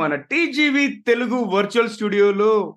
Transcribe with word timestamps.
మన 0.00 0.14
TGV 0.14 1.04
Telugu 1.06 1.34
virtual 1.34 1.88
స్టూడియోలో 1.88 2.76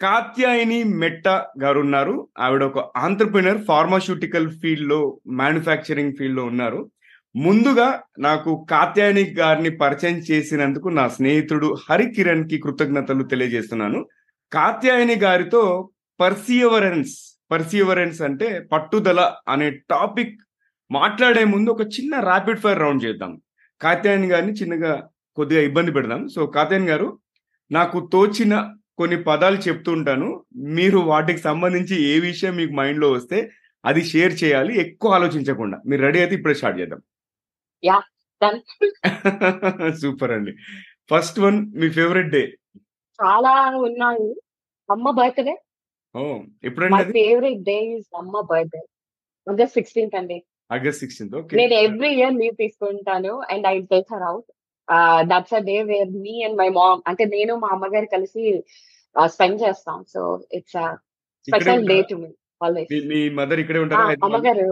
కాత్యాయని 0.00 0.84
మెట్ట 0.84 1.28
గారు 1.62 1.80
ఉన్నారు 1.80 2.28
ఆవిడ 2.38 2.62
ఒక 2.62 2.98
ఆంటర్ప్రినర్ 2.98 3.64
ఫార్మాస్యూటికల్ 3.64 4.50
ఫీల్డ్లో 4.50 5.20
మ్యానుఫ్యాక్చరింగ్ 5.28 6.12
ఫీల్డ్లో 6.18 6.44
ఉన్నారు. 6.44 6.90
ముందుగా 7.36 8.02
నాకు 8.18 8.66
కాత్యాయని 8.70 9.24
గారిని 9.24 9.70
పరిచయం 9.76 10.18
చేసినందుకు 10.18 10.88
నా 10.88 11.08
స్నేహితుడు 11.08 11.76
హరికిరణ్కి 11.90 12.56
కి 12.56 12.62
కృతజ్ఞతలు 12.62 13.22
తెలియజేస్తున్నాను. 13.22 14.06
కాత్యాయని 14.52 15.14
గారితో 15.14 15.90
పర్సియవరెన్స్ 16.20 17.40
పర్సియవరెన్స్ 17.50 18.22
అంటే 18.22 18.60
పట్టుదల 18.72 19.32
అనే 19.48 19.70
టాపిక్ 19.70 20.40
మాట్లాడే 20.90 21.44
ముందు 21.44 21.70
ఒక 21.70 21.82
చిన్న 21.82 22.20
ర్యాపిడ్ 22.20 22.60
ఫైర్ 22.60 22.78
రౌండ్ 22.78 23.04
చేద్దాం. 23.04 23.40
కాత్యాయని 23.80 24.26
గారిని 24.26 24.52
చిన్నగా 24.52 25.08
కొద్దిగా 25.36 25.60
ఇబ్బంది 25.62 25.92
పెడదాం. 25.92 26.28
సో 26.28 26.46
కాత్యాయని 26.46 26.86
గారు 26.86 27.18
నాకు 27.70 28.10
తోచిన 28.12 28.54
కొన్ని 28.98 29.22
పదాలు 29.22 29.56
చెప్తూ 29.56 29.92
ఉంటాను. 29.92 30.44
మీరు 30.56 30.98
వాటికి 30.98 31.38
సంబంధించి 31.38 31.94
ఏ 32.02 32.20
విషయం 32.20 32.56
మీకు 32.56 32.72
మైండ్లో 32.72 33.12
వస్తే 33.12 33.50
అది 33.84 34.02
షేర్ 34.04 34.44
చేయాలి. 34.44 34.80
ఎక్కువ 34.80 35.12
ఆలోచించకుండా. 35.12 35.80
మీరు 35.86 36.02
రెడీ 36.02 36.18
అయితే 36.18 36.34
ఇప్పుడే 36.34 36.54
స్టార్ట్ 36.54 36.80
చేద్దాం. 36.80 37.02
సూపర్ 40.02 40.30
అండి. 40.30 40.52
ఫస్ట్ 41.10 41.40
వన్ 41.40 41.72
మీ 41.76 41.90
ఫేవరెట్ 41.90 42.28
డే. 42.28 42.42
చాలా 43.18 43.76
ఉన్నాయి. 43.76 44.34
అమ్మ 44.90 45.10
బర్త్డే. 45.10 45.54
ఓ 46.16 46.22
ఎప్పుడండి 46.64 46.94
మై 46.94 47.04
ఫేవరెట్ 47.04 47.62
డే 47.62 47.76
ఇస్ 47.96 48.16
అమ్మ 48.16 48.40
బర్త్డే. 48.40 48.80
ఆగస్ట్ 49.46 49.74
సిక్స్టీన్త్ 49.74 50.16
అండి. 50.16 50.44
August 50.72 51.00
sixteenth 51.00 51.36
okay. 51.36 51.56
నేను 51.56 51.74
ఎవ్రీ 51.74 52.08
ఇయర్ 52.08 52.34
లీవ్ 52.34 52.56
తీసుకుంటాను 52.56 53.40
and 53.50 53.66
I 53.66 53.82
take 53.82 54.14
her 54.14 54.22
out 54.22 54.50
that's 55.30 55.54
a 55.54 55.62
day 55.68 55.76
where 55.88 56.10
me 56.24 56.34
and 56.46 56.56
my 56.58 56.68
mom 56.74 57.02
అంటే 57.10 57.24
నేను 57.32 57.52
మా 57.62 57.68
అమ్మగారు 57.74 58.08
కలిసి 58.14 58.42
స్పెండ్ 59.16 59.60
చేస్తాం. 59.62 59.98
So 60.12 60.20
it's 60.58 60.78
special 61.48 61.84
day 61.88 61.96
to 62.08 62.16
me 62.22 62.30
always 62.60 62.90
me- 63.10 63.30
mother 63.38 63.60
ఇక్కడే 63.62 63.80
ఉంటారా 63.84 64.04
అమ్మగారు 64.26 64.66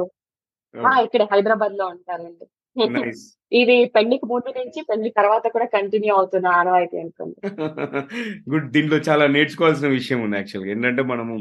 ఆ, 0.75 0.91
ఇక్కడ 1.07 1.23
హైదరాబాద్లో 1.33 1.87
ఉంటారండి 1.95 2.47
ఇది 3.53 3.75
పెళ్ళికి 3.95 4.27
ముందు 4.31 4.51
నుంచి 4.59 4.81
పెళ్ళి 4.89 5.09
తర్వాత 5.17 5.45
కూడా 5.55 5.67
కంటిన్యూ 5.75 6.13
అవుతున్న 6.19 6.47
ఆనవాయితీ 6.59 6.97
అనుకోండి. 7.03 7.37
గుడ్. 8.51 8.69
దీంట్లో 8.75 8.99
చాలా 9.09 9.25
నేర్చుకోవాల్సిన 9.35 9.89
విషయం 9.95 10.21
ఉంది 10.25 10.37
యాక్చువల్గా 10.39 10.71
ఏంటంటే 10.75 11.03
మనము 11.11 11.35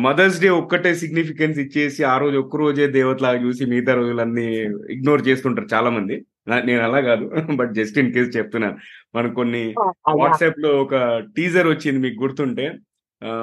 మదర్స్ 0.00 0.38
డే 0.42 0.48
ఒక్కటే 0.60 0.90
సిగ్నిఫికెన్స్ 1.00 1.58
ఇచ్చేసి 1.64 2.00
ఆ 2.04 2.16
రోజు 2.22 2.36
ఒక్క 2.42 2.56
రోజే 2.62 2.86
దేవతలాగా 2.94 3.40
చూసి 3.44 3.62
మిగతా 3.72 3.92
రోజులన్నీ 4.00 4.46
ఇగ్నోర్ 4.94 5.22
చేస్తుంటారు 5.28 5.68
చాలా 5.74 5.90
మంది 5.96 6.16
నేను 6.56 6.82
అలా 6.82 7.00
కాదు. 7.00 7.30
బట్ 7.56 7.74
జస్ట్ 7.74 7.98
ఇన్ 7.98 8.12
కేస్ 8.12 8.36
చెప్తున్నాను 8.36 8.78
మనకు 9.14 9.34
కొన్ని 9.34 9.74
వాట్సాప్లో 10.14 10.82
ఒక 10.82 11.18
టీజర్ 11.36 11.68
వచ్చింది 11.68 12.00
మీకు 12.00 12.22
గుర్తుంటే. 12.22 12.78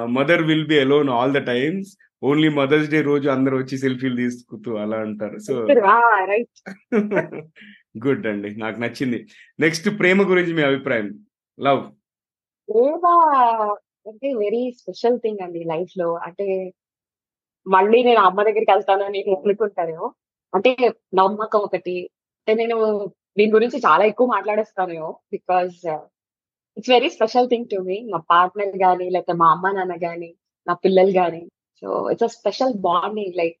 Mother 0.04 0.42
will 0.42 0.66
be 0.66 0.80
alone 0.80 1.10
all 1.10 1.32
the 1.32 1.36
times. 1.36 1.96
Only 2.22 2.48
mother's 2.48 2.90
day 2.90 3.00
రోజు 3.00 3.28
అందరు 3.28 3.56
వచ్చి 3.56 3.78
సెల్ఫీలు 3.78 4.16
తీసుకుంటూ 4.16 4.76
అలా 4.76 4.96
అంటారు. 4.96 5.38
సో 5.38 5.66
గుడ్ 8.06 8.26
అండి. 8.26 8.56
నాకు 8.56 8.80
నచ్చింది. 8.80 9.26
నెక్స్ట్ 9.60 9.98
ప్రేమ 9.98 10.30
గురించి 10.30 10.54
మీ 10.54 10.62
అభిప్రాయం. 10.62 11.24
లవ్. 11.60 11.82
ప్రేమ 12.68 13.06
అంటే 14.06 14.34
వెరీ 14.34 14.70
స్పెషల్ 14.70 15.18
థింగ్ 15.18 15.38
అండి 15.42 15.64
లైఫ్లో 15.64 16.14
అంటే 16.14 16.72
మళ్ళీ 17.66 18.02
నేను 18.02 18.20
అమ్మ 18.20 18.42
దగ్గరికి 18.42 18.70
వెళ్తానని 18.70 19.18
అనుకుంటాను 19.18 20.12
అంటే 20.54 20.76
నమ్మకం 21.14 21.58
ఒకటి 21.58 22.10
నేను 22.54 23.06
దీని 23.38 23.52
గురించి 23.52 23.78
చాలా 23.78 24.04
ఎక్కువ 24.04 24.26
మాట్లాడేస్తాను 24.26 25.16
because 25.32 25.86
it's 26.76 26.90
very 26.90 27.10
special 27.10 27.48
thing 27.48 27.64
to 27.64 27.76
me 27.76 28.00
నా 28.00 28.18
పార్ట్నర్ 28.18 28.76
గానీ 28.82 29.10
లేకపోతే 29.10 29.32
మా 29.32 29.50
అమ్మ 29.50 29.70
నాన్న 29.70 29.94
గానీ 30.04 30.36
నా 30.66 30.74
పిల్లలు 30.74 31.10
గానీ. 31.10 31.50
So 31.80 32.10
it's 32.10 32.24
a 32.24 32.26
special 32.26 32.74
bonding 32.74 33.34
like 33.34 33.60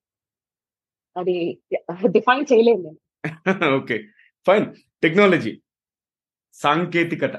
అది 1.16 1.58
డిఫైన్ 2.06 2.52
చేయలేను 2.52 2.82
నేను. 2.82 3.76
ఓకే. 3.76 3.98
ఫైన్. 4.46 4.74
టెక్నాలజీ. 5.02 5.62
సాంకేతికత. 6.52 7.36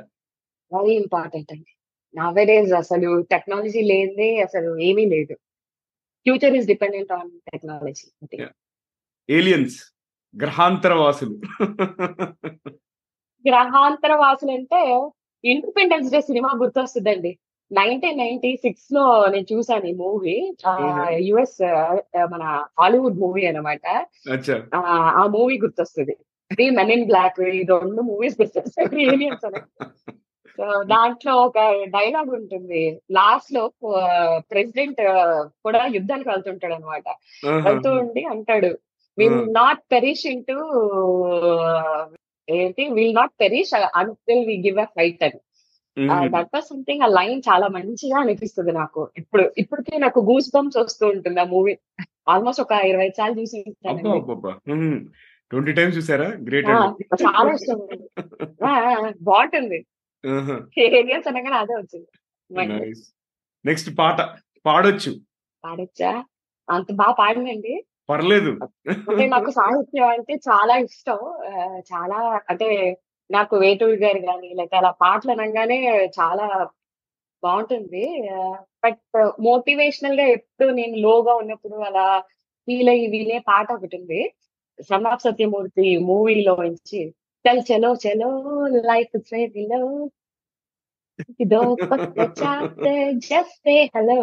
వెరీ 0.78 0.96
ఇంపార్టెంట్ 0.96 1.54
అండి. 1.54 1.76
నవేడేస్ 2.16 2.74
అసలు 2.74 3.22
టెక్నాలజీ 3.22 3.82
లేనిదే 3.82 4.42
అసలు 4.42 4.80
ఏమీ 4.80 5.06
లేదు. 5.06 5.34
Future 6.24 6.56
is 6.56 6.68
dependent 6.68 7.12
on 7.12 7.32
technology. 7.52 8.38
Aliens 9.30 9.97
గ్రహాంతర 10.42 10.94
వాసులు 10.94 11.42
గ్రహాంతర 13.48 14.14
వాసులు 14.14 14.52
అంటే 14.52 15.12
ఇండిపెండెన్స్ 15.46 16.12
డే 16.12 16.22
సినిమా 16.22 16.50
గుర్తొస్తుందండి. 16.58 17.38
నైన్టీన్ 17.72 18.18
నైన్టీ 18.18 18.56
సిక్స్లో 18.56 19.26
నేను 19.26 19.46
చూసాను 19.54 19.86
ఈ 19.86 19.94
మూవీ. 19.94 20.56
యుఎస్ 21.10 21.64
మన 22.26 22.66
హాలీవుడ్ 22.80 23.20
మూవీ 23.20 23.46
అన్నమాట. 23.46 24.06
అచ్చా. 24.32 24.64
ఆ, 24.76 25.26
మూవీ 25.26 25.58
గుర్తొస్తుంది. 25.58 26.18
ఇది 26.52 26.70
మెన్ 26.70 26.92
ఇన్ 26.92 27.06
బ్లాక్ 27.06 27.42
ఈ 27.42 27.64
రెండు 27.64 28.02
మూవీస్ 28.02 28.42
గుర్తొస్తాయి. 28.42 29.04
ఏలియన్స్ 29.04 29.60
దాంట్లో 30.82 31.36
ఒక 31.36 31.60
డైలాగ్ 31.84 32.30
ఉంటుంది. 32.30 33.02
లాస్ట్లో 33.12 33.72
ప్రెసిడెంట్ 34.38 35.02
కూడా 35.64 35.86
యుద్ధానికి 35.86 36.30
వెళ్తుంటాడు 36.30 36.74
అనమాట 36.74 37.04
వెళ్తూ 37.68 37.92
ఉండి 37.92 38.24
అంటాడు 38.24 38.78
విల్. 39.18 39.42
నాట్ 39.54 39.82
పెరిష్ 39.92 40.26
ఇంటూ 40.28 40.58
ఏంటి? 42.50 42.90
Will 42.90 43.16
not 43.16 43.32
perish 43.42 43.74
until 43.96 44.46
we 44.46 44.56
give 44.66 44.80
a 44.80 44.84
fight 44.84 45.24
అని. 45.24 45.40
దట్ 46.34 46.50
వాస్ 46.54 46.66
సంథింగ్ 46.66 47.02
ఆ 47.02 47.08
లైన్ 47.08 47.40
చాలా 47.50 47.68
మంచిగా 47.68 48.20
అనిపిస్తుంది 48.20 48.72
నాకు. 48.72 49.10
ఇప్పుడు 49.18 49.52
ఇప్పటికే 49.58 49.98
నాకు 49.98 50.20
గూస్ 50.20 50.50
బంప్స్ 50.56 50.78
వస్తూ 50.78 51.08
ఉంటుంది 51.08 51.40
ఆ 51.40 51.44
మూవీ 51.44 51.78
ఆల్మోస్ట్ 52.28 52.62
ఒక 52.62 52.72
ఇరవై 52.72 53.10
సార్లు 53.18 53.42
చూసి 53.42 53.60
ట్వంటీ 55.52 55.74
టైమ్స్ 55.74 55.98
చూసారా? 55.98 56.28
గ్రేట్ 56.48 56.68
చాలా 56.68 57.52
ఇష్టం. 57.52 57.78
బాగుంటుంది 59.22 59.86
ఏలియన్స్ 60.78 61.28
అనగానే 61.28 61.56
అదే 61.56 61.74
వచ్చింది. 61.74 62.08
నెక్స్ట్ 63.66 63.90
పాట. 64.00 64.20
పాడొచ్చు. 64.66 65.12
పాడొచ్చా? 65.66 66.12
అంత 66.70 66.92
బాగా 66.92 67.12
పాడినండి. 67.12 67.74
పర్లేదు. 68.10 68.52
అంటే 69.10 69.28
నాకు 69.28 69.50
సాహిత్యం 69.50 70.08
అంటే 70.08 70.34
చాలా 70.34 70.78
ఇష్టం. 70.78 71.20
చాలా 71.94 72.42
అంటే 72.50 72.98
నాకు 73.32 73.58
వేటూరి 73.58 73.98
గారు 73.98 74.20
కానీ 74.20 74.50
లేకపోతే 74.54 74.78
అలా 74.78 74.92
పాటలు 74.92 75.32
అనగానే 75.32 75.80
చాలా 76.20 76.70
బాగుంటుంది. 77.44 78.30
బట్ 78.86 79.34
మోటివేషనల్గా 79.42 80.26
ఎప్పుడు 80.28 80.70
నేను 80.70 80.98
లోగా 80.98 81.34
ఉన్నప్పుడు 81.34 81.74
అలా 81.74 82.20
ఫీల్ 82.68 82.90
అయ్యి 82.90 83.08
వినే 83.08 83.40
పాట 83.40 83.72
ఒకటి 83.72 83.98
ఉంది. 83.98 84.34
సమాప్ 84.90 85.22
సత్యమూర్తి 85.22 85.98
మూవీలో 85.98 86.56
నుంచి 86.56 87.14
చల్ 87.46 87.62
చలో 87.70 87.90
చలో 87.94 88.30
లైఫ్లో 88.68 90.10
ఇదో 91.40 91.78
జస్ట్ 93.14 93.70
హలో 93.98 94.18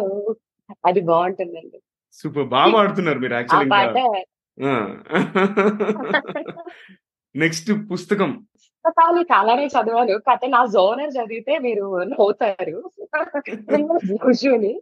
అది 0.85 1.01
బాగుంటుందండి. 1.01 1.79
సూపర్! 2.19 2.47
బాగా 2.53 2.73
పాడుతున్నారు 2.75 3.19
మీరు 3.19 3.35
ఆ 3.35 3.39
యాక్చువల్ 3.39 3.65
ఇంకా. 3.65 3.79
పాట 3.79 3.97
నెక్స్ట్ 7.35 7.69
పుస్తకం. 7.89 8.29
పుస్తకాలు 8.55 9.21
చాలానే 9.31 9.65
చదివాను. 9.67 10.13
కాకపోతే 10.19 10.47
నా 10.47 10.61
జోనర్ 10.73 11.15
చదివితే 11.17 11.53
మీరు 11.59 11.85
నవ్వుతారు. 12.11 12.77
యూజువలీ 14.25 14.73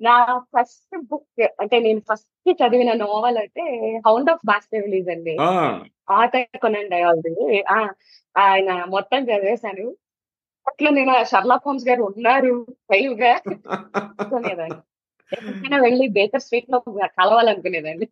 నా 0.00 0.14
ఫస్ట్ 0.52 0.96
బుక్ 1.10 1.26
అంటే 1.62 1.76
నేను 1.78 2.00
ఫస్ట్ 2.08 2.28
చదివిన 2.60 2.90
నోవెల్ 3.00 3.38
అంటే 3.38 3.64
హౌండ్ 4.06 4.30
ఆఫ్ 4.30 4.44
బాస్టెవిలీస్ 4.46 5.08
అండి. 5.08 5.34
ఆ. 5.42 5.50
ఆథర్ 6.12 6.58
కొనండి 6.62 6.90
డయాల్ది. 6.94 7.32
ఆయన 8.36 8.70
మొత్తం 8.88 9.20
చదివేశాను 9.24 9.86
అట్లా 10.66 10.90
నేను 10.90 11.12
షర్లాక్ 11.24 11.66
హోమ్స్ 11.66 11.88
గారు 11.88 12.02
ఉన్నారు 12.10 12.54
లైవ్గా 12.90 13.32
ఎక్కడికైనా 15.32 15.82
వెళ్ళి 15.82 16.08
బేకర్ 16.08 16.40
స్ట్రీట్లో 16.40 16.78
కలవాలనుకునేదాన్ని 17.02 18.08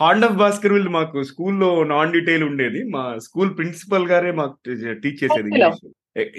హాండ్ 0.00 0.24
ఆఫ్ 0.24 0.32
భాస్కర్ 0.32 0.72
విల్ 0.72 0.88
మాకు 0.88 1.22
స్కూల్లో 1.22 1.84
నాన్ 1.84 2.12
డీటెయిల్ 2.12 2.44
ఉండేది. 2.44 2.82
మా 2.82 3.18
స్కూల్ 3.18 3.56
ప్రిన్సిపల్ 3.56 4.08
గారే 4.08 4.32
మాకు 4.32 4.56
టీచ్ 4.92 5.24
చేసేది 5.24 5.72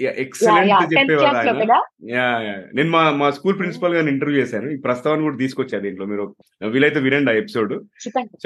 ఎక్సలెంట్ 0.04 0.98
చెప్పేవారు 0.98 1.36
ఆయన. 1.36 2.64
నేను 2.74 2.90
మా 2.90 3.10
మా 3.10 3.30
స్కూల్ 3.30 3.58
ప్రిన్సిపల్ 3.58 3.94
గారిని 3.94 4.12
ఇంటర్వ్యూ 4.12 4.40
చేశాను. 4.40 4.70
ఈ 4.70 4.76
ప్రస్తావన 4.76 5.20
కూడా 5.20 5.36
తీసుకొచ్చా 5.36 5.78
దీంట్లో. 5.78 6.06
మీరు 6.06 6.36
వీలైతే 6.68 7.00
వినండి 7.00 7.30
ఆ 7.30 7.34
ఎపిసోడ్. 7.34 7.84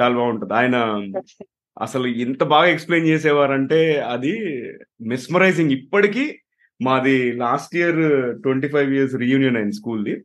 చాలా 0.00 0.14
బాగుంటుంది. 0.14 0.54
ఆయన. 0.54 0.76
అసలు 1.80 2.06
ఎంత 2.06 2.44
బాగా 2.44 2.68
ఎక్స్ప్లెయిన్ 2.68 3.08
చేసేవారంటే 3.08 4.00
అది 4.00 4.38
మెస్మరైజింగ్. 5.06 5.70
ఇప్పటికీ 5.70 6.38
మాది 6.82 7.32
last 7.32 7.76
year 7.76 8.42
twenty 8.42 8.68
five 8.68 8.94
years 8.94 9.14
reunion 9.14 9.56
అయింది 9.56 9.72
స్కూల్ది. 9.72 10.22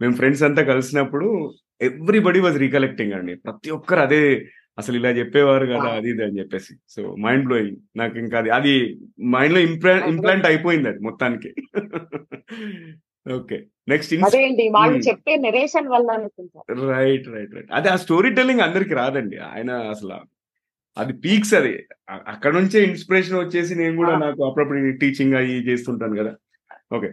మేము 0.00 0.14
ఫ్రెండ్స్ 0.14 0.42
అంతా 0.42 0.62
కలిసినప్పుడు 0.62 1.54
ఎవ్రీబడి 1.80 2.40
వాజ్ 2.40 2.58
రీకలెక్టింగ్ 2.58 3.12
అండి. 3.12 3.34
ప్రతి 3.34 3.70
ఒక్కరు 3.70 4.00
అదే 4.00 4.46
అసలు 4.78 4.96
ఇలా 4.96 5.10
చెప్పేవారు 5.10 5.66
కదా. 5.66 5.88
అది 5.90 6.10
ఇది 6.10 6.22
అని 6.24 6.38
చెప్పేసి. 6.38 6.74
సో 6.88 7.16
మైండ్ 7.20 7.44
బ్లోయింగ్ 7.44 7.76
నాకు 7.96 8.18
ఇంకా 8.18 8.38
అది 8.38 8.50
అది 8.50 9.00
మైండ్లో 9.24 9.60
ఇంప్లా. 9.60 10.06
ఇంప్లాంట్ 10.06 10.46
అయిపోయింది 10.46 10.88
అది 10.88 10.98
మొత్తానికి. 10.98 11.54
ఓకే 13.32 13.66
నెక్స్ట్ 13.88 14.14
అదే 14.14 14.44
అండి 14.44 14.68
వాళ్ళు. 14.68 14.98
చెప్పే 14.98 15.36
నెరేషన్ 15.36 15.88
వల్ల 15.88 16.10
అనుకుంటా. 16.10 16.60
రైట్ 16.92 17.28
రైట్ 17.28 17.54
రైట్ 17.54 17.72
అదే 17.72 17.88
ఆ 17.88 17.96
స్టోరీ 17.96 18.34
టెల్లింగ్ 18.34 18.60
అందరికి 18.60 18.94
రాదండి. 18.94 19.36
ఆయన 19.36 19.70
అసలు 19.70 20.18
అది 20.98 21.12
పీక్స్ 21.12 21.54
అది. 21.54 21.86
అక్కడ 22.10 22.52
నుంచే 22.54 22.84
ఇన్స్పిరేషన్ 22.84 23.38
వచ్చేసి 23.38 23.74
నేను 23.74 23.96
కూడా. 23.96 24.18
నాకు 24.18 24.46
అప్పుడప్పుడు 24.46 24.96
టీచింగ్ 24.96 25.34
అయ్యి 25.34 25.66
చేస్తుంటాను 25.68 26.16
కదా. 26.16 26.36
ఓకే 26.92 27.10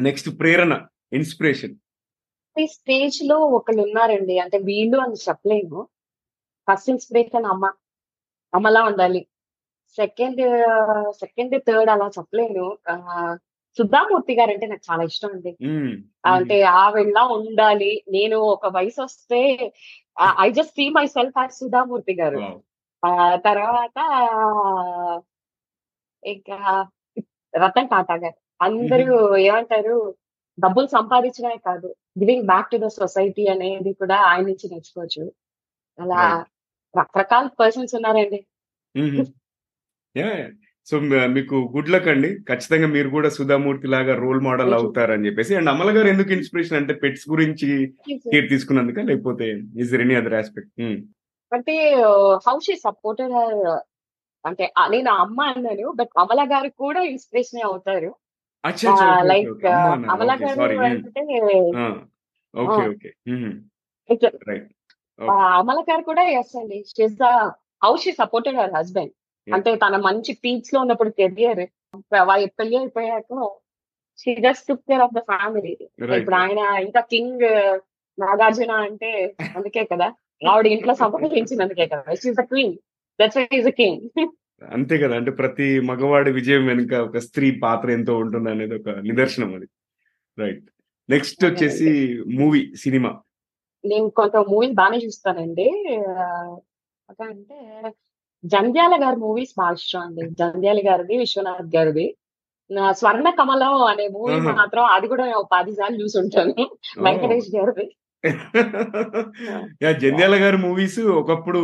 నెక్స్ట్ 0.00 0.40
ప్రేరణ 0.40 0.80
ఇన్స్పిరేషన్ 1.12 1.74
స్టేజ్లో 2.64 3.38
ఒకళ్ళు 3.38 3.82
ఉన్నారండి 3.82 4.38
అంటే 4.38 4.58
వీళ్ళు 4.58 4.98
అని 4.98 5.14
చెప్పలేము. 5.28 5.88
ఫస్ట్ 6.70 6.90
ఇన్స్పిరేషన్ 6.90 7.44
అమ్మ 7.44 7.72
అమ్మలా 8.54 8.82
ఉండాలి. 8.84 9.26
సెకండ్ 9.96 10.40
సెకండ్ 11.10 11.62
థర్డ్ 11.68 11.90
అలా 11.90 12.06
చెప్పలేను. 12.06 12.78
సుధామూర్తి 13.78 14.34
గారు 14.34 14.50
అంటే 14.50 14.66
నాకు 14.66 14.92
చాలా 14.92 15.02
ఇష్టం 15.02 15.28
అండి. 15.30 15.56
అంటే 16.26 16.62
ఆవిడలా 16.62 17.22
ఉండాలి. 17.24 18.04
నేను 18.08 18.36
ఒక 18.36 18.66
వయసు 18.66 19.02
వస్తే 19.02 19.72
I 20.40 20.50
just 20.50 20.72
see 20.72 20.88
myself 21.06 21.38
as 21.38 21.52
Sudha Murthy 21.52 22.14
గారు. 22.20 22.62
ఆ 23.06 23.36
తర్వాత 23.36 23.98
ఇంకా 26.24 26.86
రతన్ 27.56 27.88
టాటా 27.88 28.14
గారు. 28.14 28.34
అందరూ 28.62 29.36
ఏమంటారు? 29.36 30.14
డబ్బులు 30.60 30.86
సంపాదించడమే 30.86 31.56
కాదు. 31.56 31.94
Giving 32.16 32.46
back 32.50 32.70
to 32.70 32.76
the 32.76 32.88
society 32.98 33.44
అనేది 33.54 33.92
కూడా 33.92 34.16
ఆయన 34.30 34.44
నుంచి 34.50 34.66
నేర్చుకోవచ్చు. 34.72 35.24
అలా. 35.98 36.20
రకరకాల 36.94 37.46
పర్సన్స్ 37.60 37.94
ఉన్నారండి. 37.94 38.40
సో 40.86 40.96
మీకు 41.36 41.56
గుడ్ 41.76 41.90
లక్ 41.92 42.08
అండి. 42.08 42.28
ఖచ్చితంగా 42.48 42.86
మీరు 42.86 43.08
కూడా 43.08 43.28
సుధామూర్తి 43.36 43.86
లాగా 43.94 44.14
రోల్ 44.24 44.40
మోడల్ 44.40 44.70
you. 44.72 44.78
అవుతారని 44.80 45.26
చెప్పేసి. 45.26 45.52
అండ్ 45.54 45.70
అమల 45.70 45.90
గారు 45.96 46.08
ఎందుకు 46.08 46.30
ఇన్స్పిరేషన్ 46.32 46.78
అంటే 46.80 46.94
పెట్స్ 46.94 47.26
గురించి 47.30 47.68
కేర్ 48.32 48.48
తీసుకున్నందుక 48.48 49.00
లేకపోతే 49.10 49.48
is 49.80 49.90
there 49.92 50.04
any 50.06 50.14
other 50.14 50.34
aspect 50.34 50.72
అంటే 51.52 51.74
హౌ 52.46 52.56
షీ 52.66 52.76
సపోర్టెడ్ 52.76 53.34
అంటే 54.44 54.64
నేను 54.90 55.10
అమ్మ 55.24 55.40
అన్నాను 55.42 55.86
బట్ 55.90 56.12
అమల 56.18 56.42
గారు 56.52 56.68
కూడా 56.78 57.00
ఇన్స్పిరేషన్ 57.12 57.66
అవుతారు. 57.66 58.10
లైక్ 59.22 59.66
అమల 60.10 60.38
గారు 60.42 60.60
అంటే 60.60 61.20
ఓకే. 62.56 62.88
ఓకే. 62.88 63.08
కూడా 66.02 66.22
ఎస్ 66.22 66.56
అండి. 66.56 66.84
She's 66.88 67.22
how 67.84 67.96
she 67.96 68.12
supported 68.12 68.56
our 68.56 68.72
husband. 68.72 69.12
అంటే 69.54 69.76
తన 69.76 69.96
మంచి 69.96 70.38
పీక్స్లో 70.44 70.80
ఉన్నప్పుడు 70.80 71.08
కెరియర్. 71.08 71.66
పెళ్ళి 72.58 72.76
అయిపోయాక 72.76 73.50
she 74.18 74.36
just 74.36 74.68
took 74.68 74.80
care 74.80 75.00
of 75.00 75.14
the 75.14 75.18
family. 75.18 75.78
ఇప్పుడు 76.16 76.36
ఆయన 76.36 76.58
ఇంకా 76.58 77.00
కింగ్ 77.00 77.40
నాగార్జున 78.18 78.70
అంటే 78.70 79.36
అందుకే 79.56 79.84
కదా. 79.84 80.12
ఆవిడ 80.48 80.66
ఇంట్లో 80.66 80.94
సంపాదించినందుకే 81.04 81.86
కదా. 81.86 82.14
She's 82.14 82.36
the 82.36 82.40
queen. 82.40 82.74
That's 83.20 83.54
is 83.54 83.66
the 83.66 83.68
king. 83.68 84.28
అంతే 84.62 84.98
కదా 84.98 85.16
అంటే 85.16 85.30
ప్రతి 85.30 85.80
మగవాడి 85.80 86.32
విజయం 86.32 86.66
వెనుక 86.66 86.94
ఒక 86.94 87.18
స్త్రీ 87.18 87.50
పాత్ర 87.62 87.90
ఎంతో 87.90 88.16
ఉంటుంది 88.16 88.50
అనేది 88.50 88.74
ఒక 88.74 88.88
నిదర్శనం 88.98 89.54
అది. 89.54 89.68
రైట్ 90.38 90.64
నెక్స్ట్ 91.08 91.44
వచ్చేసి 91.44 91.90
మూవీ 92.34 92.72
సినిమా. 92.76 93.10
నేను 93.84 94.08
కొంత 94.10 94.36
మూవీస్ 94.36 94.74
బాగానే 94.74 94.98
చూస్తానండి. 94.98 95.66
అంటే 97.22 97.58
జంధ్యాల 98.44 99.04
గారి 99.04 99.16
మూవీస్ 99.16 99.54
బాగా 99.58 99.72
ఇష్టం 99.72 100.00
అండి. 100.00 100.30
జంధ్యాల 100.30 100.80
గారిది 100.88 101.16
విశ్వనాథ్ 101.16 101.76
గారిది. 101.76 102.06
స్వర్ణ 102.90 103.30
కమలం 103.30 103.74
అనే 103.82 104.08
మూవీ. 104.08 104.40
మాత్రం 104.40 104.84
అది 104.84 105.06
కూడా 105.08 105.26
పది 105.52 105.72
సార్లు 105.72 105.98
చూసి 106.02 106.18
ఉంటాను 106.18 106.54
వెంకటేష్ 107.02 107.50
గారిది. 107.56 107.86
జంధ్యాల 110.02 110.34
గారి 110.42 110.56
మూవీస్ 110.56 111.00
ఒకప్పుడు 111.20 111.60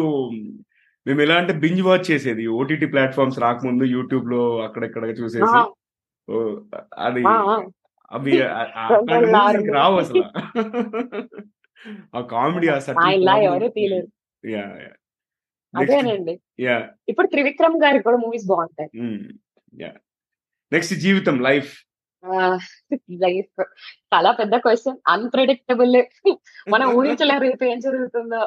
మేము 1.07 1.21
ఎలా 1.23 1.37
అంటే 1.37 1.53
బింజ్ 1.53 1.83
వాచ్ 1.83 2.11
చేసేది 2.11 2.47
ఓటీటీ 2.57 2.87
ప్లాట్ఫామ్స్ 2.87 3.39
రాకముందు 3.39 3.85
యూట్యూబ్లో 3.85 4.43
అక్కడెక్కడ 4.61 5.05
చూసేసి 5.21 5.53
అది. 6.99 7.23
అవి 8.11 8.33
రావు 9.77 9.97
అసలు. 9.99 10.23
ఆ 12.15 12.21
కామెడీ 12.31 12.69
ఆ 12.69 12.79
యా 14.45 14.65
యా. 14.83 14.91
అదేనండి. 15.75 16.35
యా. 16.61 16.77
ఇప్పుడు 17.09 17.27
త్రివిక్రమ్ 17.27 17.77
గారి 17.85 17.99
కూడా 18.03 18.17
మూవీస్ 18.17 18.47
బాగుంటాయి. 18.47 18.91
యా. 19.75 19.91
నెక్స్ట్ 20.73 20.95
జీవితం 20.95 21.37
లైఫ్. 21.43 21.73
లైఫ్. 23.21 23.61
చాలా 24.13 24.31
పెద్ద 24.33 24.55
క్వశ్చన్ 24.57 24.99
అన్ప్రెడిక్టబుల్ 25.09 25.97
మనం 26.69 26.87
ఊహించలేరు 26.95 27.43
రేపు 27.43 27.65
ఏం 27.65 27.81
జరుగుతుందో. 27.81 28.43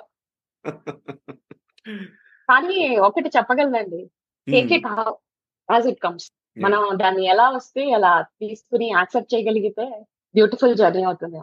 కానీ 2.50 2.98
ఒకటి 2.98 3.30
చెప్పగలనండి. 3.38 4.02
Take 4.48 4.72
it 4.74 4.88
as 5.70 5.88
it 5.88 6.00
comes 6.00 6.28
మనం 6.58 6.82
దాన్ని 6.94 7.24
ఎలా 7.26 7.50
వస్తే 7.50 7.92
అలా 7.92 8.22
తీసుకుని 8.22 8.88
యాక్సెప్ట్ 8.90 9.34
చేయగలిగితే 9.34 9.86
బ్యూటిఫుల్ 10.36 10.76
జర్నీ 10.76 11.04
అవుతుంది. 11.04 11.40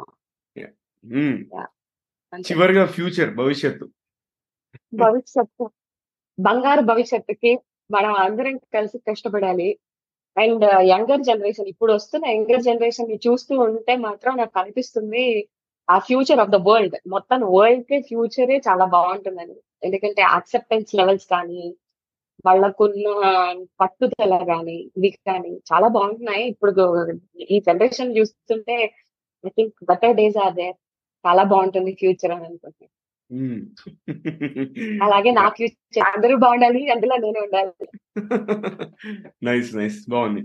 చివరిగా 2.50 2.87
ఫ్యూచర్ 2.87 3.31
భవిష్యత్తు. 3.34 3.87
భవిష్యత్తు. 4.94 5.64
బంగారు 6.38 6.81
భవిష్యత్తుకి 6.81 7.53
మనం 7.91 8.12
అందరం 8.15 8.55
కలిసి 8.74 8.98
కష్టపడాలి. 8.98 9.79
అండ్ 10.36 10.65
యంగర్ 10.82 11.22
జనరేషన్ 11.22 11.67
ఇప్పుడు 11.67 11.93
వస్తున్న 11.93 12.26
యంగర్ 12.26 12.62
జనరేషన్ని 12.62 13.19
చూస్తూ 13.26 13.58
ఉంటే 13.58 13.96
మాత్రం 13.96 14.36
నాకు 14.36 14.58
అనిపిస్తుంది 14.58 15.48
ఆ 15.91 15.98
ఫ్యూచర్ 15.98 16.41
ఆఫ్ 16.41 16.50
ద 16.50 16.55
వరల్డ్ 16.55 16.96
మొత్తం 17.06 17.41
వరల్డ్కి 17.58 18.00
ఫ్యూచరే 18.00 18.56
చాలా 18.69 18.84
బాగుంటుందని. 18.84 19.56
ఎందుకంటే 19.82 20.22
యాక్సెప్టెన్స్ 20.34 20.91
లెవెల్స్ 21.01 21.27
కానీ 21.34 21.62
వాళ్ళకున్న 22.44 23.08
పట్టుదల 23.81 24.36
కానీ 24.51 24.79
ఇవి 24.98 25.10
కానీ 25.29 25.53
చాలా 25.70 25.89
బాగుంటున్నాయి. 25.96 26.44
ఇప్పుడు 26.53 26.72
ఈ 27.55 27.58
జనరేషన్ 27.69 28.17
చూస్తుంటే 28.19 28.77
I 29.44 29.51
think 29.58 29.74
better 29.91 30.17
days 30.20 30.39
are 30.44 30.56
there 30.60 30.77
చాలా 31.24 31.43
బాగుంటుంది 31.53 31.93
ఫ్యూచర్ 32.01 32.34
అని 32.36 32.46
అనుకుంటున్నాను 32.48 32.91
అలాగే 35.06 35.31
నా 35.39 35.44
ఫ్యూచర్ 35.58 36.08
అందరూ 36.08 36.34
బాగుండాలి 36.44 36.81
అందులో 36.94 37.15
నేను 37.24 37.41
ఉండాలి. 37.44 37.86
నైస్ 39.48 39.70
నైస్ 39.79 40.01
బాగుంది. 40.15 40.43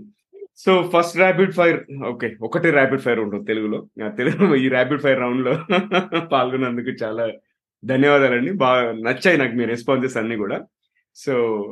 So 0.64 0.70
first 0.92 1.18
rapid 1.22 1.52
fire 1.58 1.78
okay 2.06 2.28
ఒకటి 2.46 2.68
ర్యాపిడ్ 2.78 3.04
ఫైర్ 3.06 3.20
ఉంటుంది 3.24 3.44
తెలుగులో. 3.50 3.78
తెలుగు 4.20 4.46
ఈ 4.64 4.68
ర్యాపిడ్ 4.76 5.02
ఫైర్ 5.04 5.20
రౌండ్లో 5.24 5.52
పాల్గొన్నందుకు 6.32 6.94
చాలా 7.02 7.26
ధన్యవాదాలండి. 7.84 8.52
బాగా 8.52 8.92
నచ్చాయి 8.92 9.38
నాకు 9.38 9.56
మీ 9.56 9.64
రెస్పాన్సెస్ 9.64 10.16
అన్ని 10.16 10.36
కూడా. 10.36 10.60
సో 11.14 11.64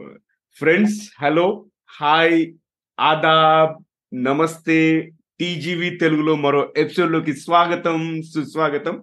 ఫ్రెండ్స్ 0.56 1.10
హలో 1.22 1.64
హాయ్ 2.00 2.52
ఆదాబ్ 3.00 3.84
నమస్తే 4.14 5.10
టీజీవీ 5.40 5.90
తెలుగులో 5.90 6.36
మరో 6.36 6.72
ఎపిసోడ్లోకి 6.76 7.32
స్వాగతం 7.32 8.22
సుస్వాగతం. 8.22 9.02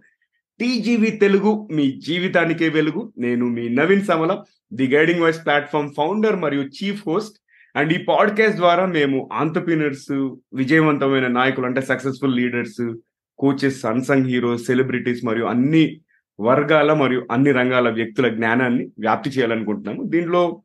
టీజీవీ 0.60 1.10
తెలుగు 1.10 1.68
మీ 1.72 1.92
జీవితానికే 1.92 2.70
వెలుగు. 2.70 3.14
నేను 3.18 3.46
మీ 3.46 3.70
Naveen 3.70 4.02
Samala 4.02 4.44
the 4.74 4.96
guiding 4.96 5.22
voice 5.22 5.46
platform 5.46 5.94
founder 5.98 6.36
మరియు 6.36 6.62
చీఫ్ 6.62 7.04
హోస్ట్. 7.08 7.40
అండ్ 7.76 7.94
ఈ 7.94 7.98
పాడ్కాస్ట్ 8.04 8.58
ద్వారా 8.58 8.86
మేము 8.86 9.30
ఆంటర్ప్రీనర్స్ 9.34 10.12
విజయవంతమైన 10.54 11.28
నాయకులు 11.28 11.66
అంటే 11.66 11.82
successful 11.82 12.36
leaders 12.36 12.96
coaches 13.40 13.86
unsung 13.86 14.26
heroes 14.26 14.66
celebrities 14.66 15.26
మరియు 15.26 15.46
అన్ని 15.46 16.02
వర్గాల 16.40 16.94
మరియు 16.94 17.28
అన్ని 17.32 17.52
రంగాల 17.52 17.90
వ్యక్తుల 17.90 18.28
జ్ఞానాన్ని 18.28 18.92
వ్యాప్తి 19.00 19.30
చేయాలనుకుంటున్నాము. 19.30 20.04
దీంట్లో 20.04 20.62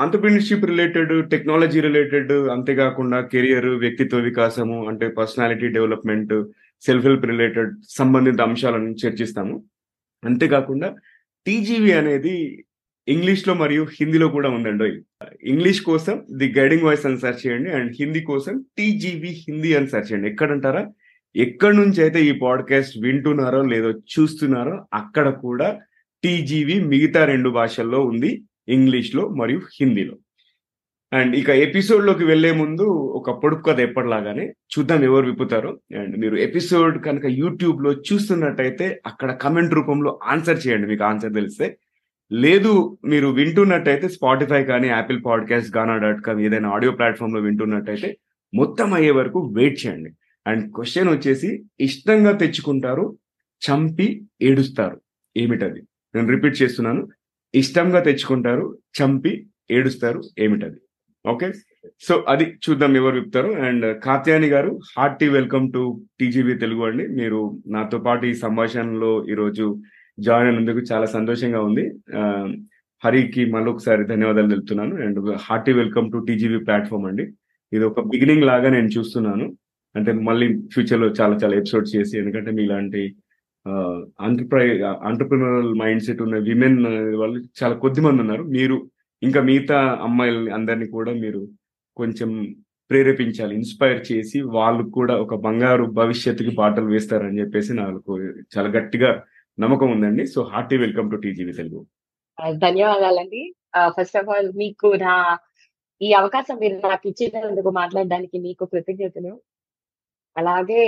ఆంటర్ప్రీనర్షిప్ 0.00 0.64
రిలేటెడ్ 0.64 1.30
టెక్నాలజీ 1.30 1.80
రిలేటెడ్ 1.80 2.32
అంతేకాకుండా 2.32 3.20
కెరియర్ 3.20 3.66
వ్యక్తిత్వ 3.66 4.18
వికాసము 4.18 4.86
అంటే 4.88 5.08
personality 5.08 5.68
development 5.68 6.44
self 6.86 7.06
help 7.06 7.26
related 7.26 7.74
సంబంధిత 7.88 8.40
అంశాలను 8.40 8.90
చర్చిస్తాము. 9.06 9.64
అంతేకాకుండా 10.24 10.94
టీజీవీ 11.46 11.92
అనేది 11.92 12.64
ఇంగ్లీష్లో 13.08 13.54
మరియు 13.54 13.86
హిందీలో 14.00 14.28
కూడా 14.28 14.48
ఉందండి. 14.48 15.02
ఇంగ్లీష్ 15.42 15.82
కోసం 15.82 16.26
ది 16.36 16.54
గైడింగ్ 16.58 16.82
వాయిస్ 16.82 17.06
అని 17.06 17.18
సెర్చ్ 17.18 17.46
చేయండి. 17.46 17.70
అండ్ 17.70 17.96
హిందీ 18.00 18.20
కోసం 18.20 18.64
టీజీవీ 18.78 19.28
హిందీ 19.28 19.74
అని 19.74 19.86
సెర్చ్ 19.86 20.12
చేయండి. 20.12 20.30
ఎక్కడంటారా? 20.30 20.86
ఎక్కడి 21.36 21.76
నుంచి 21.76 22.02
అయితే 22.02 22.22
ఈ 22.22 22.32
పాడ్కాస్ట్ 22.32 22.98
వింటున్నారో 23.02 23.62
లేదో 23.62 23.90
చూస్తున్నారో 23.90 24.86
అక్కడ 24.94 25.28
కూడా 25.28 25.80
టీజీవి 26.24 26.84
మిగతా 26.84 27.24
రెండు 27.24 27.50
భాషల్లో 27.50 28.00
ఉంది 28.00 28.42
ఇంగ్లీష్లో 28.68 29.28
మరియు 29.28 29.60
హిందీలో. 29.80 30.16
అండ్ 31.12 31.36
ఇక 31.36 31.50
ఎపిసోడ్లోకి 31.50 32.24
వెళ్ళే 32.24 32.52
ముందు 32.52 32.82
ఒక 32.82 33.30
పొడుపు 33.30 33.62
కథ 33.62 33.80
ఎప్పటిలాగానే 33.80 34.46
చూద్దాం 34.46 35.04
ఎవరు 35.04 35.26
విప్పుతారు. 35.26 35.80
అండ్ 35.98 36.18
మీరు 36.18 36.36
ఎపిసోడ్ 36.36 37.04
కనుక 37.04 37.24
యూట్యూబ్లో 37.26 37.92
చూస్తున్నట్టయితే 37.92 39.00
అక్కడ 39.06 39.32
కమెంట్ 39.32 39.74
రూపంలో 39.74 40.20
ఆన్సర్ 40.24 40.66
చేయండి 40.68 40.88
మీకు 40.88 41.04
ఆన్సర్ 41.04 41.34
తెలిస్తే. 41.34 41.78
లేదు 42.32 42.98
మీరు 43.04 43.26
వింటున్నట్టయితే 43.26 44.08
స్పాటిఫై 44.08 44.64
కానీ 44.64 44.88
Apple 44.88 45.20
podcast 45.26 45.76
Gaana 45.76 45.96
dot 45.96 46.22
com 46.22 46.40
ఏదైనా 46.40 46.68
ఆడియో 46.68 46.92
ప్లాట్ఫామ్లో 46.92 47.40
వింటున్నట్టయితే 47.40 48.18
మొత్తం 48.54 48.94
అయ్యే 48.94 49.10
వరకు 49.10 49.52
వెయిట్ 49.56 49.86
చేయండి. 49.86 50.10
అండ్ 50.46 50.72
క్వశ్చన్ 50.72 51.08
వచ్చేసి 51.08 51.64
ఇష్టంగా 51.80 52.32
తెచ్చుకుంటారు 52.32 53.18
చంపి 53.62 54.24
ఏడుస్తారు. 54.42 55.00
ఏమిటది? 55.36 55.80
నేను 56.14 56.28
రిపీట్ 56.28 56.62
చేస్తున్నాను. 56.62 57.08
ఇష్టంగా 57.54 58.00
తెచ్చుకుంటారు 58.00 58.78
చంపి 59.00 59.46
ఏడుస్తారు 59.70 60.22
ఏమిటది? 60.38 60.80
ఓకే? 61.26 61.52
సో 62.00 62.24
అది 62.28 62.44
చూద్దాం 62.44 62.96
ఎవరు 62.96 63.16
చెప్తారు. 63.16 63.52
అండ్ 63.52 64.00
కాత్యాని 64.00 64.46
గారు 64.46 64.80
hearty 64.98 65.28
welcome 65.28 65.72
to 65.72 66.00
TGV 66.20 66.54
Telugu 66.54 66.84
అండి. 66.84 67.06
మీరు 67.06 67.62
నాతో 67.66 67.98
పాటు 67.98 68.26
ఈ 68.26 68.34
సంభాషణలో 68.34 69.26
ఈరోజు 69.30 69.82
జాయిన్ 70.20 70.48
అయినందుకు 70.48 70.78
చాలా 70.92 71.06
సంతోషంగా 71.06 71.60
ఉంది. 71.60 71.90
హరికి 73.04 73.50
మళ్ళొకసారి 73.50 74.04
ధన్యవాదాలు 74.04 74.48
తెలుపుతున్నాను. 74.48 74.94
And 75.02 75.36
hearty 75.40 75.72
welcome 75.72 76.12
to 76.12 76.24
TGV 76.28 76.64
platform 76.64 77.06
అండి. 77.06 77.22
ఇది 77.72 77.84
ఒక 77.84 78.00
బిగినింగ్ 78.00 78.42
లాగా 78.42 78.70
నేను 78.70 78.86
చూస్తున్నాను. 78.86 79.56
అంటే 79.96 80.12
మళ్ళీ 80.12 80.46
ఫ్యూచర్లో 80.72 81.08
చాలా 81.08 81.36
చాలా 81.36 81.56
ఎపిసోడ్స్ 81.56 81.96
చేసి 81.96 82.18
ఎందుకంటే 82.18 82.50
మీలాంటి 82.50 83.14
ఆంటర్ప్రై 84.20 84.66
అంటర్ప్రినరల్ 84.82 85.74
మైండ్ 85.74 86.02
సెట్ 86.02 86.22
ఉన్న 86.22 86.38
విమెన్ 86.38 86.78
వాళ్ళు 87.16 87.38
చాలా 87.62 87.74
కొద్ది 87.74 88.00
మంది 88.00 88.20
ఉన్నారు. 88.22 88.42
మీరు 88.42 88.90
ఇంకా 89.22 89.40
మిగతా 89.42 89.98
అమ్మాయిలని 90.02 90.50
అందరినీ 90.50 90.86
కూడా 90.86 91.12
మీరు 91.12 91.48
కొంచెం 91.96 92.54
ప్రేరేపించాలి 92.90 93.54
ఇన్స్పైర్ 93.54 94.12
చేసి 94.12 94.40
వాళ్ళు 94.40 94.90
కూడా 94.90 95.14
ఒక 95.16 95.34
బంగారు 95.34 95.84
భవిష్యత్తుకి 95.84 96.50
బాటలు 96.50 96.84
వేస్తారని 96.84 97.40
చెప్పేసి 97.40 97.72
నాకు 97.74 98.18
చాలా 98.56 98.68
గట్టిగా 98.68 99.22
నమ్మకం 99.60 99.90
ఉందండి. 99.90 100.26
So 100.26 100.42
hearty 100.42 100.76
welcome 100.76 101.10
to 101.10 101.16
TGV 101.16 101.52
Telugu. 101.52 101.86
ధన్యవాదాలండి. 102.50 103.54
ఫస్ట్ 103.86 104.16
ఆఫ్ 104.16 104.28
ఆల్ 104.28 104.52
మీకు 104.56 104.86
నా 104.94 105.38
ఈ 106.02 106.12
అవకాశం 106.12 106.56
మీరు 106.60 106.88
నాకు 106.88 107.08
ఇచ్చినందుకు 107.08 107.70
మాట్లాడడానికి 107.70 108.38
మీకు 108.38 108.64
కృతజ్ఞతలు. 108.64 109.40
అలాగే 110.36 110.80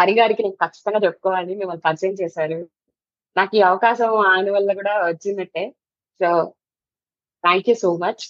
హరి 0.00 0.14
గారికి 0.18 0.42
నేను 0.42 0.58
ఖచ్చితంగా 0.62 1.00
చెప్పుకోవాలి 1.06 1.54
మిమ్మల్ని 1.60 1.84
పరిచయం 1.86 2.16
చేశారు. 2.22 2.58
నాకు 3.36 3.56
ఈ 3.56 3.60
అవకాశం 3.60 4.10
ఆయన 4.32 4.50
వల్ల 4.50 4.72
కూడా 4.72 4.94
వచ్చినట్టే 5.06 5.64
so 6.20 6.28
thank 7.44 7.68
you 7.68 7.74
so 7.84 7.90
much. 7.96 8.24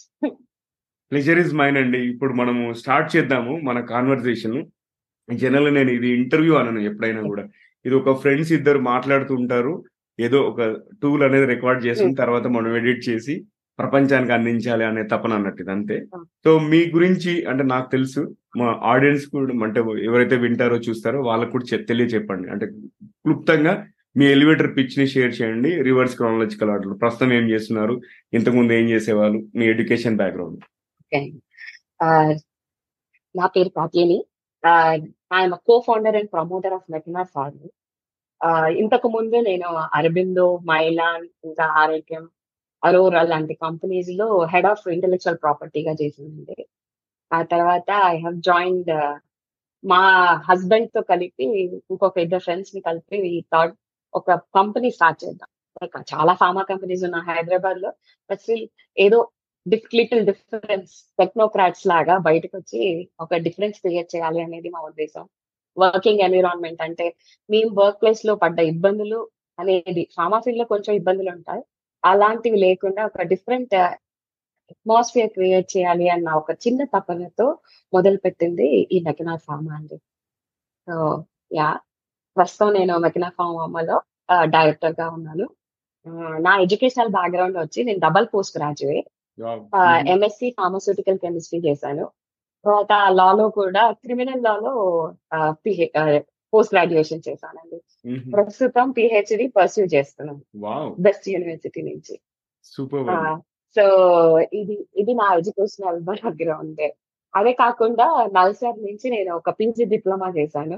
Pleasure 1.12 1.38
is 1.38 1.54
mine 1.54 1.76
అండి. 1.76 1.98
ఇప్పుడు 2.12 2.32
మనము 2.32 2.62
స్టార్ట్ 2.72 3.16
చేద్దాము 3.16 3.52
మన 3.68 3.80
కాన్వర్సేషన్. 3.80 4.58
జనరల్ 5.28 5.74
నేను 5.74 5.90
ఇది 5.90 6.08
ఇంటర్వ్యూ 6.20 6.54
అనను 6.54 6.80
ఎప్పుడైనా 6.80 7.22
కూడా. 7.32 7.44
ఇది 7.84 7.94
ఒక 7.94 8.12
ఫ్రెండ్స్ 8.22 8.52
ఇద్దరు 8.52 8.78
మాట్లాడుతూ 8.92 9.34
ఉంటారు. 9.34 9.84
ఏదో 10.20 10.38
ఒక 10.50 10.60
టూల్ 11.02 11.22
అనేది 11.22 11.46
రికార్డ్ 11.46 11.86
చేసుకుని 11.86 12.14
తర్వాత 12.14 12.46
మనం 12.56 12.76
ఎడిట్ 12.76 13.02
చేసి 13.08 13.34
ప్రపంచానికి 13.78 14.32
అందించాలి 14.32 14.84
అనే 14.84 15.02
తపన 15.02 15.32
అన్నట్టు 15.32 15.62
ఇది 15.62 15.70
అంతే. 15.70 15.96
సో 16.44 16.58
మీ 16.58 16.80
గురించి 16.94 17.32
అంటే 17.50 17.64
నాకు 17.72 17.88
తెలుసు. 17.90 18.22
మా 18.60 18.68
ఆడియన్స్ 18.92 19.24
కూడా 19.34 19.54
అంటే 19.66 19.80
ఎవరైతే 20.08 20.36
వింటారో 20.44 20.78
చూస్తారో 20.86 21.18
వాళ్ళకు 21.28 21.52
కూడా 21.54 21.78
తెలియచెప్పండి. 21.90 22.46
అంటే 22.54 22.66
క్లుప్తంగా 23.24 23.74
మీ 24.18 24.26
ఎలివేటర్ 24.34 24.70
పిచ్ని 24.76 25.06
షేర్ 25.14 25.32
చేయండి. 25.38 25.70
రివర్స్ 25.88 26.14
క్రానలాజికల్ 26.18 26.70
ఆర్డర్ 26.74 26.94
ప్రస్తుతం 27.02 27.32
ఏం 27.38 27.46
చేస్తున్నారు? 27.52 27.94
ఇంతకుముందు 28.38 28.72
ఏం 28.80 28.86
చేసేవాళ్ళు? 28.92 29.40
మీ 29.58 29.64
ఎడ్యుకేషన్ 29.74 30.20
బ్యాక్గ్రౌండ్ 30.22 30.62
నా 33.34 33.46
పేరు 33.54 33.70
Katyani 33.78 34.18
I'm 35.38 35.54
co 35.68 35.74
founder 35.86 36.16
and 36.20 36.30
promoter 36.36 36.74
of 36.76 36.86
మెటనార్ 36.94 37.30
pharm 37.34 37.66
ఇంతకు 38.82 39.08
ముందు 39.16 39.36
నేను 39.48 39.68
అరబిందో 39.98 40.46
మైలాన్ 40.70 41.26
ఇంకా 41.48 41.64
ఆరోగ్యం 41.82 42.24
అరోరా 42.82 43.22
లాంటి 43.32 43.54
కంపెనీస్లో 43.66 44.26
హెడ్ 44.52 44.68
ఆఫ్ 44.72 44.84
ఇంటెలెక్చువల్ 44.94 45.38
ప్రాపర్టీగా 45.44 45.92
చేసిందండి. 46.00 46.56
ఆ 47.30 47.38
తర్వాత 47.52 47.90
ఐ 48.12 48.16
హావ్ 48.24 48.36
జాయిన్డ్ 48.48 48.90
మా 49.84 50.00
హస్బెండ్తో 50.48 51.00
కలిపి 51.10 51.46
ఇంకొక 51.90 52.16
ఇద్దరు 52.24 52.42
ఫ్రెండ్స్ని 52.46 52.80
కలిపి 52.88 53.18
థాట్ 53.54 53.74
ఒక 54.14 54.34
కంపెనీ 54.58 54.88
స్టార్ట్ 54.96 55.20
చేద్దాం. 55.24 55.48
చాలా 56.12 56.32
ఫార్మా 56.42 56.62
కంపెనీస్ 56.72 57.02
ఉన్నాయి 57.04 57.26
హైదరాబాద్లో 57.30 57.90
బట్ 58.30 58.40
స్టిల్ 58.44 58.64
ఏదో 58.96 59.18
లిటిల్ 59.98 60.22
డిఫరెన్స్ 60.30 60.92
టెక్నోక్రాట్స్ 61.18 61.84
లాగా 61.92 62.14
బయటకు 62.28 62.54
వచ్చి 62.60 62.82
ఒక 63.20 63.34
డిఫరెన్స్ 63.46 63.78
క్రియేట్ 63.84 64.08
చేయాలి 64.14 64.40
అనేది 64.46 64.68
మా 64.74 64.80
ఉద్దేశం. 64.90 65.24
వర్కింగ్ 65.76 66.22
ఎన్విరాన్మెంట్ 66.26 66.82
అంటే 66.86 67.06
మేము 67.50 67.70
వర్క్ 67.80 68.00
ప్లేస్లో 68.02 68.34
పడ్డ 68.44 68.58
ఇబ్బందులు 68.72 69.18
అనేది 69.58 70.02
ఫార్మా 70.16 70.38
ఫీల్డ్లో 70.44 70.66
కొంచెం 70.74 70.92
ఇబ్బందులు 71.00 71.30
ఉంటాయి. 71.36 71.62
అలాంటివి 72.04 72.58
లేకుండా 72.66 73.02
ఒక 73.10 73.22
డిఫరెంట్ 73.32 73.74
అట్మాస్ఫియర్ 74.70 75.30
క్రియేట్ 75.30 75.68
చేయాలి 75.76 76.06
అన్న 76.14 76.28
ఒక 76.40 76.50
చిన్న 76.64 76.80
తపనతో 76.94 77.46
మొదలు 77.92 78.18
పెట్టింది 78.24 78.68
ఈ 78.94 78.98
మెకనా 79.06 79.34
ఫార్మా 79.46 79.74
అండి. 79.74 79.96
సో 80.88 81.24
యా 81.58 81.68
ప్రస్తుతం 82.36 82.70
నేను 82.78 82.94
మెకనా 82.98 83.28
ఫార్మాలో 83.38 83.96
డైరెక్టర్గా 84.54 85.06
ఉన్నాను. 85.08 85.46
నా 86.46 86.52
ఎడ్యుకేషనల్ 86.64 87.12
బ్యాక్గ్రౌండ్ 87.16 87.56
వచ్చి 87.58 87.80
నేను 87.84 88.00
double 88.06 88.26
post 88.34 88.56
graduate. 88.58 89.08
MSc 90.14 90.48
pharmaceutical 90.58 91.18
chemistry 91.24 91.58
చేశాను. 91.66 92.04
తర్వాత 92.64 92.92
లాలో 93.20 93.46
కూడా 93.58 93.82
క్రిమినల్ 94.04 94.44
లాలో 94.46 94.72
పోస్ట్ 96.52 96.72
గ్రాడ్యుయేషన్ 96.74 97.24
చేశానండి. 97.28 97.78
ప్రస్తుతం 98.34 98.86
పిహెచ్డి 98.98 99.46
పర్సూ 99.56 99.82
చేస్తున్నాను. 99.94 100.42
బెస్ట్ 101.06 101.26
యూనివర్సిటీ 101.34 101.82
నుంచి. 101.90 102.14
సూపర్ 102.74 103.04
సో 103.76 103.84
ఇది 104.60 104.76
ఇది 104.96 105.12
నా 105.14 105.26
ఎడ్యుకేషనల్ 105.38 106.00
బ్యాక్గ్రౌండ్ 106.00 106.82
అదే 107.34 107.52
కాకుండా 107.52 108.06
నల్సార్ 108.38 108.78
నుంచి 108.78 109.06
నేను 109.10 109.30
ఒక 109.36 109.50
పీజీ 109.50 109.84
డిప్లొమా 109.84 110.28
చేశాను 110.38 110.76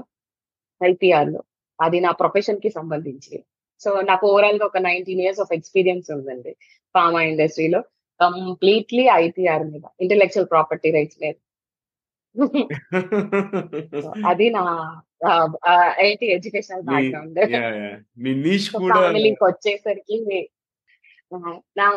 ఐపీఆర్లో 0.81 1.41
అది 1.79 1.97
నా 1.99 2.11
ప్రొఫెషన్కి 2.11 2.69
సంబంధించి. 2.69 3.35
సో 3.81 3.89
నాకు 4.01 4.23
ఓవరాల్గా 4.31 4.65
ఒక 4.65 4.77
నైన్టీన్ 4.77 5.21
ఇయర్స్ 5.25 5.39
ఆఫ్ 5.39 5.53
ఎక్స్పీరియన్స్ 5.53 6.07
ఉందండి 6.11 6.51
ఫార్మా 6.95 7.21
ఇండస్ట్రీలో. 7.21 7.81
కంప్లీట్లీ 8.19 9.05
ఐపీఆర్ 9.23 9.63
మీద 9.71 9.85
ఇంటెలెక్చువల్ 10.01 10.49
ప్రాపర్టీ 10.53 10.91
రైట్స్ 10.97 11.19
మీద. 11.23 11.35
అది 14.29 14.47
నా 14.49 14.63
ఏంటి 16.03 16.25
ఎడ్యుకేషనల్ 16.35 16.83
బ్యాక్గ్రౌండ్. 16.89 17.39
ఫ్యామిలీకి 18.93 19.43
వచ్చేసరికి 19.43 20.17
నా 21.77 21.89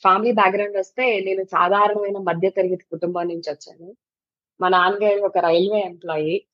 ఫ్యామిలీ 0.00 0.32
బ్యాక్గ్రౌండ్ 0.32 0.76
వస్తే 0.76 1.20
నేను 1.20 1.44
సాధారణమైన 1.44 2.18
మధ్య 2.18 2.50
తరగతి 2.50 2.84
కుటుంబం 2.90 3.28
నుంచి 3.28 3.50
వచ్చాను. 3.50 3.96
మా 4.60 4.68
నాన్నగారు 4.68 5.20
ఒక 5.20 5.38
రైల్వే 5.38 5.80
ఎంప్లాయీ. 5.80 6.44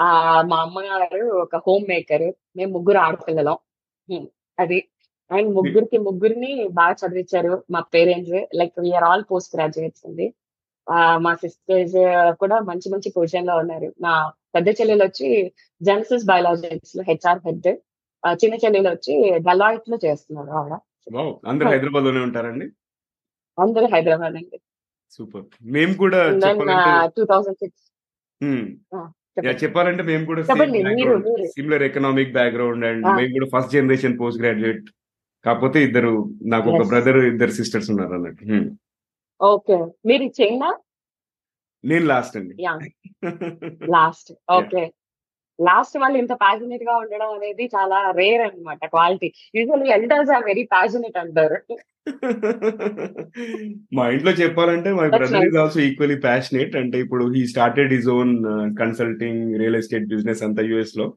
ఆ 0.00 0.42
మా 0.42 0.62
అమ్మగారు 0.62 1.24
ఒక 1.26 1.56
హోమ్ 1.56 1.84
మేకర్. 1.88 2.32
మేము 2.56 2.72
ముగ్గురు 2.72 2.98
ఆడపిల్లలం. 2.98 3.58
అది. 4.58 4.88
అండ్ 5.32 5.54
ముగ్గురికి 5.54 5.98
ముగ్గురిని 5.98 6.68
బాగా 6.68 6.92
చదివించారు. 6.92 7.64
మా 7.70 7.80
parents. 7.80 8.56
Like 8.56 8.74
we're 8.80 9.04
all 9.04 9.24
post 9.30 9.56
graduates 9.56 10.06
అండి. 10.06 10.34
ఆ, 10.90 11.18
మా 11.18 11.34
సిస్టర్స్ 11.34 12.36
కూడా 12.36 12.60
మంచి 12.60 12.92
మంచి 12.92 13.10
పొజిషన్లో 13.10 13.56
ఉన్నారు. 13.56 13.94
నా 14.00 14.32
పెద్ద 14.54 14.68
చెల్లెలు 14.68 15.04
వచ్చి 15.04 15.52
జెనసిస్ 15.82 16.26
బయాలజిక్స్లో 16.26 17.02
హెచ్ఆర్ 17.02 17.38
హెడ్. 17.38 17.78
చిన్న 18.44 18.54
చెల్లెలు 18.54 18.88
వచ్చి 18.88 19.38
డెలాయిట్లో 19.38 19.98
చేస్తున్నారు 20.04 20.50
ఆవిడ. 20.50 20.78
వావ్ 21.06 21.32
అందరు 21.46 21.68
హైదరాబాద్లోనే 21.68 22.20
ఉంటారండి? 22.20 22.66
అందరూ 23.58 23.86
హైదరాబాద్ 23.86 24.36
అండి 24.36 24.58
సూపర్. 25.10 25.44
మేము 25.74 25.94
కూడా 25.94 26.20
చెప్పాలంటే 26.44 26.92
టూ 27.16 27.24
థౌసండ్ 27.24 27.58
సిక్స్. 27.64 27.84
Yeah, 29.36 29.56
చెప్పాలంటే 29.62 30.02
మేము 30.02 30.24
కూడా. 30.26 30.42
Similar 31.54 31.82
economic 31.82 32.32
background 32.32 32.84
and. 32.84 33.06
మేము 33.18 33.32
కూడా 33.32 33.46
ఫస్ట్ 33.54 33.72
జనరేషన్ 33.72 34.18
పోస్ట్ 34.20 34.40
గ్రాడ్యుయేట్. 34.42 34.84
కాకపోతే 35.44 35.78
ఇద్దరు 35.82 36.12
నాకు 36.44 36.70
ఒక. 36.70 36.82
బ్రదర్ 36.92 37.18
ఇద్దరు 37.32 37.50
సిస్టర్స్ 37.50 37.90
ఉన్నారు 37.90 38.14
అన్నట్టు. 38.14 38.44
ఓకే. 39.40 39.78
మీరు 40.06 40.26
చైనా 40.40 40.68
నేను 41.84 42.06
లాస్ట్ 42.06 42.36
అండి. 42.36 42.54
లాస్ట్ 43.96 44.32
ఓకే 44.58 44.84
లాస్ట్ 45.60 45.98
వాళ్ళు 45.98 46.18
ఇంత 46.18 46.32
ప్యాషనెట్గా 46.32 46.96
ఉండడం 46.96 47.30
అనేది 47.32 47.64
చాలా 47.64 48.10
రేర్ 48.10 48.42
అన్నమాట 48.42 48.84
quality 48.84 49.32
usually 49.54 49.90
elders 49.90 50.30
are 50.30 50.44
very 50.44 50.62
passionate 50.62 51.18
అంటారు. 51.18 51.58
మా 53.94 54.08
ఇంట్లో 54.08 54.32
చెప్పాలంటే 54.32 54.92
my 54.92 55.08
brother 55.08 55.44
is. 55.46 55.56
Also 55.56 55.80
equally 55.80 56.16
passionate 56.16 56.76
అంటే 56.76 56.98
ఇప్పుడు 56.98 57.32
he 57.32 57.46
started 57.46 57.92
his 57.92 58.08
own 58.08 58.34
consulting 58.78 59.58
real 59.58 59.76
estate 59.76 60.08
business 60.08 60.42
అంతా 60.42 60.62
యుఎస్లో. 60.62 61.14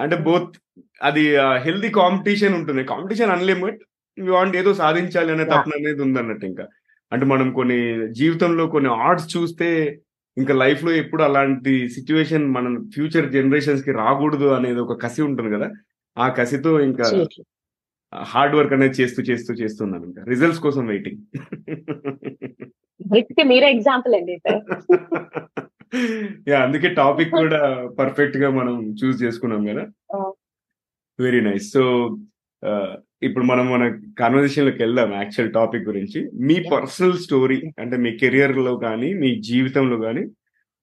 అంటే 0.00 0.16
బోత్ 0.16 0.54
అది 1.02 1.36
హెల్దీ 1.38 1.88
కాంపిటీషన్ 1.88 2.54
ఉంటుంది. 2.54 2.84
కాంపిటీషన్ 2.84 3.30
అన్లిమిట్ 3.30 3.82
వాంట్ 4.20 4.56
ఏదో 4.56 4.74
సాధించాలి 4.74 5.32
అనే. 5.32 5.44
తపన 5.44 5.72
అనేది 5.78 6.02
ఉందన్నట్టు 6.02 6.46
ఇంకా. 6.46 6.66
అంటే 7.12 7.26
మనం 7.26 7.52
కొన్ని 7.52 8.12
జీవితంలో 8.12 8.66
కొన్ని 8.66 8.90
ఆర్ట్స్ 8.90 9.36
చూస్తే 9.36 9.98
ఇంకా 10.36 10.54
లైఫ్లో 10.54 10.92
ఎప్పుడు 10.92 11.22
అలాంటి 11.22 11.88
సిచ్యువేషన్ 11.88 12.46
మన 12.54 12.66
ఫ్యూచర్ 12.94 13.32
జనరేషన్స్కి 13.32 13.92
రాకూడదు 13.92 14.48
అనేది 14.54 14.80
ఒక 14.80 14.96
కసి 15.02 15.22
ఉంటుంది 15.22 15.50
కదా? 15.56 15.68
ఆ 16.16 16.26
కసితో 16.38 16.80
ఇంకా 16.80 17.04
హార్డ్ 18.12 18.56
వర్క్ 18.56 18.72
అనేది 18.72 18.96
చేస్తూ 19.00 19.20
చేస్తూ 19.22 19.52
చేస్తున్నాను 19.54 20.04
ఇంకా. 20.04 20.22
రిజల్ట్స్ 20.24 20.60
కోసం 20.60 20.82
వెయిటింగ్ 20.86 21.20
మీరే 23.44 23.68
ఎగ్జాంపుల్ 23.70 24.14
అండి 24.14 24.34
యా 26.48 26.58
అందుకే 26.62 26.88
టాపిక్ 26.94 27.32
కూడా 27.34 27.60
పర్ఫెక్ట్గా 27.98 28.50
మనం 28.50 28.74
చూస్ 29.00 29.22
చేసుకున్నాం 29.22 29.62
కదా. 29.66 29.84
వెరీ 31.18 31.40
నైస్ 31.40 31.66
సో 31.72 31.82
ఇప్పుడు 33.24 33.44
మనం 33.44 33.66
మన 33.70 33.84
కాన్వర్జేషన్లోకి 34.20 34.80
వెళ్దాం 34.82 35.10
యాక్చువల్ 35.14 35.52
టాపిక్ 35.52 35.88
గురించి. 35.88 36.20
మీ. 36.40 36.56
పర్సనల్ 36.72 37.18
స్టోరీ 37.18 37.58
అంటే 37.78 37.96
మీ 37.96 38.10
కెరియర్లో 38.18 38.74
కానీ 38.78 39.08
మీ 39.14 39.30
జీవితంలో 39.48 39.98
కానీ 39.98 40.22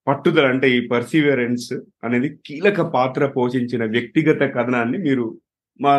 పట్టుదల 0.08 0.46
అంటే 0.46 0.68
ఈ 0.70 0.80
పర్సీవియరెన్స్ 0.88 1.68
అనేది 2.04 2.30
కీలక 2.46 2.82
పాత్ర 2.94 3.26
పోషించిన 3.36 3.84
వ్యక్తిగత 3.96 4.42
కథనాన్ని 4.56 4.98
మీరు 5.00 5.26
మా 5.80 5.94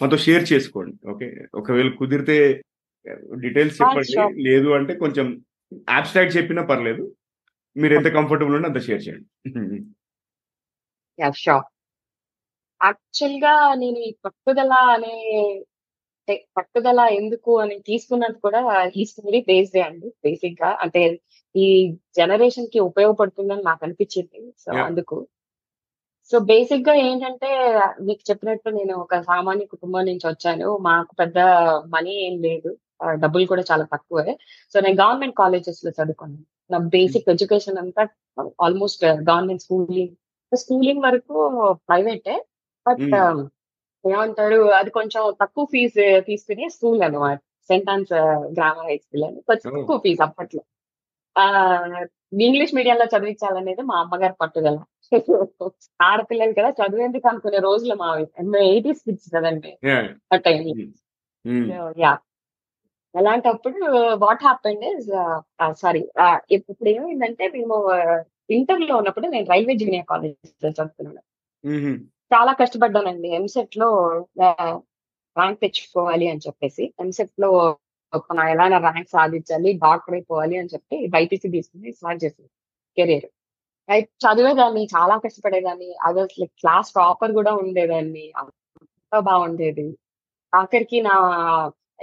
మాతో 0.00 0.16
షేర్ 0.24 0.44
చేసుకోండి 0.52 0.94
ఓకే 1.10 1.26
ఒకవేళ 1.54 1.88
కుదిరితే 1.98 2.36
డీటెయిల్స్ 3.42 3.78
Ah, 3.78 3.88
చెప్పండి. 4.08 4.42
లేదు 4.42 4.68
అంటే 4.78 4.92
కొంచెం 4.94 5.26
అబ్స్ట్రాక్ట్ 5.88 6.36
చెప్పినా 6.36 6.62
పర్లేదు. 6.62 7.02
మీరు 7.76 7.94
ఎంత 7.94 8.08
కంఫర్టబుల్ 8.16 8.56
ఉంటే 8.56 8.68
అంత 8.68 8.80
షేర్ 8.86 9.02
చేయండి. 9.06 9.26
యాక్చువల్గా 12.84 13.74
నేను 13.74 13.98
ఈ 13.98 14.14
పట్టుదల 14.24 14.72
అనే 14.72 15.14
అంటే 16.28 16.46
పట్టుదల 16.56 17.00
ఎందుకు 17.00 17.58
అని 17.58 17.78
తీసుకున్నది 17.78 18.32
కూడా 18.32 18.90
ఈ 18.96 19.04
స్టోరీ 19.04 19.40
బేస్డే 19.40 19.80
అండి. 19.80 20.08
బేసిక్గా 20.24 20.78
అంటే 20.80 21.20
ఈ 21.56 21.94
జనరేషన్కి 22.16 22.80
ఉపయోగపడుతుందని 22.80 23.62
నాకు 23.62 23.84
అనిపించింది. 23.84 24.52
సో. 24.58 24.72
అందుకు. 24.82 25.26
సో 26.32 26.38
బేసిక్గా 26.38 26.94
ఏంటంటే 26.94 27.80
మీకు 28.02 28.30
చెప్పినట్టు 28.30 28.70
నేను 28.70 28.94
ఒక 28.94 29.20
సామాన్య 29.20 29.64
కుటుంబం 29.64 30.04
నుంచి 30.04 30.28
వచ్చాను. 30.28 30.76
మాకు 30.76 31.14
పెద్ద 31.14 31.38
మనీ 31.86 32.14
ఏం 32.14 32.42
లేదు. 32.42 32.76
డబ్బులు 33.12 33.46
కూడా 33.46 33.62
చాలా 33.72 33.84
తక్కువే. 33.92 34.38
సో 34.74 34.80
నేను 34.80 35.02
గవర్నమెంట్ 35.02 35.34
కాలేజెస్లో 35.36 35.90
చదువుకున్నాను. 35.90 36.44
నా 36.70 36.78
బేసిక్ 36.78 37.28
ఎడ్యుకేషన్ 37.28 37.78
అంతా 37.78 38.08
ఆల్మోస్ట్ 38.62 39.04
గవర్నమెంట్ 39.04 39.62
స్కూలింగ్. 39.62 40.56
స్కూలింగ్ 40.56 41.02
వరకు 41.02 41.72
ప్రైవేటే. 41.72 42.44
బట్. 42.88 43.04
ఏమంటారు 44.04 44.58
అది 44.78 44.90
కొంచెం 44.90 45.22
తక్కువ 45.40 45.64
ఫీజు 45.72 46.04
తీసుకునే 46.26 46.66
స్కూల్ 46.74 47.00
అనమాట 47.02 47.38
Saint 47.70 47.88
Ann's 47.90 48.12
grammar 48.56 48.88
high 48.90 48.96
school 48.96 49.24
అని 49.24 49.40
కొంచెం. 49.48 49.70
తక్కువ 49.76 49.98
ఫీజు 50.04 50.22
అప్పట్లో 50.22 50.62
ఇంగ్లీష్ 52.42 52.72
మీడియంలో 52.74 53.04
చదివించాలనేది 53.12 53.82
మా 53.82 53.96
అమ్మగారి 54.00 54.36
పట్టుదల 54.40 54.78
ఆడపిల్లలు 56.00 56.54
కదా 56.56 56.70
చదివేందుకు 56.78 57.26
అనుకునే 57.28 57.58
రోజులు 57.66 57.94
మావి 57.94 58.24
ఎయిటీస్ 58.64 59.04
కిడ్స్ 59.06 59.28
కదండి 59.34 59.70
Yeah. 59.88 60.02
ఆ 60.32 60.36
టైంలో. 60.46 60.72
యా 62.02 62.10
అలాంటప్పుడు 63.14 63.78
వాట్ 64.24 64.42
హ్యాపెండ్ 64.42 64.84
ఇస్ 64.90 65.08
సారీ 65.80 66.02
ఇప్పుడు 66.50 66.88
ఏమైందంటే 66.88 67.44
మేము 67.54 67.76
ఇంటర్లో 68.50 68.94
ఉన్నప్పుడు 68.96 69.26
నేను 69.26 69.46
రైల్వే 69.52 69.74
జూనియర్ 69.74 70.06
కాలేజ్ 70.06 70.36
చదువుతున్నాను. 70.60 71.22
చాలా 72.34 72.52
కష్టపడ్డానండి. 72.52 73.28
ఎంసెట్లో 73.28 73.88
ర్యాంక్ 75.38 75.60
తెచ్చుకోవాలి 75.60 76.26
అని 76.30 76.40
చెప్పేసి. 76.46 76.84
ఎంసెట్లో 77.00 77.50
ఎలా 78.50 78.66
ర్యాంక్ 78.78 79.08
సాధించాలి 79.08 79.72
డాక్టర్ 79.84 80.14
అయిపోవాలి 80.14 80.56
అని 80.58 80.68
చెప్పి 80.74 81.06
బైపీసీ 81.06 81.48
తీసుకుని 81.48 81.92
స్టార్ట్ 81.92 82.24
చేసింది 82.24 82.50
కెరీర్. 82.96 83.26
చదివేదాన్ని 84.24 84.84
చాలా 84.96 85.14
కష్టపడేదాన్ని. 85.24 85.90
అది 86.06 86.20
అసలు 86.20 86.46
క్లాస్ 86.60 86.90
టాపర్ 86.96 87.32
కూడా 87.32 87.52
ఉండేదాన్ని. 87.62 88.32
అంత 88.36 89.18
బాగుండేది. 89.28 89.88
ఆఖరికి 90.54 91.00
నా 91.00 91.16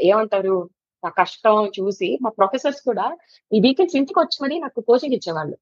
ఏమంటారు 0.02 0.56
నా 1.04 1.10
కష్టం 1.10 1.72
చూసి 1.80 2.18
మా 2.22 2.30
ప్రొఫెసర్స్ 2.40 2.82
కూడా 2.82 3.06
ఈ 3.54 3.60
వీకెండ్స్ 3.60 3.96
ఇంటికి 3.96 4.20
వచ్చి 4.20 4.38
మరి 4.44 4.56
నాకు 4.60 4.82
కోచింగ్ 4.82 5.14
ఇచ్చేవాళ్ళు. 5.14 5.58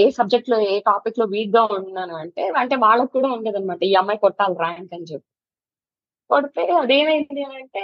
ఏ 0.00 0.02
సబ్జెక్ట్లో 0.18 0.56
ఏ 0.72 0.74
టాపిక్లో 0.88 1.24
వీక్గా 1.34 1.62
ఉన్నాను 1.78 2.14
అంటే 2.22 2.42
అంటే 2.62 2.74
వాళ్ళకి 2.84 3.10
కూడా 3.16 3.28
ఉండదు 3.36 3.58
అనమాట 3.60 3.82
ఈ 3.90 3.92
అమ్మాయి 4.00 4.20
కొట్టాలి 4.24 4.56
ర్యాంక్ 4.64 4.94
అని 4.96 5.06
చెప్పి. 5.12 5.28
కొడితే 6.30 6.62
అదేమైంది 6.82 7.42
అని 7.46 7.56
అంటే 7.62 7.82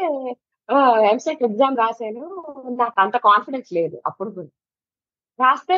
ఎంసెట్ 1.13 1.43
ఎగ్జామ్ 1.49 1.77
రాశాను 1.83 2.23
నాకు 2.81 2.99
అంత 3.05 3.17
కాన్ఫిడెన్స్ 3.29 3.71
లేదు 3.79 3.97
అప్పుడు 4.09 4.31
కూడా. 4.37 4.51
రాస్తే 5.39 5.77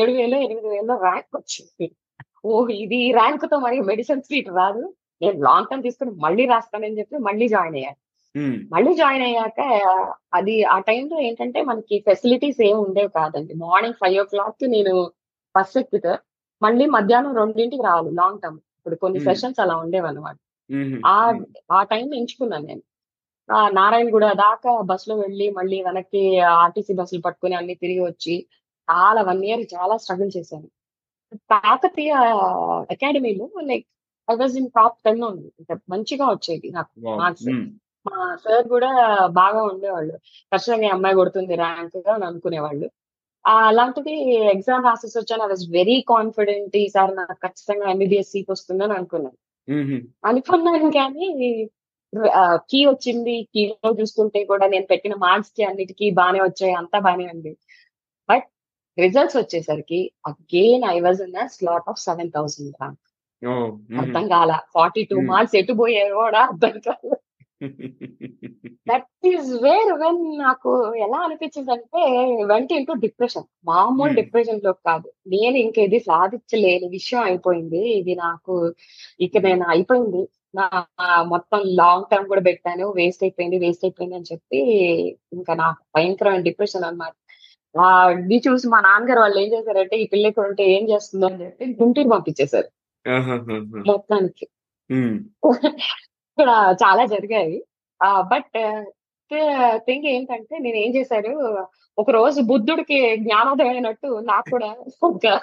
ఏడు 0.00 0.12
వేలు 0.18 0.36
ఎనిమిది 0.46 0.68
వేలు 0.74 0.94
ర్యాంక్ 1.06 1.30
వచ్చింది. 1.38 1.86
ఓ 2.48 2.50
ఇది 2.84 3.00
ర్యాంక్తో 3.20 3.56
మరి 3.66 3.76
మెడిసిన్ 3.90 4.22
సీట్ 4.28 4.50
రాదు. 4.60 4.82
నేను 5.22 5.38
లాంగ్ 5.48 5.68
టర్మ్ 5.70 5.84
తీసుకుని 5.86 6.12
మళ్ళీ 6.26 6.44
రాస్తానని 6.54 6.98
చెప్పి 7.00 7.16
మళ్ళీ 7.28 7.46
జాయిన్ 7.54 7.76
అయ్యాను. 7.80 7.98
మళ్ళీ 8.72 8.92
జాయిన్ 8.94 9.24
అయ్యాక 9.24 9.60
అది 10.32 10.54
ఆ 10.66 10.78
టైంలో 10.80 11.16
ఏంటంటే 11.20 11.62
మనకి 11.62 11.96
ఫెసిలిటీస్ 12.06 12.60
ఏమి 12.60 12.80
ఉండేవి 12.86 13.10
కాదండి 13.14 13.54
మార్నింగ్ 13.62 13.94
ఫైవ్ 13.94 14.16
ఓ 14.18 14.24
క్లాక్ 14.24 14.64
నేను 14.68 14.94
బస్ 15.54 15.76
ఎక్కితే 15.76 16.12
మళ్ళీ 16.62 16.86
మధ్యాహ్నం 16.88 17.34
రెండింటికి 17.36 17.82
రావాలి 17.82 18.10
లాంగ్ 18.14 18.40
టర్మ్ 18.40 18.58
ఇప్పుడు 18.78 18.96
కొన్ని. 18.96 19.18
సెషన్స్ 19.26 19.60
అలా 19.60 19.76
ఉండేవి 19.76 20.08
అనమాట 20.08 20.36
Mhm. 20.70 20.98
ఆ. 21.06 21.16
ఆ 21.70 21.80
టైం 21.84 22.06
ఎంచుకున్నాను 22.14 22.66
నేను 22.66 22.82
ఆ 23.48 23.58
నారాయణగూడ 23.70 24.24
దాకా 24.40 24.72
బస్లో 24.82 25.14
వెళ్ళి 25.16 25.46
మళ్ళీ 25.50 25.78
వెనక్కి 25.82 26.22
ఆర్టీసీ 26.56 26.92
బస్సులు 26.94 27.22
పట్టుకుని 27.22 27.54
అన్ని 27.54 27.74
తిరిగి 27.74 28.02
వచ్చి 28.02 28.34
చాలా 28.88 29.20
వన్ 29.22 29.40
ఇయర్ 29.44 29.62
చాలా 29.74 29.94
స్ట్రగుల్ 29.96 30.30
చేశాను 30.36 30.68
కాకతీయ 31.50 32.12
అకాడమీలో 32.90 33.46
like 33.62 33.86
I 34.28 34.36
was 34.36 34.56
in 34.56 34.70
top 34.70 34.98
ten 35.04 35.22
ఉంది 35.24 35.48
మంచిగా 35.88 36.26
వచ్చేది 36.28 36.70
నాకు. 36.70 36.92
మార్క్స్. 37.20 37.48
మా 38.06 38.36
సార్ 38.44 38.66
కూడా 38.68 38.90
బాగా 39.40 39.60
ఉండేవాళ్ళు. 39.62 40.14
ఖచ్చితంగా 40.52 40.86
ఈ 40.88 40.92
అమ్మాయి 40.96 41.18
కొడుతుంది 41.20 41.54
ర్యాంక్ 41.62 41.96
అని 42.14 42.24
అనుకునేవాళ్ళు. 42.30 42.86
అలాంటిది 43.44 44.14
ఎగ్జామ్ 44.54 44.84
రాసేసి 44.84 45.16
వచ్చాను. 45.18 45.44
ఐ 45.44 45.48
వాజ్ 45.52 45.64
వెరీ 45.78 45.96
కాన్ఫిడెంట్ 46.12 46.76
ఈసారి 46.76 47.12
నాకు 47.14 47.34
ఖచ్చితంగా 47.46 47.86
ఎంబీబీఎస్ 47.90 48.30
సీట్ 48.34 48.50
వస్తుందని 48.50 48.94
అనుకున్నాను. 48.98 49.38
అనుకున్నాను 50.30 50.90
కానీ 50.98 51.26
కీ 52.70 52.80
వచ్చింది. 52.86 53.36
కీలో 53.54 53.90
చూస్తుంటే 54.00 54.40
కూడా 54.44 54.66
నేను 54.74 54.86
పెట్టిన 54.90 55.14
మార్క్స్కి 55.26 55.62
అన్నిటికీ 55.70 56.06
బాగానే 56.20 56.40
వచ్చాయి. 56.42 56.74
అంతా 56.80 56.98
బాగానే 57.06 57.26
ఉంది. 57.34 57.52
బట్ 58.28 58.46
రిజల్ట్స్ 58.98 59.36
వచ్చేసరికి 59.36 60.00
again 60.26 60.84
I 60.94 60.96
was 61.06 61.20
in 61.26 61.36
slot 61.56 61.88
of 61.88 62.00
seven 62.08 62.30
thousand 62.36 62.74
rank. 62.82 63.00
అర్థం 64.02 64.24
కాల. 64.28 64.52
Forty 64.74 65.02
two. 65.10 65.16
మార్క్స్ 65.32 65.56
ఎటు 65.56 65.72
పోయాయో 65.82 66.14
కూడా 66.24 66.40
అర్థం 66.52 66.76
కాల. 66.86 67.12
దట్ 68.88 69.26
ఈస్ 69.26 69.62
వేర్ 69.62 69.92
వెన్ 69.92 70.38
నాకు 70.38 70.94
ఎలా 70.96 71.18
అనిపించింది 71.18 71.72
అంటే 71.72 72.02
వెంట 72.44 72.72
ఇంటూ 72.72 72.92
డిప్రెషన్ 72.92 73.42
మామూలు 73.64 74.12
Hmm. 74.12 74.20
డిప్రెషన్లో 74.20 74.72
కాదు. 74.72 75.12
నేను 75.28 75.56
ఇంక 75.56 75.78
ఇది 75.78 76.00
సాధించలేని 76.00 76.88
విషయం 76.88 77.20
అయిపోయింది. 77.20 77.88
ఇది 77.90 78.14
నాకు 78.14 78.74
ఇక 79.20 79.38
నేను 79.38 79.64
అయిపోయింది. 79.68 80.28
నా 80.54 80.86
మొత్తం 81.22 81.60
లాంగ్ 81.64 82.04
టర్మ్ 82.12 82.28
కూడా 82.28 82.40
పెట్టాను. 82.40 82.92
వేస్ట్ 82.96 83.24
అయిపోయింది 83.24 83.58
వేస్ట్ 83.58 83.84
అయిపోయింది 83.84 84.16
అని 84.16 84.24
చెప్పి 84.32 84.60
ఇంకా 85.32 85.54
నాకు 85.54 85.84
భయంకరమైన 85.96 86.40
డిప్రెషన్ 86.40 86.84
అన్నమాట. 86.84 87.12
ఆ, 87.80 88.10
ఇది 88.10 88.42
చూసి 88.48 88.68
మా 88.68 88.80
నాన్నగారు 88.80 89.20
వాళ్ళు 89.20 89.38
ఏం 89.38 89.52
చేశారంటే 89.52 89.96
ఈ 89.96 90.06
పిల్లకి 90.06 90.40
ఉంటే 90.40 90.70
ఏం 90.70 90.88
చేస్తుందో 90.88 91.26
అని 91.26 91.44
చెప్పి 91.44 91.76
గుంటూరు 91.82 92.08
పంపించేశారు. 92.08 92.68
మొత్తానికి. 93.86 94.46
Mm. 94.90 95.16
ఇక్కడ 95.16 95.52
చాలా 96.72 97.04
జరిగాయి. 97.04 97.64
బట్ 98.20 98.50
థింగ్ 99.76 100.04
ఏంటంటే 100.04 100.58
నేను 100.58 100.76
ఏం 100.76 100.94
చేశాను 100.96 101.32
ఒక 101.98 102.10
రోజు 102.10 102.40
బుద్ధుడికి 102.40 103.16
జ్ఞానోదయం 103.16 103.68
అయినట్టు 103.68 104.20
నాకు 104.24 104.50
కూడా 104.50 104.76
ఒక 105.02 105.36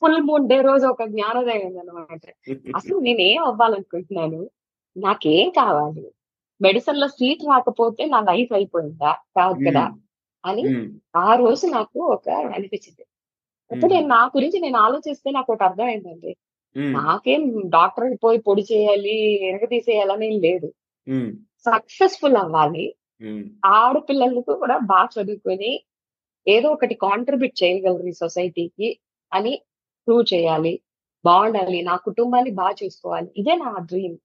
ఫుల్ 0.00 0.22
మూన్ 0.22 0.48
డే 0.48 0.60
రోజు 0.60 0.86
ఒక 0.86 1.04
జ్ఞానోదయం 1.04 1.60
అయింది 1.60 1.78
అనమాట 1.78 2.20
అసలు 2.76 2.98
నేనేం 3.06 3.44
అవ్వాలనుకుంటున్నాను? 3.44 4.50
నాకేం 4.96 5.50
కావాలి? 5.50 6.10
మెడిసిన్లో 6.60 7.08
సీట్ 7.08 7.44
రాకపోతే 7.44 8.04
నా 8.04 8.20
లైఫ్ 8.20 8.52
అయిపోయిందా? 8.52 9.12
కాదు 9.36 9.70
కదా. 9.70 9.84
అని. 10.44 10.62
ఆ 11.16 11.34
రోజు 11.34 11.66
నాకు 11.66 12.00
ఒక 12.00 12.28
అనిపించింది. 12.30 13.04
అప్పుడు 13.70 13.92
నేను 13.92 14.06
నా 14.06 14.30
గురించి 14.36 14.60
నేను 14.60 14.78
ఆలోచిస్తే 14.78 15.30
నాకు 15.30 15.52
ఒకటి 15.52 15.64
అర్థమైందండి. 15.64 16.36
నాకేం 16.76 17.42
డాక్టర్ 17.76 18.04
అయిపోయి 18.04 18.38
పొడి 18.46 18.64
చేయాలి 18.72 19.14
ఎరగ 19.48 19.64
తీసేయాలని 19.64 20.28
లేదు. 20.46 20.68
సక్సెస్ఫుల్ 21.68 22.36
అవ్వాలి. 22.36 22.84
ఆడపిల్లలకు 23.78 24.52
కూడా 24.62 24.76
బాగా 24.92 25.08
చదువుకొని 25.14 25.72
ఏదో 26.46 26.68
ఒకటి 26.76 26.94
కాంట్రిబ్యూట్ 27.06 27.56
చేయగలరు 27.62 28.06
ఈ 28.12 28.14
సొసైటీకి 28.22 28.88
అని 29.32 29.52
ప్రూవ్ 30.08 30.24
చేయాలి 30.34 30.74
బాగుండాలి 31.24 31.82
నా 31.88 31.96
కుటుంబాన్ని 32.06 32.52
బాగా 32.60 32.74
చూసుకోవాలి. 32.82 33.28
ఇదే 33.40 33.54
నా 33.64 33.70
డ్రీమ్. 33.90 34.16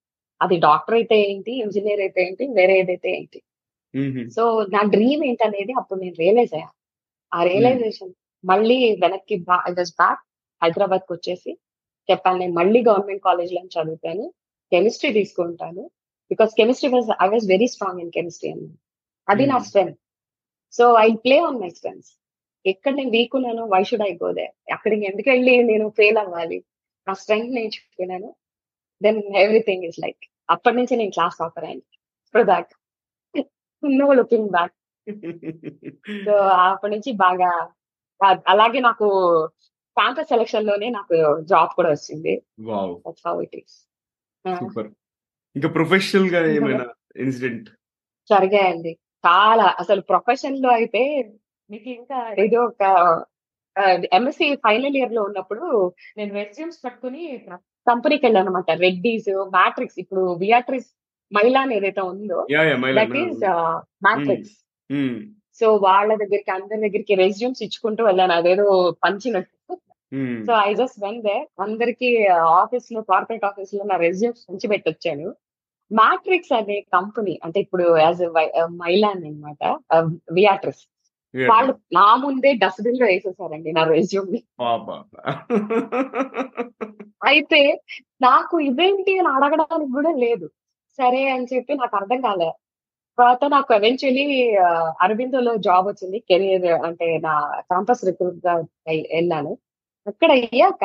అది 0.41 0.55
డాక్టర్ 0.67 0.95
అయితే 0.99 1.15
ఏంటి 1.31 1.51
ఇంజనీర్ 1.63 2.01
అయితే 2.05 2.21
ఏంటి 2.27 2.43
వేరే 2.58 2.73
ఏదైతే 2.84 3.10
ఏంటి. 3.17 3.39
సో 4.36 4.43
నా 4.75 4.81
డ్రీమ్ 4.93 5.21
ఏంటనేది 5.29 5.73
అప్పుడు 5.81 5.99
నేను 6.03 6.15
రియలైజ్ 6.23 6.53
అయ్యా. 6.58 6.69
ఆ 7.31 7.39
రియలైజేషన్ 7.49 8.13
మళ్ళీ 8.43 8.77
వెనక్కి 9.03 9.36
బ్యాక్ 9.49 10.23
హైదరాబాద్కి 10.62 11.12
వచ్చేసి 11.13 11.51
చెప్పాను 12.10 12.38
నేను 12.38 12.54
మళ్ళీ 12.54 12.80
గవర్నమెంట్ 12.88 13.24
కాలేజ్లో 13.24 13.62
చదువుతాను 13.76 14.26
కెమిస్ట్రీ 14.72 15.10
తీసుకుంటాను. 15.12 15.84
Because 16.32 16.52
chemistry 16.60 16.89
was 16.89 17.10
I 17.22 17.28
was 17.30 17.46
very 17.48 17.68
strong 17.68 18.02
in 18.02 18.12
chemistry 18.12 18.50
అని 18.52 18.68
అది 19.28 19.46
నా 19.46 19.58
Hmm. 19.58 19.65
Strength 19.68 19.98
so 20.74 20.86
I 21.00 21.10
play 21.24 21.38
on 21.48 21.60
my 21.62 21.70
strengths 21.70 22.12
ఎక్కడ 22.65 22.94
నేను 22.96 23.12
వీక్ 23.12 23.36
ఉన్నాను 23.36 23.63
why 23.74 23.82
should 23.84 24.04
I 24.04 24.12
go 24.15 24.30
there? 24.34 24.46
అక్కడికి 24.74 25.04
ఎందుకు 25.06 25.30
వెళ్ళి 25.30 25.54
నేను 25.63 25.86
ఫెయిల్ 26.00 26.18
అవ్వాలి? 26.18 26.58
నా 27.08 27.13
స్ట్రెంగ్త్ 27.13 27.54
నేర్చుకున్నాను. 27.58 28.30
దెన్ 29.02 29.20
ఎవ్రీథింగ్ 29.44 29.86
ఇస్ 29.89 30.00
లైక్ 30.00 30.22
అప్పటి 30.50 30.76
నుంచి 30.78 30.96
నేను 30.96 31.12
క్లాస్ 31.12 31.38
టాపర్ 31.39 31.65
అయింది 31.65 31.86
ఇప్పుడు 32.26 32.46
దాకా 32.52 32.76
నో 33.84 34.08
లుకింగ్ 34.20 34.50
బ్యాక్. 34.50 34.76
సో 36.28 36.34
అప్పటి 36.65 36.91
నుంచి 36.94 37.12
బాగా 37.24 37.50
అలాగే 38.54 38.80
నాకు 38.80 39.08
క్యాంపస్ 39.97 40.29
సెలక్షన్లోనే 40.31 40.88
నాకు 40.97 41.15
జాబ్ 41.51 41.71
కూడా 41.77 41.89
వచ్చింది. 41.95 42.34
సూపర్. 44.45 44.89
ఇంకా 45.55 45.69
ప్రొఫెషనల్గా 45.77 46.39
ఏమైనా 46.58 46.86
ఇన్సిడెంట్ 47.25 47.69
జరిగాయండి. 48.29 48.91
చాలా. 49.23 49.67
అసలు 49.81 50.01
ప్రొఫెషన్లో 50.12 50.69
అయితే 50.79 51.01
మీకు 51.69 51.89
ఇంకా 51.99 52.17
ఏదో 52.43 52.60
ఒక 52.71 52.84
ఎంఎస్సి 54.17 54.47
ఫైనల్ 54.65 54.97
ఇయర్లో 54.99 55.21
ఉన్నప్పుడు 55.29 55.65
నేను 56.17 56.31
రెజ్యూమ్స్ 56.41 56.81
పట్టుకుని 56.84 57.23
కంపెనీకి 57.88 58.23
వెళ్ళాను 58.25 58.49
అనమాట 58.49 58.71
రెడ్డీస్ 58.86 59.31
మ్యాట్రిక్స్ 59.55 59.97
ఇప్పుడు 60.03 60.21
వియాట్రిక్స్ 60.43 60.91
మైలాన్ 61.31 61.73
ఏదైతే 61.77 62.01
ఉందో 62.12 62.39
దట్ 62.99 63.15
ఈస్ 63.23 63.41
మ్యాట్రిక్స్ 64.08 64.53
సో 65.62 65.67
వాళ్ళ 65.88 66.10
దగ్గరికి 66.21 66.51
అందరి 66.58 66.79
దగ్గరికి 66.86 67.13
రెజ్యూమ్స్ 67.23 67.62
ఇచ్చుకుంటూ 67.65 68.01
వెళ్ళాను. 68.08 68.34
అదేదో 68.39 68.65
పంచినట్టు. 69.05 69.51
So 70.47 70.51
I 70.67 70.71
just 70.82 70.99
when 71.06 71.21
they 71.28 71.36
అందరికి 71.65 72.10
ఆఫీస్లో 72.62 73.01
కార్పొరేట్ 73.12 73.45
ఆఫీస్లో 73.49 73.84
నా 73.91 73.97
రెజ్యూమ్స్ 74.06 74.43
ఉంచి 74.54 74.67
పెట్టొచ్చాను. 74.73 75.28
మ్యాట్రిక్స్ 75.91 76.54
అనే 76.60 76.78
కంపెనీ 76.95 77.34
అంటే 77.45 77.58
ఇప్పుడు 77.65 77.86
యాజ్ 78.06 78.21
మైలాన్ 78.84 79.23
అనమాట 79.30 79.63
వియాట్రిస్. 80.38 80.84
వాళ్ళు 81.34 81.71
నా 81.97 82.08
ముందే 82.23 82.51
డస్ట్బిన్లో 82.62 83.06
వేసేసారండి 83.12 83.71
నా 83.78 83.84
రెజ్యూమ్ని. 83.95 84.39
అయితే 87.32 87.60
నాకు 88.28 88.56
ఇదేంటి 88.69 89.13
అని 89.21 89.30
అడగడానికి 89.36 89.91
కూడా 89.97 90.12
లేదు. 90.25 90.47
సరే 90.99 91.21
అని 91.36 91.47
చెప్పి 91.54 91.73
నాకు 91.82 91.95
అర్థం 91.99 92.19
కాలే. 92.28 92.49
తర్వాత 93.17 93.45
నాకు 93.56 93.71
ఎవెన్చువలీ 93.80 94.25
అరవిందోలో 95.04 95.51
జాబ్ 95.67 95.86
వచ్చింది 95.89 96.17
కెరియర్ 96.30 96.67
అంటే 96.88 97.08
నా 97.28 97.34
క్యాంపస్ 97.69 98.04
రిక్రూట్గా 98.10 98.54
వెళ్ళాను. 99.13 99.54
అక్కడ 100.06 100.30
అయ్యాక 100.39 100.84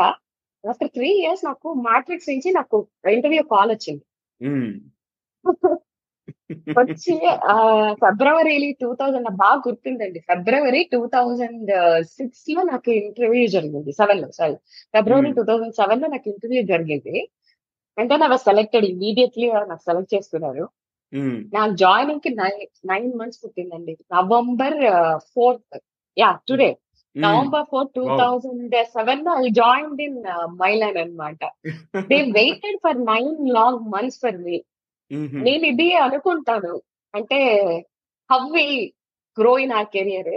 ఆఫ్టర్ 0.64 0.90
త్రీ 0.96 1.08
ఇయర్స్ 1.20 1.44
నాకు 1.44 1.68
మ్యాట్రిక్స్ 1.86 2.30
నుంచి 2.32 2.48
నాకు 2.58 2.76
ఇంటర్వ్యూ 3.12 3.44
కాల్ 3.52 3.70
వచ్చింది. 3.74 4.02
వచ్చి 6.78 7.12
ఫిబ్రవరి 8.02 8.52
టూ 8.80 8.88
థౌజండ్ 9.00 9.28
బాగా 9.42 9.58
గుర్తుందండి. 9.66 10.18
ఫిబ్రవరి 10.28 10.80
టూ 10.92 11.00
థౌజండ్ 11.14 11.70
సిక్స్లో 12.16 12.60
నాకు 12.70 12.90
ఇంటర్వ్యూ 13.00 13.44
జరిగింది 13.56 13.90
సెవెన్లో 13.92 14.28
సారీ 14.38 14.56
ఫిబ్రవరి. 14.94 15.30
టూ 15.38 15.44
థౌజండ్ 15.50 15.76
సెవెన్లో 15.80 16.08
నాకు 16.08 16.28
ఇంటర్వ్యూ 16.32 16.62
జరిగింది. 16.72 17.16
అంటే 17.98 18.16
నాకు 18.22 18.36
సెలెక్టెడ్ 18.46 18.86
ఇమీడియట్లీ 18.92 19.46
నాకు 19.70 19.82
సెలెక్ట్ 19.88 20.14
చేసుకున్నారు. 20.14 20.64
ఉమ్, 21.12 21.38
నాకు 21.54 21.72
జాయినింగ్కి 21.76 22.30
nine 22.40 22.60
nine 22.90 23.08
months 23.20 23.40
పుట్టిందండి. 23.44 23.94
November 24.12 24.78
fourth 25.32 25.76
yeah 26.16 26.30
today. 26.48 26.70
November 27.16 27.66
four 27.70 27.88
two. 27.96 28.02
Thousand 28.20 28.74
సెవెన్లో 28.96 29.32
ఐ 29.44 29.48
జాయిన్ 29.60 30.00
ఇన్ 30.06 30.18
మైలాన్ 30.62 30.98
అనమాట 31.02 31.40
they 32.10 32.18
waited 32.38 32.78
for 32.84 33.00
nine 33.04 33.32
long 33.58 33.82
months 33.94 34.20
for 34.20 34.38
me. 34.46 34.56
నేను 35.46 35.64
ఇది 35.72 35.88
అనుకుంటాను. 36.06 36.74
అంటే 37.14 37.38
how we 38.30 38.66
grow 39.36 39.52
in 39.58 39.72
our 39.72 39.88
career 39.94 40.32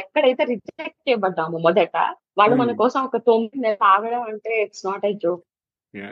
ఎక్కడైతే 0.00 0.44
రిజెక్ట్ 0.44 1.00
చేయబడ్డాము 1.08 1.58
మొదట 1.58 1.96
వాళ్ళు 2.38 2.56
మన. 2.56 2.72
కోసం 2.82 3.00
ఒక 3.04 3.18
తొమ్మిది 3.28 3.58
నెలలు 3.64 3.84
ఆగడం 3.84 4.22
అంటే 4.32 4.52
ఇట్స్ 4.62 4.86
నాట్ 4.86 5.06
ఐ 5.06 5.12
జోక్. 5.24 5.44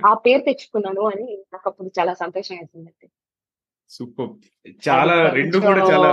ఆ 0.07 0.13
పేరు 0.25 0.43
తెచ్చుకున్నాను 0.43 1.03
అని 1.11 1.27
నాకు 1.53 1.67
అప్పుడు 1.71 1.91
చాలా 1.99 2.15
సంతోషం 2.15 2.57
వేసిందండి. 2.57 3.09
సూపర్. 3.91 4.33
చాలా 4.89 5.15
రెండు 5.39 5.59
కూడా 5.59 5.83
చాలా 5.93 6.11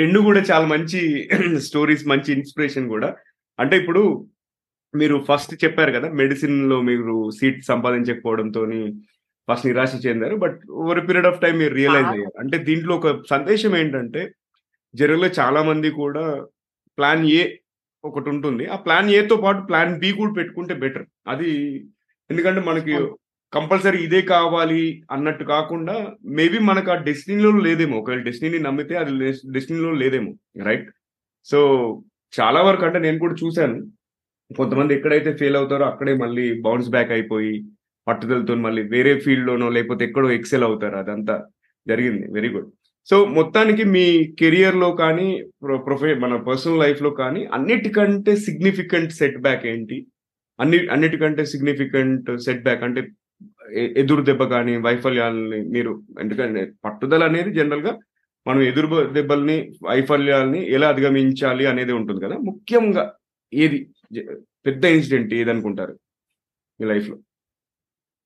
రెండు 0.00 0.18
కూడా 0.18 0.40
చాలా 0.40 0.66
మంచి 0.66 1.00
స్టోరీస్ 1.58 2.04
మంచి 2.06 2.30
ఇన్స్పిరేషన్ 2.32 2.88
కూడా 2.88 3.08
అంటే 3.58 3.76
ఇప్పుడు 3.76 4.02
మీరు 4.94 5.24
ఫస్ట్ 5.28 5.64
చెప్పారు 5.64 5.92
కదా 5.92 6.08
మెడిసిన్లో 6.10 6.82
మీరు 6.82 7.30
సీట్ 7.30 7.60
సంపాదించకపోవడంతో 7.64 8.62
ఫస్ట్ 9.48 9.66
నిరాశ 9.66 10.06
చెందారు 10.06 10.36
but 10.36 10.58
over 10.70 11.00
period 11.08 11.26
of 11.26 11.40
time 11.40 11.54
మీరు 11.58 11.74
రియలైజ్. 11.74 12.08
అయ్యారు 12.08 12.32
అంటే 12.38 12.58
దీంట్లో 12.58 12.96
ఒక 12.96 13.10
సందేశం 13.30 13.76
ఏంటంటే 13.76 14.22
జనరల్గా 14.94 15.30
చాలా 15.40 15.62
మంది 15.62 15.90
కూడా 15.90 16.24
ప్లాన్ 16.98 17.24
ఏ 17.30 17.42
ఒకటి 18.04 18.28
ఉంటుంది 18.30 18.66
ఆ 18.66 18.76
ప్లాన్ 18.76 19.10
ఏతో 19.10 19.36
పాటు 19.36 19.60
ప్లాన్ 19.66 19.98
బి 19.98 20.12
కూడా 20.12 20.32
పెట్టుకుంటే 20.32 20.74
బెటర్ 20.74 21.06
అది 21.28 21.50
ఎందుకంటే 22.30 22.60
మనకి. 22.60 22.94
కంపల్సరీ 23.52 23.98
ఇదే 23.98 24.22
కావాలి 24.22 25.02
అన్నట్టు 25.10 25.44
కాకుండా 25.44 26.06
మేబీ 26.24 26.58
మనకు 26.58 26.90
ఆ 26.90 26.94
డెస్టినీలో 26.94 27.50
లేదేమో. 27.50 27.98
ఒకవేళ 27.98 28.18
డెస్టినీని 28.18 28.64
నమ్మితే 28.64 28.94
అది 28.94 29.32
డెస్టినీలో 29.52 29.92
లేదేమో 29.92 30.34
రైట్ 30.62 30.90
సో 31.44 32.02
చాలా 32.40 32.62
వరకు 32.62 32.86
అంటే 32.86 32.98
నేను 32.98 33.18
కూడా 33.18 33.34
చూశాను. 33.46 33.86
కొంతమంది 34.56 34.94
ఎక్కడైతే 34.94 35.36
ఫెయిల్ 35.36 35.56
అవుతారో 35.56 35.86
అక్కడే 35.86 36.14
మళ్ళీ 36.14 36.60
బౌన్స్ 36.60 36.90
బ్యాక్ 36.90 37.10
అయిపోయి 37.10 37.64
పట్టుదలతో 38.08 38.54
మళ్ళీ 38.54 38.82
వేరే 38.82 39.20
ఫీల్డ్లోనో 39.20 39.68
లేకపోతే 39.68 40.04
ఎక్కడో 40.04 40.30
ఎక్సెల్ 40.30 40.64
అవుతారు. 40.64 40.96
అదంతా 40.96 41.44
జరిగింది. 41.88 42.32
వెరీ 42.32 42.48
గుడ్ 42.48 42.72
సో 43.10 43.24
మొత్తానికి 43.24 43.84
మీ 43.84 44.36
కెరియర్లో 44.38 44.90
కానీ 44.90 45.44
ప్రొ- 45.62 45.78
ప్రొఫె 45.78 46.14
మన 46.14 46.36
పర్సనల్ 46.36 46.78
లైఫ్లో 46.78 47.10
కానీ 47.10 47.44
అన్నిటికంటే 47.44 48.36
సిగ్నిఫికెంట్ 48.36 49.12
సెట్ 49.12 49.38
బ్యాక్ 49.38 49.66
ఏంటి? 49.66 50.06
అన్ని 50.60 50.88
అన్నిటికంటే 50.88 51.44
సిగ్నిఫికెంట్ 51.44 52.38
సెట్ 52.38 52.62
బ్యాక్ 52.62 52.82
అంటే 52.82 53.08
ఎదురు 53.98 54.22
దెబ్బ 54.22 54.42
కానీ 54.44 54.74
వైఫల్యాలని 54.76 55.60
మీరు 55.74 55.92
ఎందుకంటే 56.20 56.62
పట్టుదల 56.84 57.22
అనేది 57.24 57.50
జనరల్గా 57.52 57.92
మనం 58.46 58.60
ఎదురు 58.62 58.88
దెబ్బల్ని 59.12 59.56
వైఫల్యాల్ని 59.82 60.60
ఎలా 60.76 60.88
అధిగమించాలి 60.88 61.64
అనేది 61.66 61.92
ఉంటుంది 61.92 62.20
కదా. 62.26 62.36
ముఖ్యంగా 62.38 63.04
ఏది? 63.52 63.78
పెద్ద 64.66 64.84
ఇన్సిడెంట్ 64.96 65.32
ఏది 65.34 65.50
అనుకుంటారు 65.50 65.94
మీ 66.80 66.86
లైఫ్లో 66.86 67.16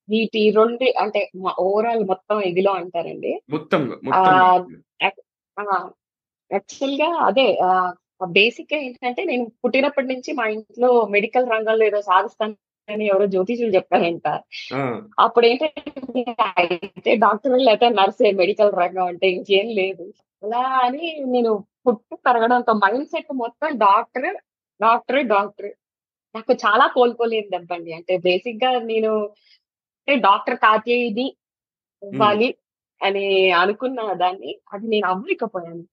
వీటి 0.08 0.50
రెండు 0.50 0.86
అంటే 0.98 1.20
ఓవరాల్ 1.64 2.04
మొత్తం 2.04 2.36
ఇదిలో 2.40 2.72
అంటారండి. 2.72 3.32
మొత్తం 3.50 3.82
యాక్చువల్గా 6.50 7.08
అదే 7.28 7.46
బేసిక్గా 8.36 8.78
ఏంటంటే 8.78 9.22
నేను 9.24 9.44
పుట్టినప్పటి 9.62 10.08
నుంచి 10.14 10.30
మా 10.32 10.44
ఇంట్లో 10.46 11.06
మెడికల్ 11.14 11.46
రంగంలో 11.50 11.84
ఏదో 11.86 12.00
సాధిస్తానని 12.82 13.06
ఎవరో 13.12 13.26
జ్యోతిషులు 13.34 13.72
చెప్పారంట 13.76 14.26
అప్పుడు 15.24 15.44
ఏంటంటే 15.46 16.22
అయితే 16.54 17.10
డాక్టర్ 17.24 17.54
లేకపోతే 17.68 17.88
నర్సే 17.98 18.30
మెడికల్ 18.40 18.72
రంగం 18.80 19.06
అంటే 19.12 19.26
ఇంకేం 19.36 19.68
లేదు. 19.80 20.04
అలా 20.42 20.62
అని 20.86 21.04
నేను 21.34 21.50
పుట్టి 21.86 22.16
పెరగడంతో 22.26 22.72
మైండ్ 22.82 23.08
సెట్ 23.12 23.30
మొత్తం 23.42 23.70
డాక్టర్ 23.84 24.28
డాక్టర్ 24.80 25.20
డాక్టర్. 25.34 25.70
నాకు 26.34 26.52
చాలా 26.64 26.84
కోలుకోలేదు 26.96 27.48
దెబ్బండి 27.54 27.90
అంటే 27.98 28.14
బేసిక్గా 28.26 28.70
నేను 28.90 29.10
అంటే 29.98 30.14
డాక్టర్ 30.26 30.56
కాచేది 30.64 31.26
ఇవ్వాలి 32.02 32.48
అని 33.00 33.26
అనుకున్న 33.62 34.00
దాన్ని 34.22 34.50
అది 34.74 34.86
నేను 34.92 35.06
అవ్వలేకపోయాను 35.12 35.84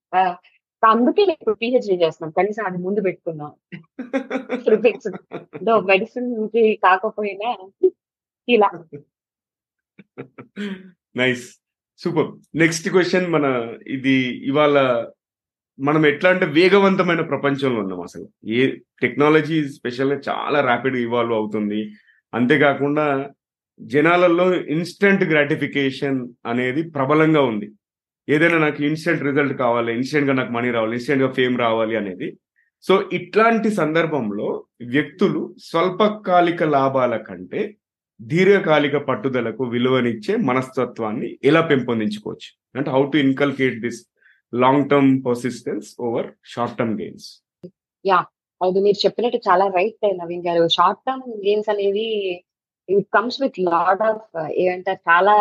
అందుకే 0.88 1.22
ఇప్పుడు 1.24 1.56
పిహెచ్డి 1.56 1.96
చేస్తున్నాం 2.04 2.34
కనీసం 2.38 2.66
అది 2.66 2.78
ముందు 2.78 3.02
పెట్టుకున్నాం 3.02 3.52
మెడిసిన్కి 5.86 6.76
కాకపోయినా 6.76 7.58
ఇలా. 8.48 8.70
నైస్ 11.18 11.60
సూపర్ 11.98 12.28
నెక్స్ట్ 12.56 12.90
క్వశ్చన్ 12.90 13.32
మన 13.32 13.46
ఇది 13.88 14.16
ఇవాళ 14.20 15.08
మనం 15.80 16.06
ఎట్లా 16.06 16.30
అంటే 16.30 16.46
వేగవంతమైన 16.46 17.22
ప్రపంచంలో 17.22 17.80
ఉన్నాం 17.80 18.02
అసలు? 18.02 18.30
ఏ 18.46 18.76
టెక్నాలజీ 19.02 19.68
స్పెషల్గా 19.68 20.22
చాలా 20.30 20.62
ర్యాపిడ్ 20.62 20.96
ఇవాల్వ్ 20.96 21.34
అవుతుంది. 21.34 21.94
అంతేకాకుండా 22.34 23.30
జనాలలో 23.82 24.54
ఇన్స్టంట్ 24.54 25.24
గ్రాటిఫికేషన్ 25.24 26.28
అనేది 26.46 26.90
ప్రబలంగా 26.90 27.42
ఉంది. 27.42 27.72
ఏదైనా 28.34 28.58
నాకు 28.58 28.82
ఇన్స్టెంట్ 28.90 29.24
రిజల్ట్ 29.28 29.54
కావాలి 29.64 29.92
ఇన్స్టెంట్గా 29.98 30.34
నాకు 30.40 30.52
మనీ 30.58 30.70
రావాలి 30.72 30.96
ఇన్స్టెంట్గా 30.98 31.30
ఫేమ్ 31.38 31.56
రావాలి 31.66 31.96
అనేది. 32.02 32.28
సో 32.84 32.94
ఇట్లాంటి 33.14 33.70
సందర్భంలో 33.80 34.50
వ్యక్తులు 34.96 35.42
స్వల్పకాలిక 35.70 36.64
లాభాల 36.76 37.16
కంటే 37.18 37.62
దీర్ఘకాలిక 38.20 38.96
పట్టుదలకు 39.10 39.64
విలువనిచ్చే 39.64 40.34
మనస్తత్వాన్ని 40.50 41.30
ఎలా 41.50 41.62
పెంపొందించుకోవచ్చు? 41.72 42.50
అంటే 42.78 42.90
how 42.96 43.02
to 43.12 43.18
inculcate 43.18 43.78
this 43.86 44.02
long 44.54 44.88
term 44.90 45.12
persistence 45.28 45.90
over 46.08 46.30
short 46.54 46.78
term 46.80 46.96
gains 47.02 47.28
అది 48.62 48.80
మీరు 48.86 49.00
చెప్పినట్టు 49.06 49.40
చాలా 49.48 49.66
right 49.76 50.06
Naveen 50.22 50.46
garu. 50.48 50.64
Short 50.78 51.02
term 51.08 51.28
games 51.46 51.70
అనేవి 51.74 52.08
it 52.90 53.08
comes 53.14 53.38
with 53.42 53.60
lot 53.72 54.02
of 54.10 54.26
ఏమంటే 54.64 54.94
చాలా 55.10 55.36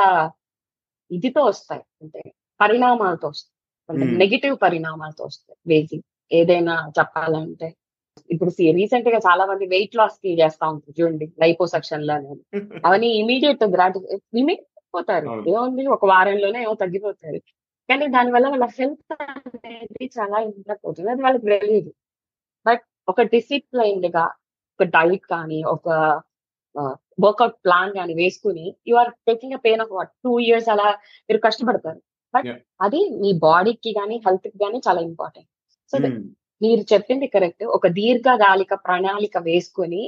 ఇదితో 1.11 1.43
వస్తాయి. 1.45 1.83
అంటే 2.03 2.23
పరిణామాలతో 2.61 3.29
వస్తాయి. 3.29 3.55
అంటే. 3.89 4.17
నెగిటివ్ 4.17 4.57
పరిణామాలతో 4.63 5.25
వస్తాయి. 5.25 5.59
బేసిక్ 5.67 6.05
ఏదైనా 6.33 6.93
చెప్పాలంటే. 6.99 7.75
ఇప్పుడు 8.31 8.51
రీసెంట్గా 8.73 9.19
చాలా 9.19 9.47
మంది 9.47 9.67
వెయిట్ 9.67 9.97
లాస్కి 9.97 10.43
చేస్తా 10.43 10.69
ఉంటారు 10.69 11.03
చూడండి 11.03 11.33
లైపోసెక్షన్లో 11.41 12.15
అనేది. 12.15 12.43
అవన్నీ 12.87 13.07
ఇమీడియట్ 13.07 13.65
గ్రాటిఫై 13.65 14.57
పోతారు. 14.95 15.45
ఏముంది 15.49 15.87
ఒక 15.87 16.05
వారంలోనే 16.05 16.63
ఏమో 16.63 16.75
తగ్గిపోతారు. 16.75 17.41
కానీ 17.89 18.07
దానివల్ల 18.07 18.49
వాళ్ళ 18.49 18.65
హెల్త్ 18.65 19.23
అనేది 19.23 20.11
చాలా 20.19 20.39
ఇంపాక్ట్ 20.39 20.87
అవుతుంది 20.87 21.11
అది 21.11 21.23
వాళ్ళకి 21.23 21.45
తెలియదు. 21.45 21.93
బట్ 22.67 22.81
ఒక 23.09 23.23
డిసిప్లైన్డ్గా 23.23 24.25
ఒక 24.81 24.83
డైట్ 24.83 25.27
కానీ 25.31 25.63
ఒక 25.63 25.89
వర్కౌట్ 27.21 27.55
ప్లాన్ 27.65 27.95
కానీ 27.95 28.15
వేసుకుని 28.15 28.75
you 28.89 28.97
are 28.97 29.11
taking 29.29 29.53
a 29.53 29.57
pain 29.57 29.81
of 29.81 29.93
what 29.93 30.11
two 30.25 30.39
years 30.39 30.69
అలా 30.69 30.85
మీరు 31.31 31.41
కష్టపడతారు. 31.45 32.01
బట్. 32.35 32.49
అది 32.81 33.01
మీ 33.23 33.31
బాడీకి 33.47 33.91
కానీ 33.99 34.17
హెల్త్కి 34.27 34.59
కానీ 34.65 34.79
చాలా 34.89 35.01
ఇంపార్టెంట్ 35.11 35.51
సో. 35.93 35.97
మీరు 36.61 36.83
చెప్పింది 36.93 37.27
కరెక్ట్ 37.27 37.65
ఒక 37.77 37.87
దీర్ఘకాలిక 37.99 38.75
ప్రణాళిక 38.87 39.39
వేసుకొని 39.49 40.03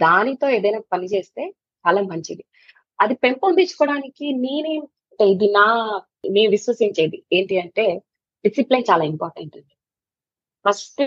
దానితో 0.00 0.46
ఏదైనా 0.56 0.80
పని 0.92 1.06
చేస్తే 1.14 1.42
చాలా 1.84 2.00
మంచిది 2.10 2.44
అది 2.98 3.14
పెంపొందించుకోవడానికి 3.24 4.26
నేనేం 4.44 4.82
అంటే 5.10 5.24
ఇది 5.32 5.46
నా 5.52 5.64
నేను 6.34 6.50
విశ్వసించేది 6.50 7.18
ఏంటి 7.32 7.54
అంటే 7.58 7.84
డిసిప్లిన్ 8.44 8.88
చాలా 8.90 9.04
ఇంపార్టెంట్ 9.04 9.56
అండి 9.56 9.74
ఫస్ట్ 10.64 11.02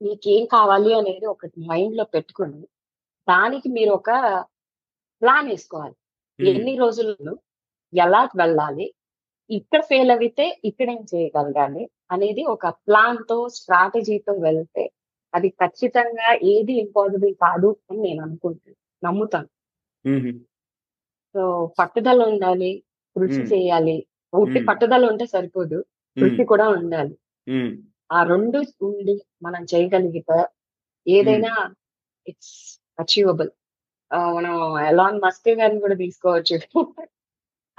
మీకేం 0.00 0.44
కావాలి 0.46 0.90
అనేది 0.94 1.26
ఒకటి 1.26 1.58
మైండ్లో 1.70 2.04
పెట్టుకొని 2.14 2.60
దానికి 3.28 3.68
మీరు 3.68 3.92
ఒక 3.92 4.10
ప్లాన్ 5.22 5.48
వేసుకోవాలి. 5.50 5.96
ఎన్ని 6.38 6.74
రోజుల్లో 6.76 7.34
ఎలా 7.92 8.20
వెళ్ళాలి 8.36 8.86
ఇక్కడ 9.50 9.80
ఫెయిల్ 9.80 10.10
అయితే 10.10 10.44
ఇక్కడ 10.64 10.88
ఏం 10.90 11.02
చేయగలగాలి 11.14 11.82
అనేది 12.10 12.42
ఒక 12.44 12.66
ప్లాన్తో 12.86 13.48
స్ట్రాటజీతో 13.48 14.32
వెళ్తే 14.32 14.84
అది 15.34 15.48
ఖచ్చితంగా 15.48 16.28
ఏది 16.52 16.72
ఇంపాసిబుల్ 16.72 17.34
కాదు 17.34 17.76
అని 17.90 18.00
నేను 18.00 18.22
అనుకుంటాను 18.22 18.76
నమ్ముతాను. 19.02 19.48
సో 21.34 21.42
పట్టుదల 21.78 22.22
ఉండాలి 22.22 22.70
కృషి. 23.16 23.42
చేయాలి 23.54 23.96
ఉట్టి 24.32 24.58
Hmm. 24.58 24.68
పట్టుదల 24.68 25.04
ఉంటే 25.06 25.26
సరిపోదు. 25.26 25.78
కృషి 26.16 26.44
కూడా 26.44 26.68
ఉండాలి. 26.68 27.14
ఆ 28.12 28.22
రెండు 28.22 28.58
ఉండి 28.82 29.14
మనం 29.42 29.62
చేయగలిగితే 29.64 30.38
ఏదైనా 31.06 31.52
ఇట్స్ 32.26 32.54
అచీవబుల్ 33.00 33.50
మనం 34.36 34.54
ఎలాన్ 34.80 35.20
మస్క్ 35.20 35.48
గారిని 35.60 35.80
కూడా 35.80 35.94
తీసుకోవచ్చు 35.94 36.56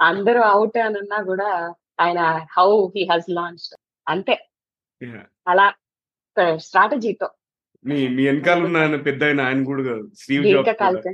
అందరూ 0.00 0.40
అవుట్ 0.40 0.78
అని 0.78 0.98
అన్నా 0.98 1.22
కూడా 1.22 1.74
ఆయన 2.00 2.48
హౌ 2.58 2.88
హీ 2.96 3.08
హాజ్ 3.10 3.30
లాంచ్ 3.30 3.74
అంతే. 4.06 4.38
అలా 5.48 5.72
స్ట్రాటజీతో. 6.58 7.28
మీ 7.84 8.08
మీ 8.08 8.26
వెనకాల 8.26 8.64
ఉన్న 8.64 8.76
ఆయన 8.76 8.96
పెద్ద 8.96 9.24
ఆయన 9.24 9.40
ఆయన 9.40 9.64
కూడా 9.64 9.98
స్టీవ్ 10.14 10.44
జాబ్స్ 10.44 11.08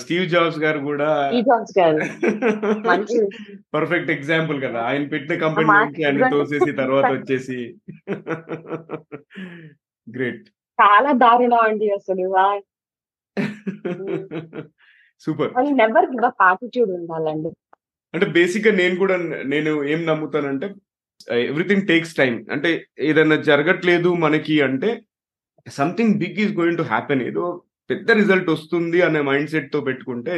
స్టీవ్ 0.00 0.28
జాబ్స్ 0.28 0.58
గారు 0.58 0.78
కూడా 0.78 1.30
పర్ఫెక్ట్ 3.74 4.10
ఎగ్జాంపుల్ 4.10 4.62
కదా. 4.62 4.82
ఆయన 4.82 5.08
పెట్టిన 5.08 5.38
కంపెనీ 5.38 5.72
నుంచి 5.72 6.04
ఆయన 6.04 6.28
తోసేసి 6.28 6.72
తర్వాత 6.72 7.12
వచ్చేసి. 7.16 7.76
గ్రేట్ 10.08 10.48
చాలా 10.78 11.12
దారుణం 11.12 11.58
అండి 11.58 11.90
అసలు. 11.90 12.62
Super 15.22 15.76
never 15.80 16.06
give 16.06 16.24
up 16.24 16.42
attitude 16.42 16.90
ఉండాలండి. 16.90 17.50
అంటే 18.16 18.26
బేసిక్గా 18.30 18.72
నేను 18.74 18.96
కూడా 18.96 19.16
నేను 19.44 19.72
ఏం 19.84 20.00
నమ్ముతానంటే 20.06 20.68
ఎవ్రీథింగ్ 21.50 21.88
టేక్స్ 21.88 22.14
టైం 22.14 22.34
అంటే 22.52 22.70
ఏదైనా 23.00 23.36
జరగట్లేదు 23.50 24.10
మనకి 24.24 24.56
అంటే 24.60 24.90
something 25.66 26.18
big 26.18 26.40
is 26.44 26.52
going 26.58 26.78
to 26.78 26.82
happen 26.82 27.22
ఏదో 27.22 27.44
పెద్ద 27.90 28.10
రిజల్ట్ 28.10 28.48
వస్తుంది 28.50 28.98
అనే 29.02 29.20
మైండ్ 29.20 29.50
సెట్తో 29.50 29.80
పెట్టుకుంటే 29.80 30.36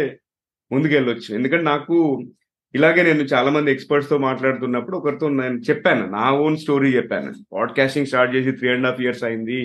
ముందుకెళ్ళొచ్చు. 0.72 1.28
ఎందుకంటే 1.34 1.64
నాకు 1.64 1.96
ఇలాగే 2.74 3.02
నేను 3.02 3.24
చాలా 3.32 3.50
మంది 3.50 3.72
ఎక్స్పర్ట్స్తో 3.72 4.16
మాట్లాడుతున్నప్పుడు 4.18 4.96
ఒకరితో 4.96 5.28
నేను 5.28 5.58
చెప్పాను 5.68 6.04
నా 6.10 6.24
ఓన్ 6.44 6.56
స్టోరీ 6.56 6.88
చెప్పాను. 6.96 7.30
పాడ్కాస్టింగ్ 7.52 8.06
స్టార్ట్ 8.06 8.34
చేసి 8.36 8.52
త్రీ 8.52 8.68
అండ్ 8.68 8.86
హాఫ్ 8.86 9.00
ఇయర్స్ 9.00 9.24
అయింది. 9.24 9.60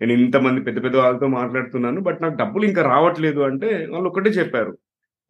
నేను 0.00 0.12
ఇంతమంది 0.12 0.60
పెద్ద 0.60 0.78
పెద్ద 0.84 0.96
వాళ్ళతో 0.96 1.26
మాట్లాడుతున్నాను 1.26 2.00
బట్ 2.00 2.22
నాకు 2.22 2.36
డబ్బులు 2.36 2.64
ఇంకా 2.64 2.82
రావట్లేదు 2.82 3.40
అంటే 3.40 3.70
వాళ్ళు 3.90 4.08
ఒకటే 4.08 4.30
చెప్పారు. 4.30 4.72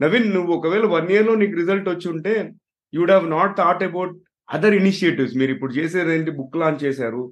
నవీన్ 0.00 0.28
నువ్వు 0.34 0.50
ఒకవేళ 0.56 0.86
వన్ 0.94 1.10
ఇయర్లో 1.12 1.34
నీకు 1.42 1.54
రిజల్ట్ 1.60 1.88
వచ్చి 1.88 2.08
ఉంటే 2.14 2.34
would 2.92 3.12
have 3.14 3.26
not 3.36 3.54
thought 3.58 3.84
about 3.88 4.12
other 4.48 4.74
initiatives 4.74 5.34
మీరు 5.40 5.52
ఇప్పుడు 5.56 5.72
చేసేది 5.78 6.12
ఏంటి? 6.16 6.30
బుక్ 6.38 6.58
లాంచ్ 6.62 6.84
చేశారు 6.86 7.22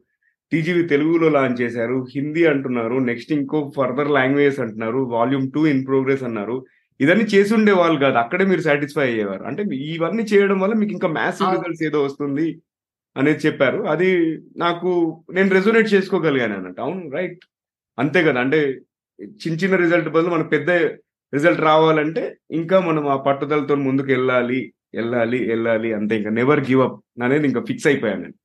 టీజీవి 0.53 0.83
తెలుగులో 0.91 1.29
లాంచ్ 1.37 1.61
చేశారు 1.63 1.97
హిందీ 2.15 2.43
అంటున్నారు 2.51 2.97
నెక్స్ట్ 3.09 3.33
ఇంకో 3.37 3.59
ఫర్దర్ 3.77 4.11
లాంగ్వేజెస్ 4.17 4.61
అంటున్నారు 4.65 5.01
వాల్యూమ్ 5.15 5.47
టూ 5.55 5.63
ఇన్ 5.73 5.83
ప్రోగ్రెస్ 5.89 6.25
అన్నారు. 6.29 6.57
ఇదన్నీ 7.01 7.25
చేసి 7.33 7.53
ఉండేవాళ్ళు 7.57 7.99
కాదు 8.05 8.17
అక్కడే 8.23 8.45
మీరు 8.51 8.63
సాటిస్ఫై 8.67 9.07
అయ్యేవారు. 9.09 9.45
అంటే 9.49 9.63
ఇవన్నీ 9.95 10.25
చేయడం 10.33 10.59
వల్ల 10.63 10.75
మీకు 10.83 10.93
ఇంకా 10.97 11.09
మ్యాసివ్ 11.19 11.47
అవును. 11.47 11.59
రిజల్ట్స్ 11.59 11.85
ఏదో 11.89 11.99
వస్తుంది 12.07 12.47
అనేది 13.17 13.41
చెప్పారు. 13.47 13.81
అది 13.95 14.09
నాకు 14.65 14.91
నేను 15.37 15.51
రెజోనేట్ 15.59 15.93
చేసుకోగలిగాను 15.95 16.57
అన్నట్టు. 16.59 16.81
అవును 16.87 17.03
రైట్ 17.17 17.43
అంతే 17.99 18.21
కదా 18.29 18.41
అంటే 18.45 18.61
చిన్న 19.41 19.57
చిన్న 19.63 19.77
రిజల్ట్ 19.85 20.09
బదులు 20.17 20.33
మనకు 20.35 20.51
పెద్ద 20.57 20.71
రిజల్ట్ 21.33 21.61
రావాలంటే 21.61 22.23
ఇంకా 22.51 22.81
మనం 22.81 23.09
ఆ 23.09 23.17
పట్టుదలతో 23.17 23.75
ముందుకు 23.75 24.09
వెళ్ళాలి 24.09 24.61
వెళ్ళాలి 24.95 25.39
వెళ్ళాలి 25.49 25.93
అంతే. 25.93 26.17
ఇంకా 26.17 26.31
నెవర్ 26.31 26.61
గివ్ 26.61 26.81
అప్ 26.81 26.99
అనేది 27.23 27.47
ఇంకా 27.47 27.63
ఫిక్స్ 27.69 27.87
అయిపోయాను 27.87 28.23
నేను. 28.23 28.37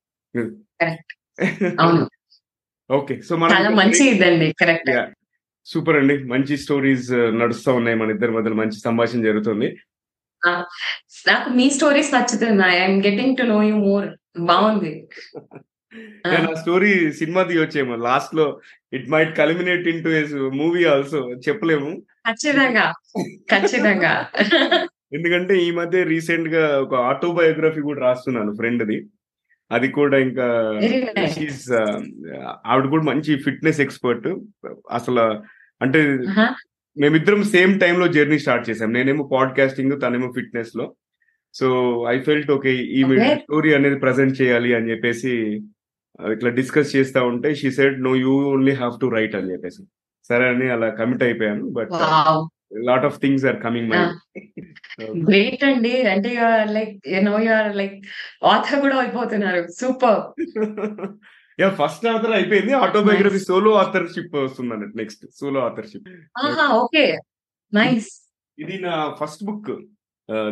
ఓకే 2.90 3.22
సో 3.22 3.34
మనం 3.44 3.76
మంచి. 3.76 4.06
సూపర్ 5.68 5.98
అండి. 5.98 6.24
మంచి 6.24 6.58
స్టోరీస్ 6.58 7.12
నడుస్తూ 7.12 7.76
ఉన్నాయి 7.76 7.98
మన 7.98 8.12
ఇద్దరి 8.12 8.32
మధ్యలో. 8.32 8.56
మంచి 8.56 8.78
సంభాషణ 8.80 9.22
జరుగుతుంది. 9.22 9.68
నాకు 11.28 11.50
మీ 11.50 11.70
stories 11.70 12.14
నచ్చుతున్నాయి. 12.14 12.78
I'm 12.80 13.02
getting 13.04 13.38
to 13.38 13.44
know 13.44 13.60
you 13.64 13.76
more 13.76 14.08
బాగుంది. 14.40 14.94
స్టోరీ 16.56 17.12
సినిమా 17.12 17.44
తీయొచ్చేమో. 17.44 17.96
లాస్ట్లో 17.96 18.60
it 18.94 19.10
might 19.10 19.38
culminate 19.38 19.88
into 20.04 20.10
movie 20.50 20.86
also 20.86 21.32
చెప్పలేము. 21.48 21.92
ఖచ్చితంగా. 22.30 22.86
ఖచ్చితంగా. 23.52 24.28
ఎందుకంటే 25.14 25.58
ఈ 25.58 25.72
మధ్య 25.72 26.04
రీసెంట్గా 26.04 26.80
ఒక 26.80 26.96
ఆటోబయోగ్రఫీ 26.96 27.82
కూడా 27.82 28.02
రాస్తున్నాను 28.02 28.52
ఫ్రెండ్ 28.56 28.84
ది 28.84 29.00
అది 29.72 29.88
కూడా 29.88 30.18
ఇంకా 30.18 30.46
ఆవిడ 32.66 32.86
కూడా 32.86 33.04
మంచి 33.04 33.36
ఫిట్నెస్ 33.36 33.80
ఎక్స్పర్ట్. 33.80 34.28
అసలు 34.92 35.22
అంటే. 35.82 36.02
మేమిద్దరం 36.98 37.44
సేమ్ 37.44 37.80
టైమ్లో 37.80 38.08
జర్నీ 38.08 38.40
స్టార్ట్ 38.40 38.70
చేసాం 38.70 38.94
నేనేమో 38.94 39.30
పాడ్కాస్టింగ్ 39.34 40.02
తనేమో 40.02 40.32
ఫిట్నెస్లో 40.36 40.96
సో 41.54 41.68
ఐ 42.10 42.20
ఫెల్ట్ 42.20 42.52
ఓకే 42.52 42.72
ఈ. 42.76 43.04
స్టోరీ 43.36 43.74
అనేది 43.74 43.96
ప్రజెంట్ 43.96 44.42
చేయాలి 44.42 44.74
అని 44.74 44.92
చెప్పేసి 44.92 45.62
ఇట్లా 46.36 46.50
డిస్కస్ 46.60 46.94
చేస్తా 46.96 47.20
ఉంటే 47.32 47.50
she 47.60 47.70
said 47.80 47.98
no 48.08 48.14
you 48.24 48.34
only 48.54 48.74
have 48.82 48.96
to 49.04 49.08
write 49.18 49.36
అని 49.40 49.52
చెప్పేసి. 49.54 49.82
సరే 50.30 50.46
అని 50.54 50.68
అలా 50.76 50.88
కమిట్ 51.00 51.24
అయిపోయాను 51.28 51.66
but 51.78 51.94
lot 52.90 53.06
of 53.10 53.18
things 53.24 53.46
are 53.52 53.60
coming 53.66 53.90
my 53.94 54.02
great 55.30 55.64
అండి. 55.70 55.94
అంటే 56.14 56.30
you're 56.40 56.72
like 56.78 56.94
no 57.30 57.36
you're 57.48 57.72
like 57.82 57.98
author 58.54 58.82
కూడా 58.86 58.98
అయిపోతున్నారు. 59.04 59.62
సూపర్ 59.80 60.22
యా 61.60 61.70
ఫస్ట్ 61.82 62.06
ఆథర్ 62.14 62.36
అయిపోయింది. 62.40 62.74
ఆటోబయోగ్రఫీ 62.84 63.42
సోలో 63.48 63.72
ఆథర్షిప్ 63.84 64.36
వస్తుంది 64.46 64.74
అన్నట్టు 64.76 64.98
నెక్స్ట్ 65.02 65.24
సోలో 65.40 65.60
ఆథర్షిప్ 65.70 66.08
ఆహా 66.44 66.68
ఓకే 66.84 67.06
నైస్ 67.74 68.10
ఇది 68.58 68.78
నా 68.86 68.96
first 69.20 69.44
book 69.50 69.72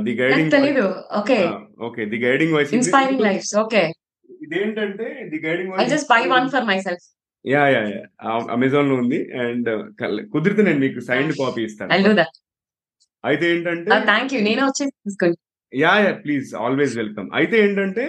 the 0.05 0.13
guiding 0.19 0.81
okay 1.19 1.39
okay 1.87 2.03
the 2.13 2.19
guiding 2.25 2.53
voice 2.57 2.73
inspiring 2.79 3.23
life 3.27 3.47
okay 3.63 3.83
ఇదేంటంటే 4.49 5.07
the 5.31 5.39
guiding 5.47 5.73
I 5.83 5.87
just 5.93 6.09
buy 6.13 6.21
one 6.35 6.47
for 6.53 6.65
myself 6.87 7.05
yeah 7.45 7.63
yeah 7.73 7.81
yeah. 7.93 8.01
అమెజాన్లో 8.55 8.95
ఉంది 9.01 9.19
and 9.43 9.67
కుదిరితే 10.33 10.61
నేను 10.67 10.79
మీకు 10.85 11.01
సైన్డ్ 11.09 11.33
కాపీ 11.41 11.61
ఐ 11.63 11.67
ఇస్తాను. 11.69 11.99
డూ 12.07 12.13
దట్ 12.21 12.37
అయితే 13.23 13.45
ఏంటంటే 13.53 13.99
థ్యాంక్ 14.09 14.33
యూ 14.35 14.39
నేను 14.49 14.61
వచ్చి 14.69 14.83
తీసుకోండి. 15.05 15.37
Yeah 15.73 15.93
yeah 16.05 16.11
please 16.25 16.49
always 16.65 16.95
welcome 17.01 17.29
అయితే 17.39 17.55
ఏంటంటే 17.65 18.05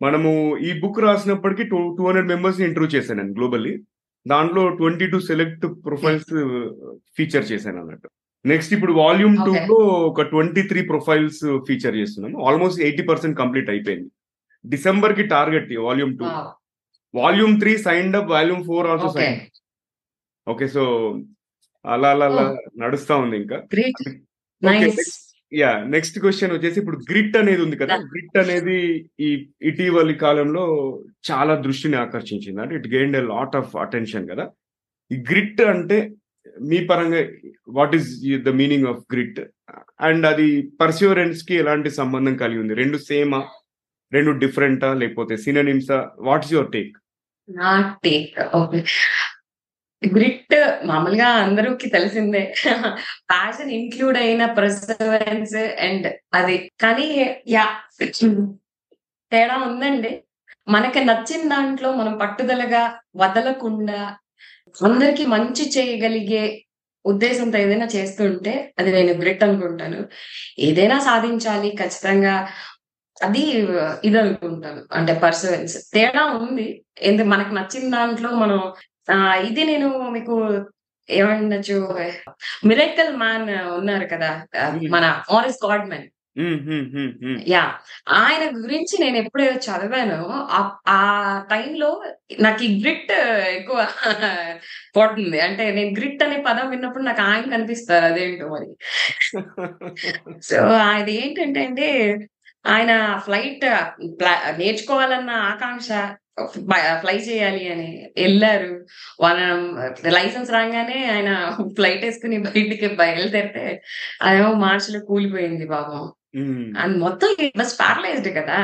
మనము 0.00 0.30
ఈ 0.68 0.70
book 0.82 0.98
రాసినప్పటికీ 1.06 1.64
two 1.72 1.78
two 1.98 2.02
hundred 2.08 2.30
members 2.32 2.58
interview 2.68 2.90
చేశాను 2.96 3.18
నేను 3.22 3.34
గ్లోబల్లీ 3.38 3.74
దాంట్లో 4.26 4.62
twenty 4.80 5.06
two 5.12 5.18
select 5.30 5.64
profiles 5.86 6.32
feature 7.16 7.44
చేశాను 7.50 7.78
అన్నట్టు. 7.82 8.08
నెక్స్ట్ 8.44 8.72
ఇప్పుడు 8.76 8.92
వాల్యూమ్ 9.02 9.36
టూ. 9.46 9.52
లో 9.70 9.78
ఒక 10.10 10.24
ట్వంటీ 10.32 10.62
త్రీ 10.70 10.80
ప్రొఫైల్స్ 10.90 11.40
ఫీచర్ 11.68 11.96
చేస్తున్నాము. 12.00 12.36
ఆల్మోస్ట్ 12.48 12.80
ఎయిటీ 12.86 13.04
పర్సెంట్ 13.10 13.36
కంప్లీట్ 13.42 13.70
అయిపోయింది. 13.74 14.08
డిసెంబర్కి 14.64 15.24
target 15.34 15.70
volume 15.88 16.14
two 16.20 16.26
volume 17.14 17.54
three 17.62 17.72
signed 17.86 18.16
up 18.20 18.30
volume 18.36 18.62
four 18.70 18.88
also 18.92 19.08
sign 19.18 19.38
okay 20.46 20.66
so 20.76 20.82
అలా 21.84 22.08
అలా 22.14 22.26
అలా 22.30 22.42
Oh. 22.46 22.54
నడుస్తా 22.82 23.14
ఉంది 23.24 23.36
ఇంకా. 23.42 23.56
యా 25.52 25.70
నెక్స్ట్ 25.94 26.16
క్వశ్చన్ 26.22 26.52
వచ్చేసి 26.54 26.78
ఇప్పుడు 26.82 26.98
గ్రిట్ 27.10 27.36
అనేది 27.40 27.62
ఉంది 27.64 27.76
కదా. 27.82 27.96
గ్రిట్ 28.12 28.36
అనేది 28.42 28.76
ఈ 29.26 29.28
ఇటీవలి 29.70 30.14
కాలంలో 30.24 30.64
చాలా 31.30 31.54
దృష్టిని 31.66 31.96
ఆకర్షించింది. 32.04 32.60
అంటే 32.62 32.74
it 32.80 32.88
gain 32.94 33.16
a 33.20 33.24
lot 33.32 33.56
of 33.60 33.72
attention 33.84 34.26
కదా. 34.32 34.46
ఈ 35.10 35.16
గ్రిట్ 35.30 35.62
అంటే 35.74 35.98
మీ 36.70 36.78
పరంగా 36.90 37.20
what 37.78 37.94
is 37.98 38.08
the 38.48 38.54
meaning 38.60 38.88
of 38.92 39.00
grit 39.14 39.40
and 40.08 40.26
అది 40.32 40.48
పర్స్యూరెన్స్కి 40.80 41.54
ఎలాంటి 41.62 41.90
సంబంధం 42.00 42.34
కలిగి 42.42 42.60
ఉంది? 42.64 42.74
రెండు 42.82 42.98
సేమా 43.10 43.40
రెండు 44.12 44.32
డిఫరెంటా 44.42 44.88
లేకపోతే 44.94 45.36
సినోనిమ్సా 45.36 45.98
వాట్స్ 46.18 46.52
యువర్ 46.52 46.72
టేక్ 46.72 46.94
నా 47.48 47.70
టేక్ 48.04 48.38
ఓకే 48.54 48.80
గ్రిట్ 50.02 50.54
మామూలుగా 50.84 51.28
అందరికి 51.42 51.86
తెలిసిందే. 51.90 52.42
ప్యాషన్ 53.30 53.70
ఇంక్లూడ్ 53.70 54.16
అయిన 54.16 54.46
పర్సవరెన్స్ 54.58 55.56
అండ్ 55.86 56.06
అది. 56.34 56.56
కానీ 56.80 57.06
యా 57.48 57.64
తేడా 59.32 59.56
ఉందండి. 59.68 60.12
మనకి 60.68 61.00
నచ్చిన 61.04 61.42
దాంట్లో 61.48 61.88
మనం 61.92 62.14
పట్టుదలగా 62.18 62.82
వదలకుండా 63.16 63.98
అందరికి 64.76 65.26
మంచి 65.26 65.64
చేయగలిగే 65.76 66.44
ఉద్దేశంతో 67.04 67.58
ఏదైనా 67.58 67.86
చేస్తుంటే 67.86 68.52
అది 68.78 68.90
నేను 68.92 69.12
గ్రిట్ 69.20 69.44
అనుకుంటాను. 69.44 70.00
ఏదైనా 70.58 70.98
సాధించాలి 70.98 71.70
ఖచ్చితంగా 71.80 72.34
అది 73.22 73.42
ఇది 74.04 74.18
అనుకుంటాను 74.18 74.82
అంటే 74.92 75.12
పర్సవెన్స్ 75.14 75.92
తేడా 75.94 76.26
ఉంది. 76.38 76.66
ఎందుకు 77.02 77.28
మనకు 77.28 77.54
నచ్చిన 77.54 77.90
దాంట్లో 77.90 78.30
మనం 78.36 78.60
ఇది 79.46 79.64
నేను 79.64 79.88
మీకు 80.10 80.34
ఏమండొచ్చు 81.08 81.76
మిరకల్ 82.64 83.16
మ్యాన్ 83.16 83.50
ఉన్నారు 83.70 84.06
కదా 84.06 84.30
ఆ, 84.58 84.64
మన 84.90 85.04
ఆరిస్ 85.30 85.66
గాడ్మెన్ 85.66 86.06
యా. 87.48 87.62
ఆయన 88.08 88.56
గురించి 88.56 88.94
నేను 89.00 89.16
ఎప్పుడైతే 89.16 89.60
చదివానో 89.66 90.18
ఆ- 90.88 91.38
టైంలో 91.50 91.90
నాకు 92.40 92.62
ఈ 92.62 92.82
గ్రిట్ 92.82 93.12
ఎక్కువ 93.50 93.78
పడుతుంది. 94.96 95.40
అంటే 95.40 95.72
నేను 95.72 95.90
గ్రిట్ 95.90 96.22
అనే 96.22 96.44
పదం 96.48 96.70
విన్నప్పుడు 96.70 97.04
నాకు 97.04 97.20
ఆయన 97.22 97.50
కనిపిస్తారు 97.50 98.04
అదేంటో 98.04 98.48
మరి. 98.48 98.68
సో 100.42 100.58
అది 100.90 101.14
ఏంటంటే 101.22 101.66
అండి 101.66 101.88
ఆయన 102.74 102.92
ఫ్లైట్ 103.24 103.64
నేర్చుకోవాలన్న 104.60 105.30
ఆకాంక్ష 105.50 105.88
ఫ్లై 107.02 107.16
చేయాలి 107.28 107.62
అని 107.72 107.90
వెళ్ళారు. 108.16 108.72
వాళ్ళ 109.20 109.38
లైసెన్స్ 110.16 110.50
రాగానే 110.50 110.98
ఆయన 111.14 111.30
ఫ్లైట్ 111.76 112.04
వేసుకుని 112.04 112.38
బయటికి 112.48 112.88
బయలుదేరితే 113.00 113.64
అదేమో 114.22 114.50
మార్చిలో 114.64 115.00
కూలిపోయింది 115.10 115.66
పాపం. 115.66 116.02
అండ్ 116.82 116.96
మొత్తం 117.04 117.30
వాజ్ 117.60 117.74
ప్యారలైజ్డ్ 117.78 118.30
కదా. 118.38 118.56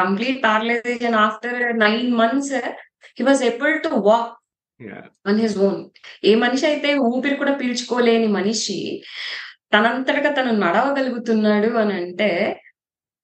Complete 0.00 0.38
paralysation 0.42 1.18
after 1.24 1.60
nine 1.78 2.10
months 2.12 2.54
he 3.18 3.24
was 3.24 3.42
able 3.50 3.76
to 3.86 3.90
walk 4.08 4.30
on 5.28 5.40
his 5.40 5.56
own 5.58 5.80
ఏ 6.24 6.34
మనిషి 6.34 6.66
అయితే 6.66 6.90
ఊపిరి 7.10 7.36
కూడా 7.36 7.52
పీల్చుకోలేని 7.52 8.28
మనిషి 8.38 8.78
తనంతటగా 9.72 10.30
తను 10.32 10.52
నడవగలుగుతున్నాడు 10.60 11.68
అని 11.78 11.92
అంటే 11.92 12.30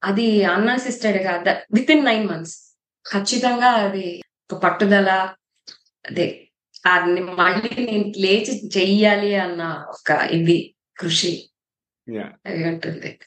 అది 0.02 0.44
అన్అసిస్టెడ్గా 0.44 1.32
విత్ 1.72 1.90
ఇన్ 1.90 2.04
నైన్ 2.04 2.26
మంత్స్ 2.28 2.56
ఖచ్చితంగా 3.06 3.70
అది 3.86 4.22
ఒక 4.52 4.58
పట్టుదల 4.64 5.10
అదే 6.04 6.26
అది 6.84 7.20
మళ్ళీ 7.20 7.70
నేను 7.84 8.12
లేచి 8.16 8.52
చెయ్యాలి 8.78 9.34
అన్న 9.34 9.62
ఒక 9.88 10.10
ఇది 10.30 10.74
కృషి. 10.98 11.32
ఉంటుంది. 12.70 13.18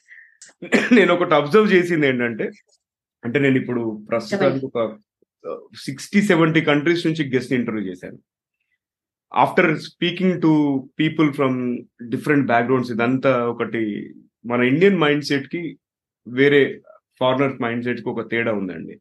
నేను 0.92 1.14
ఒకటి 1.14 1.34
అబ్జర్వ్ 1.34 1.74
చేసింది 1.74 2.08
ఏంటంటే 2.08 2.46
అంటే 3.24 3.40
నేను 3.40 3.58
ఇప్పుడు 3.58 4.06
ప్రస్తుతానికి 4.10 4.66
ఒక 4.66 5.00
సిక్స్టీ 5.78 6.22
సెవెంటీ 6.22 6.62
కంట్రీస్ 6.62 7.08
నుంచి 7.08 7.36
గెస్ట్ 7.36 7.54
ఇంటర్వ్యూ 7.54 7.84
చేశాను. 7.92 8.20
After 9.34 9.80
speaking 9.80 10.42
to 10.42 10.52
people 11.00 11.34
from 11.34 11.78
different 12.10 12.48
backgrounds 12.48 12.92
ఇదంతా 12.92 13.46
ఒకటి 13.46 13.84
మన 14.46 14.62
ఇండియన్ 14.64 14.98
మైండ్ 14.98 15.24
సెట్కి 15.24 15.64
వేరే 16.28 16.62
ఫారినర్ 17.22 17.56
మైండ్ 17.64 17.86
సెట్కి 17.88 18.10
ఒక 18.14 18.24
తేడా 18.32 18.52
ఉందండి 18.60 18.96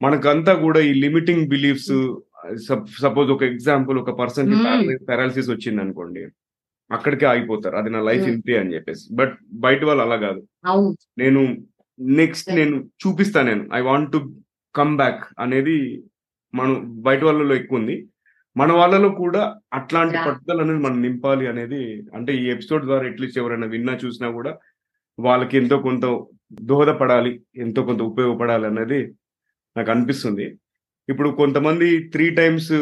మనకంతా 0.00 0.52
కూడా 0.64 0.80
ఈ 0.90 0.92
లిమిటింగ్ 1.04 1.44
బిలీఫ్స్ 1.54 1.94
సపోజ్ 3.02 3.28
ఒక 3.34 3.42
ఎగ్జాంపుల్ 3.52 3.96
ఒక 4.02 4.12
పర్సన్కి. 4.20 4.56
పారాలిసిస్ 5.10 5.50
వచ్చింది 5.50 5.80
అనుకోండి 5.84 6.22
అక్కడికే 6.90 7.26
ఆగిపోతారు 7.32 7.76
అది 7.80 7.90
నా 7.94 8.00
లైఫ్. 8.08 8.24
ఇంతే 8.32 8.54
అని 8.60 8.74
చెప్పేసి 8.74 9.04
బట్ 9.18 9.34
బయట 9.64 9.80
వాళ్ళు 9.88 10.02
అలా 10.06 10.16
కాదు 10.24 10.40
నేను 11.22 11.42
నెక్స్ట్. 12.20 12.48
నేను 12.58 12.76
చూపిస్తా 13.02 13.42
నేను 13.50 13.62
I 13.78 13.80
want 13.90 14.10
to 14.14 14.20
come 14.74 14.94
back 15.02 15.22
అనేది 15.44 15.76
మనం 16.54 16.74
బయట 17.06 17.22
వాళ్ళలో 17.24 17.54
ఎక్కువ 17.60 17.80
ఉంది 17.80 17.96
మన 18.56 18.70
వాళ్ళలో 18.78 19.08
కూడా 19.22 19.42
అట్లాంటి. 19.78 20.16
పట్టుదల 20.26 20.60
అనేది 20.64 20.82
మనం 20.86 20.98
నింపాలి 21.06 21.46
అనేది 21.52 21.82
అంటే 22.16 22.32
ఈ 22.42 22.44
ఎపిసోడ్ 22.54 22.84
ద్వారా 22.88 23.04
ఎట్లీస్ట్ 23.10 23.40
ఎవరైనా 23.42 23.68
విన్నా 23.74 23.94
చూసినా 24.04 24.30
కూడా 24.38 24.52
వాళ్ళకి 25.18 25.54
ఎంతో 25.60 25.76
కొంత 25.86 26.04
దోహదపడాలి 26.70 27.32
ఎంతో 27.64 27.80
కొంత 27.88 28.02
ఉపయోగపడాలి 28.10 28.66
అనేది 28.70 29.00
నాకు 29.76 29.90
అనిపిస్తుంది. 29.94 30.46
ఇప్పుడు 31.08 31.28
కొంతమంది 31.40 31.86
త్రీ 32.14 32.26
టైమ్స్ 32.40 32.72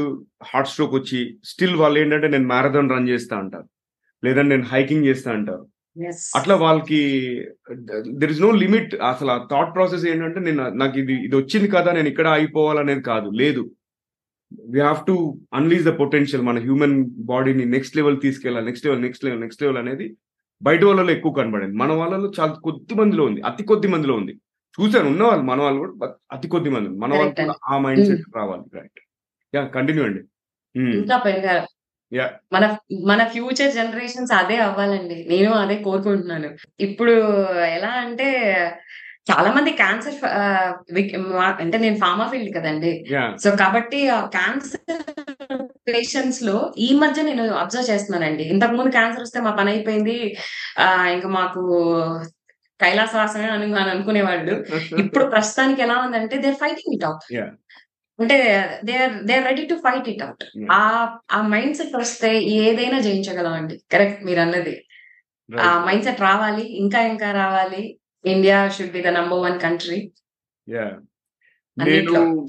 హార్ట్ 0.50 0.70
స్ట్రోక్ 0.70 0.94
వచ్చి 0.98 1.20
స్టిల్ 1.50 1.76
వాళ్ళు 1.82 1.98
ఏంటంటే 2.02 2.28
నేను 2.34 2.46
మ్యారథాన్ 2.52 2.92
రన్ 2.94 3.10
చేస్తా 3.12 3.34
అంటారు. 3.42 3.68
లేదంటే 4.22 4.50
నేను 4.54 4.66
హైకింగ్ 4.72 5.06
చేస్తా 5.08 5.30
అంటారు. 5.36 5.64
అట్లా 6.38 6.54
వాళ్ళకి 6.64 7.00
దెర్ 8.20 8.32
ఇస్ 8.34 8.42
నో 8.46 8.50
లిమిట్ 8.62 8.92
అసలు 9.10 9.30
ఆ 9.34 9.38
థాట్ 9.52 9.72
ప్రాసెస్ 9.76 10.04
ఏంటంటే 10.10 10.40
నేను 10.48 10.64
నాకు 10.82 10.96
ఇది 11.02 11.14
ఇది 11.26 11.34
వచ్చింది 11.40 11.68
కదా 11.76 11.90
నేను 11.98 12.08
ఇక్కడ 12.12 12.28
అయిపోవాలనేది 12.38 13.02
కాదు 13.10 13.28
లేదు. 13.42 13.62
We 14.74 14.80
have 14.86 15.00
to 15.10 15.16
unleash 15.58 15.84
the 15.88 15.92
potential 16.02 16.44
మన 16.48 16.58
హ్యూమన్ 16.66 16.96
బాడీని 17.32 17.64
నెక్స్ట్ 17.74 17.98
లెవెల్ 18.00 18.18
తీసుకెళ్ళాలి 18.26 18.66
next 18.70 18.86
level 18.86 19.02
next 19.06 19.24
level 19.26 19.42
next 19.44 19.62
level 19.64 19.80
అనేది 19.82 20.06
బయట 20.62 20.82
వాళ్ళలో 20.84 21.10
ఎక్కువ 21.10 21.32
కనబడింది. 21.32 21.76
మన 21.82 21.92
వాళ్ళలో 22.00 22.28
చాలా 22.38 22.52
కొద్ది 22.64 22.94
మందిలో 23.00 23.24
ఉంది. 23.30 23.40
అతి 23.50 23.62
కొద్ది 23.70 23.88
మందిలో 23.88 24.14
ఉంది. 24.20 24.32
చూశాను 24.76 25.08
ఉన్న 25.12 25.22
వాళ్ళు 25.28 25.44
మన 25.44 25.60
వాళ్ళు 25.62 25.80
కూడా 25.82 26.08
అతి 26.32 26.48
కొద్ది 26.48 26.70
మంది 26.70 26.88
మన 27.02 27.10
వాళ్ళు 27.18 27.34
కూడా 27.40 27.54
ఆ 27.68 27.76
మైండ్ 27.84 28.04
సెట్ 28.06 28.36
రావాలి. 28.36 28.64
రైట్ 28.78 29.00
యా 29.54 29.62
కంటిన్యూ 29.76 30.04
అండి. 30.08 30.22
ఇంకా 30.98 31.16
పెరగాలి. 31.26 31.66
మన 32.52 32.64
మన 33.06 33.20
ఫ్యూచర్ 33.32 33.74
జనరేషన్స్ 33.74 34.32
అదే 34.32 34.56
అవ్వాలండి. 34.66 35.18
నేను 35.28 35.50
అదే 35.62 35.76
కోరుకుంటున్నాను. 35.86 36.48
ఇప్పుడు 36.80 37.14
ఎలా 37.76 37.90
అంటే 38.04 38.28
చాలా 39.30 39.50
మంది 39.52 39.70
క్యాన్సర్ 39.80 40.14
అంటే 41.62 41.76
నేను 41.78 41.96
ఫార్మా 41.96 42.26
ఫీల్డ్ 42.32 42.52
కదండి. 42.56 42.92
సో 43.42 43.50
కాబట్టి 43.62 43.98
క్యాన్సర్ 44.36 44.96
పేషెంట్స్లో 45.86 46.74
ఈ 46.78 46.94
మధ్య 46.94 47.22
నేను 47.22 47.52
అబ్జర్వ్ 47.54 47.90
చేస్తున్నానండి. 47.90 48.42
ఇంతకు 48.42 48.72
ముందు 48.72 48.90
క్యాన్సర్ 48.90 49.22
వస్తే 49.22 49.40
మా 49.40 49.50
పని 49.50 49.70
అయిపోయింది. 49.70 50.16
ఆ 50.78 51.06
ఇంకా 51.06 51.28
మాకు 51.28 51.60
కైలాసవాసమే 52.80 53.44
అని 53.44 53.74
అని 53.74 53.90
అనుకునేవాళ్ళు. 53.90 54.54
ఇప్పుడు 55.04 55.24
ప్రస్తుతానికి 55.24 55.82
ఎలా 55.82 55.98
ఉందంటే 55.98 56.36
దే 56.36 56.52
ఫైటింగ్ 56.52 56.94
ఇట్ 56.94 57.04
అవుట్. 57.04 57.24
అంటే 58.18 58.36
they 58.84 58.96
are 58.96 59.24
they 59.24 59.34
are 59.36 59.44
ready 59.44 59.64
to 59.66 59.74
fight 59.74 60.08
it 60.08 60.22
out. 60.22 60.44
ఆ 60.72 60.80
ఆ 61.32 61.42
మైండ్ 61.42 61.76
సెట్ 61.76 61.96
వస్తే 61.96 62.40
ఏదైనా 62.42 63.00
జయించగలం 63.00 63.52
అండి. 63.52 63.80
కరెక్ట్ 63.92 64.24
మీరు 64.24 64.40
అన్నది. 64.40 64.74
ఆ. 65.48 65.84
మైండ్ 65.86 66.04
సెట్ 66.04 66.20
రావాలి 66.20 66.76
ఇంకా 66.76 67.00
ఇంకా 67.02 67.32
రావాలి. 67.32 67.82
India 68.24 68.68
should 68.68 68.92
be 68.92 69.02
the 69.02 69.06
number 69.08 69.40
one 69.40 69.60
country 69.60 69.98
నేను 71.84 72.46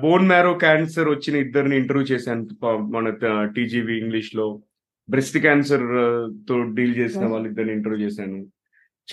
బోన్ 0.00 0.28
మ్యారో 0.28 0.54
క్యాన్సర్ 0.54 1.08
వచ్చిన 1.08 1.36
ఇద్దరిని 1.36 1.76
ఇంటర్వ్యూ 1.76 2.16
చేశాను 2.16 2.48
మన 2.80 3.08
టీజీవి 3.44 3.98
ఇంగ్లీష్లో. 3.98 4.62
బ్రెస్ట్ 5.10 5.38
క్యాన్సర్తో 5.38 6.62
డీల్ 6.62 6.96
చేసిన. 6.96 7.24
వాళ్ళు 7.26 7.48
ఇద్దరిని 7.48 7.72
ఇంటర్వ్యూ 7.72 8.06
చేశాను. 8.06 8.46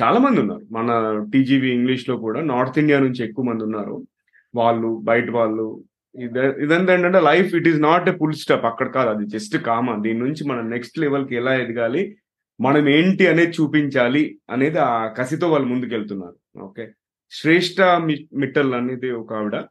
చాలా 0.02 0.20
మంది 0.20 0.40
ఉన్నారు. 0.40 0.62
మన 0.72 1.20
టీజీవి 1.34 1.72
ఇంగ్లీష్లో 1.72 2.18
కూడా 2.18 2.42
నార్త్ 2.42 2.80
ఇండియా 2.80 3.00
నుంచి 3.00 3.24
ఎక్కువ 3.24 3.46
మంది 3.46 3.64
ఉన్నారు. 3.64 4.08
వాళ్ళు 4.56 5.02
బయట 5.04 5.30
వాళ్ళు. 5.30 5.84
ఇద- 6.16 6.64
ఇదంతా 6.64 6.94
ఏంటంటే 6.94 7.20
life 7.20 7.56
it 7.56 7.68
is 7.68 7.82
not 7.82 8.10
a 8.10 8.18
full 8.18 8.34
step. 8.34 8.66
అక్కడ 8.66 8.88
కాదు 8.88 9.10
అది 9.10 9.26
జస్ట్ 9.26 9.58
కామ. 9.58 10.02
దీని 10.02 10.20
నుంచి 10.20 10.48
మనం 10.48 10.70
నెక్స్ట్ 10.70 11.00
లెవెల్కి 11.00 11.36
ఎలా 11.36 11.56
ఎదగాలి 11.56 12.18
మనం 12.62 12.90
ఏంటి 12.90 13.28
అనేది 13.28 13.52
చూపించాలి 13.52 14.38
అనేది 14.50 14.78
ఆ 14.78 15.08
కసితో 15.08 15.52
వాళ్ళు 15.52 15.68
ముందుకెళ్తున్నారు. 15.68 16.60
ఓకే? 16.60 16.90
శ్రేష్ఠ 17.36 17.82
మి- 17.82 18.40
మిట్టల్ 18.40 18.74
అనేది 18.74 19.12
ఒక 19.12 19.34
ఆవిడ. 19.34 19.64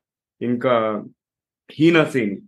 ఇంకా 0.43 1.05
హీనా 1.73 2.05
సేని 2.05 2.41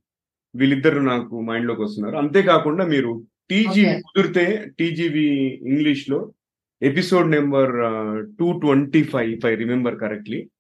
వీళ్ళిద్దరు 0.57 1.01
నాకు 1.01 1.41
మైండ్లోకి 1.41 1.83
వస్తున్నారు. 1.83 2.17
అంతేకాకుండా 2.17 2.85
మీరు 2.85 3.23
టీజీ. 3.51 3.85
కుదిరితే 4.01 4.71
టీజీవి 4.79 5.59
ఇంగ్లీష్లో 5.69 6.33
episode 6.83 7.31
number 7.31 7.73
two 8.39 8.59
twenty 8.59 9.03
five 9.03 9.33
if 9.33 9.47
I 9.47 9.55
remember 9.55 9.99
correctly 9.99 10.51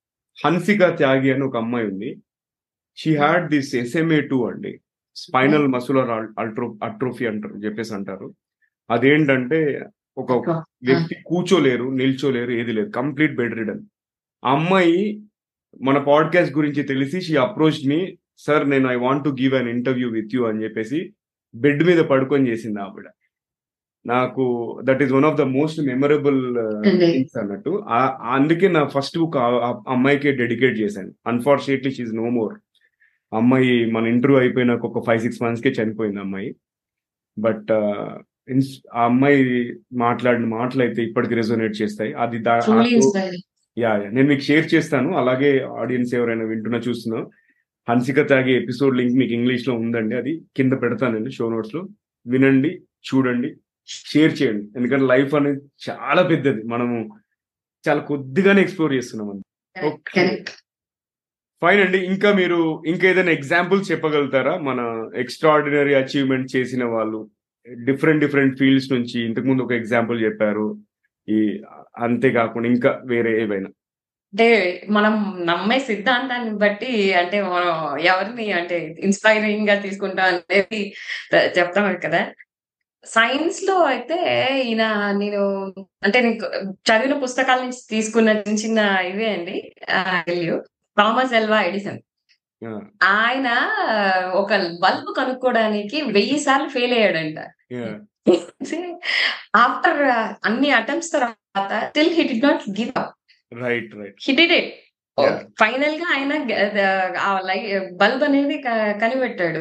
Hansika 0.45 0.85
Tyagi 0.85 1.33
అని 1.33 1.45
ఒక 1.45 1.57
అమ్మాయి 1.57 1.87
ఉంది. 1.87 2.17
She 2.97 3.17
had 3.17 3.51
this 3.51 3.75
SMA 3.75 4.21
two 4.21 4.47
అండి. 4.47 4.81
స్పైనల్ 5.17 5.69
మసులర్ 5.69 6.41
అల్ట్రో 6.41 6.79
అట్రోఫీ 6.83 7.27
అంటారు 7.27 7.55
చెప్పేసి 7.55 7.95
అంటారు. 7.95 8.35
అదేంటంటే 8.91 9.87
ఒక 10.19 10.49
వ్యక్తి 10.85 11.17
కూర్చోలేరు 11.27 11.85
నిల్చోలేరు 11.85 12.51
ఏది 12.51 12.73
లేదు. 12.73 12.91
కంప్లీట్ 12.91 13.35
బెడ్ 13.35 13.55
రిడన్ 13.55 13.81
అమ్మాయి 14.45 15.23
మన 15.83 15.99
పాడ్కాస్ట్ 15.99 16.57
గురించి 16.57 16.83
తెలిసి 16.83 17.21
షీ 17.21 17.37
అప్రోచ్ 17.37 17.89
మీ 17.89 18.17
సార్ 18.39 18.71
నేను 18.71 18.91
I 18.91 18.95
want 18.95 19.25
to 19.25 19.29
give 19.29 19.55
an 19.55 19.69
interview 19.69 20.11
with 20.11 20.35
you 20.35 20.45
అని 20.47 20.65
చెప్పేసి 20.65 21.15
బెడ్ 21.55 21.85
మీద 21.85 21.99
పడుకొని 21.99 22.51
చేసింది 22.51 22.81
ఆవిడ. 22.81 23.05
నాకు 24.07 24.45
that 24.85 25.03
is 25.03 25.13
one 25.13 25.25
of 25.25 25.39
the 25.39 25.41
most 25.41 25.81
memorable 25.81 26.41
things 27.01 27.39
అన్నట్టు. 27.39 27.85
అందుకే 28.23 28.69
నా 28.69 28.85
ఫస్ట్ 28.85 29.19
బుక్ 29.19 29.37
అమ్మాయికే 29.37 30.33
డెడికేట్ 30.33 30.79
చేశాను. 30.81 31.13
అన్ఫార్చునేట్లీ 31.27 31.91
షీఈ్ 31.91 32.17
నో 32.17 32.29
మోర్ 32.31 32.55
అమ్మాయి 33.33 33.91
మన 33.91 34.07
ఇంటర్వ్యూ 34.07 34.41
అయిపోయినాక 34.41 34.87
ఒక 34.87 35.07
ఫైవ్ 35.07 35.21
సిక్స్ 35.21 35.43
మంత్స్ 35.43 35.65
కే 35.65 35.71
చనిపోయింది 35.71 36.21
అమ్మాయి. 36.21 36.57
బట్ 37.39 37.73
ఆ 37.73 39.05
అమ్మాయి 39.05 39.75
మాట్లాడిన 39.93 40.45
మాటలు 40.45 40.83
అయితే 40.83 41.03
ఇప్పటికి 41.03 41.35
రెజోనేట్ 41.35 41.83
చేస్తాయి. 41.83 42.15
అది 42.15 42.39
యా 43.79 43.97
యా. 43.97 44.11
నేను 44.11 44.29
మీకు 44.29 44.41
షేర్ 44.41 44.75
చేస్తాను. 44.75 45.17
అలాగే 45.17 45.63
ఆడియన్స్ 45.63 46.15
ఎవరైనా 46.15 46.45
వింటున్నా 46.45 46.79
చూస్తున్నా. 46.79 47.27
హన్సిక 47.89 48.29
తాగే 48.29 48.57
ఎపిసోడ్ 48.63 48.97
లింక్ 48.97 49.15
మీకు 49.15 49.33
ఇంగ్లీష్లో 49.33 49.75
ఉందండి. 49.75 50.15
అది 50.17 50.43
కింద 50.57 50.73
పెడతానండి 50.73 51.31
షో 51.31 51.51
నోట్స్లో 51.51 51.89
వినండి 52.27 52.83
చూడండి 53.09 53.57
షేర్ 53.87 54.43
చేయండి. 54.43 54.69
ఎందుకంటే 54.77 55.05
లైఫ్ 55.05 55.35
అనేది 55.35 55.61
చాలా 55.91 56.23
పెద్దది. 56.23 56.63
మనము 56.63 57.21
చాలా 57.89 58.01
కొద్దిగానే 58.01 58.63
ఎక్స్ప్లోర్ 58.63 58.93
చేస్తున్నాం 58.93 59.31
అండి. 59.31 59.43
కరెక్ట్ 60.15 60.51
ఫైన్ 61.63 61.81
అండి. 61.81 61.99
ఇంకా 61.99 62.33
మీరు 62.35 62.83
ఇంకా 62.87 63.09
ఏదైనా 63.09 63.33
ఎగ్జాంపుల్స్ 63.33 63.93
చెప్పగలుగుతారా? 63.93 64.57
మన 64.59 65.11
ఎక్స్ట్రాడినరీ 65.17 65.95
అచీవ్మెంట్ 65.95 66.57
చేసిన 66.57 66.85
వాళ్ళు 66.85 67.31
డిఫరెంట్ 67.85 68.21
డిఫరెంట్ 68.21 68.59
ఫీల్డ్స్ 68.59 68.93
నుంచి 68.93 69.27
ఇంతకు 69.27 69.45
ముందు 69.45 69.63
ఒక 69.63 69.73
ఎగ్జాంపుల్ 69.73 70.25
చెప్పారు. 70.25 70.77
ఈ 71.29 71.63
అంతేకాకుండా 71.99 72.69
ఇంకా 72.69 73.01
వేరే 73.05 73.43
ఏవైనా? 73.43 73.71
అంటే 74.33 74.47
మనం 74.91 75.43
నమ్మే 75.47 75.79
సిద్ధాంతాన్ని 75.79 76.55
బట్టి 76.55 77.15
అంటే 77.15 77.43
మనం 77.43 77.99
ఎవరిని 77.99 78.53
అంటే 78.53 78.97
ఇన్స్పైరింగ్గా 78.99 79.81
తీసుకుంటాం 79.81 80.27
అనేది 80.27 80.95
చెప్తాం 81.59 81.97
కదా. 82.05 82.23
సైన్స్లో 83.05 83.83
అయితే 83.83 84.17
ఈయన 84.67 85.13
నేను 85.19 85.43
అంటే 86.05 86.21
నీకు 86.21 86.47
చదివిన 86.89 87.19
పుస్తకాల 87.19 87.61
నుంచి 87.61 87.83
తీసుకున్న 87.91 88.29
చిన్న 88.31 88.59
చిన్న 88.65 88.79
ఇవే 88.79 89.29
అండి. 89.31 89.57
Thomas 90.99 91.35
Alva 91.35 91.63
Edison. 91.63 92.01
ఆయన 93.03 93.49
ఒక 94.35 94.53
బల్బ్ 94.57 95.11
కనుక్కోవడానికి 95.17 96.03
వెయ్యి 96.03 96.39
సార్లు 96.39 96.69
ఫెయిల్ 96.69 96.93
అయ్యాడంట. 96.93 97.39
ఆఫ్టర్ 99.57 100.01
అన్ని 100.45 100.71
అటెంప్ట్స్ 100.71 101.13
తర్వాత 101.13 101.73
still 101.85 102.15
he 102.15 102.23
did 102.23 102.41
not 102.47 102.63
give 102.71 102.93
up 102.99 103.13
right 103.53 103.95
right 103.95 104.19
he 104.23 104.35
did 104.35 104.53
it. 104.53 104.71
ఫైనల్గా 105.61 106.07
ఆయన 106.15 106.33
బల్బ్ 107.97 108.25
అనేది 108.25 108.59
క- 108.59 108.99
కనిపెట్టాడు. 109.03 109.61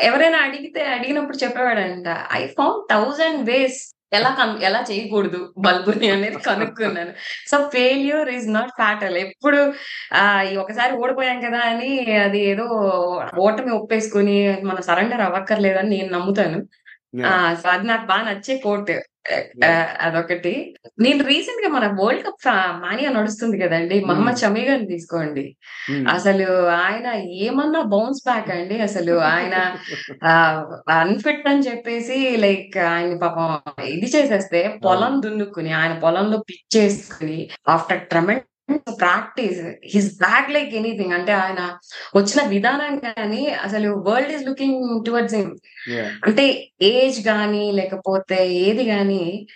ఎవరైనా 0.00 0.38
అడిగితే 0.38 0.84
అడిగినప్పుడు 0.86 1.36
చెప్పేవాడంట 1.36 2.08
ఐ 2.32 2.46
ఫౌండ్ 2.48 2.82
థౌజండ్ 2.92 3.50
వేస్ 3.50 3.80
ఎలా 4.12 4.30
కన్- 4.38 4.62
ఎలా 4.62 4.84
చేయకూడదు 4.90 5.54
బల్బుని 5.58 6.08
అనేది 6.14 6.38
కనుక్కున్నాను. 6.42 7.12
So 7.50 7.70
failure 7.74 8.28
is 8.30 8.52
not 8.52 8.70
fatal 8.70 9.16
ఎప్పుడు 9.18 9.60
ఆ 10.14 10.24
ఈ 10.42 10.56
ఒకసారి 10.56 10.92
ఓడిపోయాం 10.96 11.40
కదా 11.40 11.60
అని 11.70 11.90
అది 12.16 12.40
ఏదో 12.52 12.66
ఓటమి 13.38 13.70
ఒప్పేసుకుని 13.72 14.38
మనం 14.62 14.82
సరెండర్ 14.82 15.20
అవ్వక్కర్లేదని 15.20 15.90
నేను 15.90 16.10
నమ్ముతాను. 16.12 16.58
సో 17.62 17.68
అది 17.68 17.86
నాకు 17.86 18.06
బాగా 18.06 18.24
నచ్చే 18.30 18.56
కోట్ 18.58 18.90
అదొకటి. 20.00 20.52
నేను 21.00 21.24
రీసెంట్గా 21.24 21.68
మన 21.68 21.86
వరల్డ్ 21.98 22.22
కప్ 22.26 22.46
మానియా 22.84 23.10
నడుస్తుంది 23.10 23.56
కదండి 23.58 23.96
మహమ్మద్ 24.04 24.40
షమీ 24.42 24.62
గారిని 24.68 24.88
తీసుకోండి. 24.88 25.44
అసలు 26.08 26.46
ఆయన 26.66 27.06
ఏమన్నా 27.46 27.80
బౌన్స్ 27.94 28.22
బ్యాక్ 28.24 28.50
అండి 28.50 28.80
అసలు 28.80 29.16
ఆయన 29.32 29.56
అన్ఫిట్ 30.98 31.48
అని 31.48 31.66
చెప్పేసి 31.68 32.36
లైక్ 32.36 32.78
ఆయన 32.78 33.16
పాపం 33.16 33.50
ఇది 33.84 34.06
చేసేస్తే 34.06 34.62
పొలం 34.84 35.20
దున్నుకుని 35.20 35.72
ఆయన 35.72 35.98
పొలంలో 35.98 36.38
పిచ్ 36.50 36.66
చేసుకుని 36.76 37.40
after 37.68 38.06
tremendous 38.06 38.46
practice 38.98 39.60
his 39.84 40.18
back 40.18 40.50
like 40.50 40.74
anything 40.74 41.12
అంటే 41.12 41.32
ఆయన 41.32 41.78
వచ్చిన 42.16 42.46
విధానం 42.48 42.98
కానీ 42.98 43.46
అసలు 43.46 44.04
world 44.06 44.32
is 44.32 44.46
looking 44.46 45.04
towards 45.06 45.34
him 45.34 45.52
అంటే 46.26 46.70
ఏజ్ 46.82 47.28
గానీ 47.28 47.72
లేకపోతే 47.72 48.48
ఏది 48.48 48.90
గానీ 48.90 49.48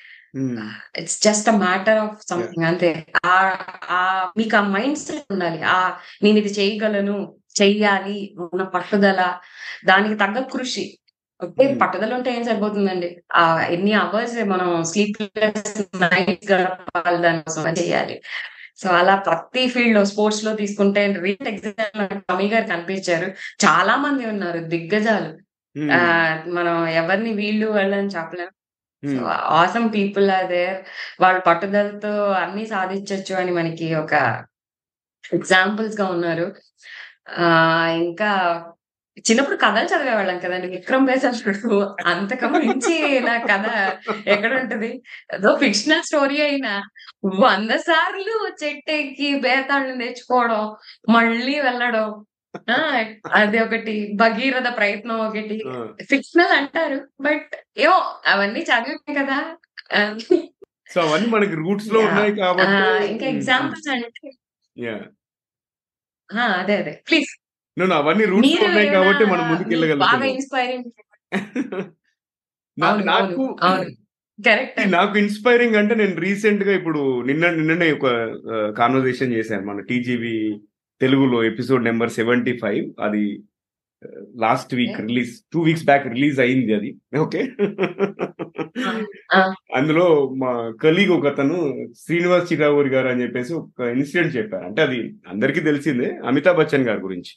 it's 0.99 1.23
just 1.23 1.49
a 1.49 1.53
matter 1.53 1.99
of 1.99 2.31
something 2.31 2.65
అంతే. 2.65 3.07
ఆ 3.27 4.33
మీకు 4.37 4.57
ఆ 4.57 4.61
మైండ్ 4.61 4.99
సెట్ 4.99 5.33
ఉండాలి. 5.33 5.63
ఆ 5.63 5.99
నేను 6.23 6.39
ఇది 6.39 6.49
చేయగలను 6.49 7.17
చెయ్యాలి 7.63 8.35
ఉన్న 8.53 8.63
పట్టుదల. 8.63 9.39
దానికి 9.85 10.15
తగ్గ 10.15 10.43
కృషి. 10.53 10.99
Okay 11.43 11.65
Hmm. 11.69 11.79
పట్టుదల 11.79 12.15
ఉంటే 12.15 12.37
ఏం 12.37 12.45
సరిపోతుందండి? 12.45 13.17
ఆ 13.35 13.61
ఎన్ని 13.71 13.93
అవర్స్ 13.93 14.45
మనం 14.45 14.85
స్లీప్ 14.85 15.23
నైట్ 16.03 16.53
గడపాలి 16.53 17.19
దానికోసం 17.19 17.69
చేయాలి 17.69 18.23
సో 18.83 18.89
అలా 18.91 19.15
ప్రతి 19.17 19.63
ఫీల్డ్లో 19.69 20.05
స్పోర్ట్స్లో 20.05 20.53
తీసుకుంటే 20.55 21.01
రీసెంట్ 21.27 21.51
ఎగ్జాంపుల్ 21.55 22.21
కమి 22.31 22.47
గారు 22.49 22.67
కనిపించారు. 22.67 23.29
చాలా 23.65 23.95
మంది 23.97 24.25
ఉన్నారు 24.27 24.61
దిగ్గజాలు. 24.73 25.31
ఆ 25.97 26.01
మనం 26.49 26.77
ఎవరిని 27.01 27.33
వీళ్ళు 27.33 27.67
వాళ్ళని 27.71 28.11
చెప్పలేము 28.17 28.53
ఆసమ్ 29.61 29.89
పీపుల్ 29.95 30.27
ఆర్ 30.31 30.49
దేర్. 30.49 30.79
వాళ్ళ 31.23 31.39
పట్టుదలతో 31.39 32.13
అన్ని 32.43 32.65
సాధించవచ్చు 32.67 33.35
అని 33.43 33.53
మనకి 33.53 33.95
ఒక 33.95 34.15
ఎగ్జాంపుల్స్గా 35.35 36.07
ఉన్నారు. 36.07 36.47
ఆ 37.39 37.47
ఇంకా 38.03 38.31
చిన్నప్పుడు 39.19 39.57
కథలు 39.57 39.85
చదివేవాళ్ళం 39.85 40.39
కదండి. 40.39 40.67
విక్రమ్ 40.67 41.07
బేసరుడు 41.07 41.97
అంతకు 42.07 42.47
మించి 42.47 43.21
నా 43.21 43.39
కథ 43.39 43.67
ఎక్కడ 44.27 44.61
ఉంటది? 44.61 45.03
ఏదో 45.35 45.57
ఫిక్షనల్ 45.57 46.03
స్టోరీ 46.03 46.41
అయినా. 46.43 46.83
వంద 47.25 47.71
సార్లు 47.71 48.65
చెట్టెక్కి 48.65 49.41
బేతాళ్ళు 49.41 49.95
నేర్చుకోవడం 49.95 50.77
మళ్ళీ 51.09 51.61
వెళ్ళడం. 51.61 52.25
ఆ 52.71 53.05
అది 53.33 53.59
ఒకటి. 53.59 54.13
భగీరథ 54.15 54.77
ప్రయత్నం 54.77 55.21
ఒకటి. 55.21 55.63
ఫిక్షనల్ 56.11 56.53
అంటారు. 56.53 57.09
బట్ 57.21 57.51
ఏమో 57.79 58.17
అవన్నీ 58.27 58.61
చదివాం 58.61 59.15
కదా. 59.15 59.57
సో 60.95 61.01
అవన్నీ 61.01 61.29
మనకి 61.29 61.55
రూట్స్లో. 61.55 62.01
ఉన్నాయి 62.01 62.37
కాబట్టి 62.37 63.07
ఇంకా 63.07 63.27
ఎగ్జాంపుల్స్ 63.27 63.91
అంటే 63.91 64.31
అదే 66.43 66.77
అదే. 66.77 67.03
ప్లీజ్ 67.09 67.42
నేను 67.79 67.95
అవన్నీ 67.95 68.25
రూట్స్ 68.25 68.65
ఉన్నాయి 68.65 68.89
కాబట్టి 68.89 69.25
మనం 69.25 69.45
ముందుకు 69.49 69.69
వెళ్ళగలుగుతాం 69.69 70.23
నాకు. 73.07 73.45
కరెక్ట్ 74.39 75.19
ఇన్స్పైరింగ్ 75.19 75.77
అంటే 75.77 75.95
నేను 75.95 76.15
రీసెంట్గా 76.17 76.73
ఇప్పుడు 76.75 77.21
నిన్న 77.23 77.51
నిన్ననే 77.51 77.93
ఒక 77.93 78.07
కాన్వర్సేషన్ 78.79 79.33
చేశాను. 79.33 79.65
మన 79.67 79.81
టీజీవి 79.81 80.61
తెలుగులో 81.01 81.45
ఎపిసోడ్ 81.45 81.85
నెంబర్ 81.85 82.11
సెవెంటీ 82.11 82.59
ఫైవ్ 82.59 82.93
అది 83.01 83.25
last 84.37 84.75
week. 84.75 85.01
Release 85.01 85.33
two 85.53 85.61
weeks 85.61 85.85
back 85.85 86.07
release 86.07 86.41
అయింది 86.41 86.75
అది. 86.75 86.91
ఓకే. 87.19 87.43
అందులో 89.77 90.35
మా 90.37 90.73
కలీగ్ 90.83 91.11
ఒక 91.11 91.27
అతను 91.27 91.57
శ్రీనివాస్ 91.99 92.53
చిరావూరి 92.53 92.89
గారు 92.89 93.09
అని 93.09 93.23
చెప్పేసి 93.23 93.53
ఒక 93.53 93.81
ఇన్సిడెంట్ 93.97 94.37
చెప్పారు. 94.37 94.65
అంటే 94.65 94.83
అది 94.83 95.15
అందరికీ 95.29 95.61
తెలిసిందే 95.61 96.11
అమితాబ్ 96.27 96.59
బచ్చన్ 96.59 96.89
గారి 96.89 97.01
గురించి. 97.01 97.33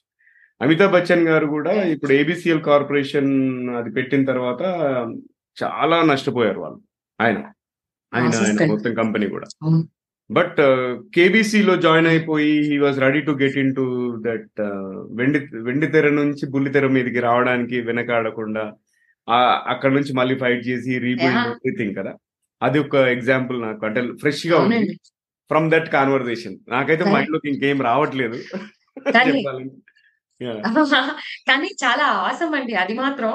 అమితాబ్ 0.62 0.94
బచ్చన్ 0.96 1.28
గారు 1.30 1.48
కూడా. 1.56 1.72
ఇప్పుడు 1.94 2.14
ఏబిసిఎల్ 2.20 2.64
కార్పొరేషన్ 2.70 3.32
అది 3.80 3.90
పెట్టిన 3.98 4.24
తర్వాత 4.32 4.62
చాలా 5.58 5.98
నష్టపోయారు 6.12 6.60
వాళ్ళు 6.64 6.80
ఆయన 7.20 7.38
ఆయన 8.14 8.32
ఆయన. 8.46 8.70
మొత్తం 8.74 8.94
కంపెనీ 9.02 9.28
కూడా. 9.36 9.48
బట్ 10.30 10.60
కేబీసీలో 11.16 11.74
జాయిన్ 11.86 12.08
అయిపోయి 12.12 12.54
he 12.70 12.78
was 12.84 12.98
ready 13.06 13.22
to 13.28 13.34
get 13.42 13.58
into 13.80 13.86
that 14.28 14.62
వెండి 15.20 15.40
వెండి 15.68 15.88
తెర 15.96 16.10
నుంచి 16.20 16.46
బుల్లి 16.54 16.72
తెర 16.76 16.88
మీదకి 16.96 17.22
రావడానికి 17.28 17.80
వెనకాడకుండా 17.90 18.64
అక్కడ 19.74 19.92
నుంచి 19.98 20.14
మళ్ళీ 20.20 20.36
ఫైట్ 20.44 20.64
చేసి 20.70 20.92
రీబిల్డ్. 21.06 21.40
ఎవ్రీథింగ్ 21.52 21.96
కదా 22.00 22.14
అది 22.62 22.78
ఒక 22.86 22.96
ఎగ్జాంపుల్ 23.16 23.58
నాకు 23.68 23.84
అంటే 23.88 24.02
ఫ్రెష్గా 24.24 24.58
ఉంది 24.64 24.80
ఫ్రమ్ 25.52 25.68
దట్ 25.74 25.90
కాన్వర్సేషన్ 25.98 26.58
నాకైతే. 26.76 27.04
మైండ్లోకి 27.16 27.50
ఇంకేం 27.54 27.82
రావట్లేదు 27.90 28.40
చెప్పాలంటే 29.28 29.76
Yeah, 29.76 29.85
కానీ 31.50 31.68
చాలా 31.84 32.04
ఆసం 32.04 32.54
అండి. 32.56 32.76
అది 32.76 32.94
మాత్రం. 32.94 33.30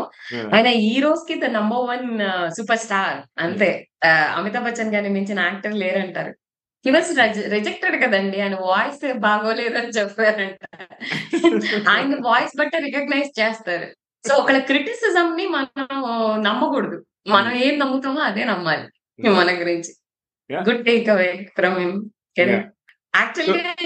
ఆయన 0.55 0.67
ఈ 0.67 1.01
రోజుకి 1.01 1.41
the 1.41 1.45
number 1.45 1.89
one 1.89 2.19
super 2.51 2.79
star. 2.79 3.17
అంతే. 3.39 3.89
అమితాబ్ 4.07 4.65
బచ్చన్ 4.65 4.95
గారిని 4.95 5.09
మించిన 5.09 5.41
యాక్టర్ 5.41 5.75
లేరంటారు. 5.75 6.35
హీ 6.87 6.91
వాజ్ 6.91 7.19
రిజెక్టెడ్ 7.51 8.05
కదండి. 8.05 8.41
ఆయన 8.41 8.55
వాయిస్ 8.55 9.15
బాగోలేదు 9.19 9.79
అని 9.79 9.89
చెప్పారంట. 9.89 10.59
ఆయన 11.89 12.17
వాయిస్ 12.21 12.59
బట్టే 12.59 12.79
రికగ్నైజ్ 12.79 13.41
చేస్తారు. 13.41 13.89
సో 14.29 14.35
ఒకళ్ళ 14.35 14.59
క్రిటిసిజం 14.59 15.37
ని 15.37 15.49
మనం 15.49 15.87
నమ్మకూడదు. 16.43 17.05
మనం 17.29 17.53
ఏం 17.53 17.79
నమ్ముతామో 17.79 18.21
అదే 18.21 18.45
నమ్మాలి. 18.45 18.87
మన 19.31 19.61
గురించి. 19.61 19.93
Good 20.69 20.85
take 20.85 21.09
away 21.09 21.49
from 21.57 21.79
him 21.79 22.03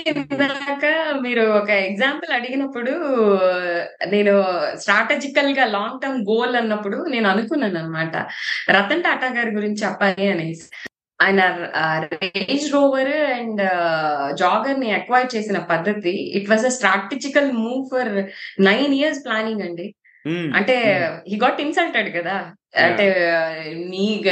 ఇందాక 0.08 1.14
మీరు 1.20 1.42
ఒక 1.42 1.70
ఎగ్జాంపుల్ 1.70 2.32
అడిగినప్పుడు 2.32 2.90
నేను 4.06 4.44
స్ట్రాటజికల్గా 4.76 5.64
లాంగ్ 5.64 6.00
టర్మ్ 6.00 6.22
గోల్ 6.22 6.56
అన్నప్పుడు 6.56 7.06
నేను 7.08 7.28
అనుకున్నాను 7.28 7.78
అనమాట 7.78 8.16
రతన్ 8.70 9.02
టాటా 9.02 9.26
గారి 9.26 9.50
గురించి 9.50 9.86
చెప్పాలి 9.86 10.28
అనేసి. 10.28 10.88
ఆయన 11.22 11.68
రేంజ్ 12.12 12.72
రోవర్ 12.72 13.08
అండ్ 13.08 13.62
జాగర్ని 14.36 14.92
అక్వైర్ 14.92 15.36
చేసిన 15.36 15.58
పద్ధతి 15.58 16.10
it 16.10 16.50
was 16.50 16.66
a 16.66 16.68
strategical 16.68 17.52
move 17.52 17.88
for 17.92 18.26
nine 18.62 18.94
years 18.94 19.24
planning 19.24 19.62
అండి. 19.62 19.94
Hmm. 20.26 20.56
అంటే 20.56 20.76
హీ 21.28 21.36
గాట్ 21.36 21.60
ఇన్సల్టెడ్ 21.60 22.16
కదా. 22.16 22.52
అంటే 22.76 23.06
నీ 23.88 24.22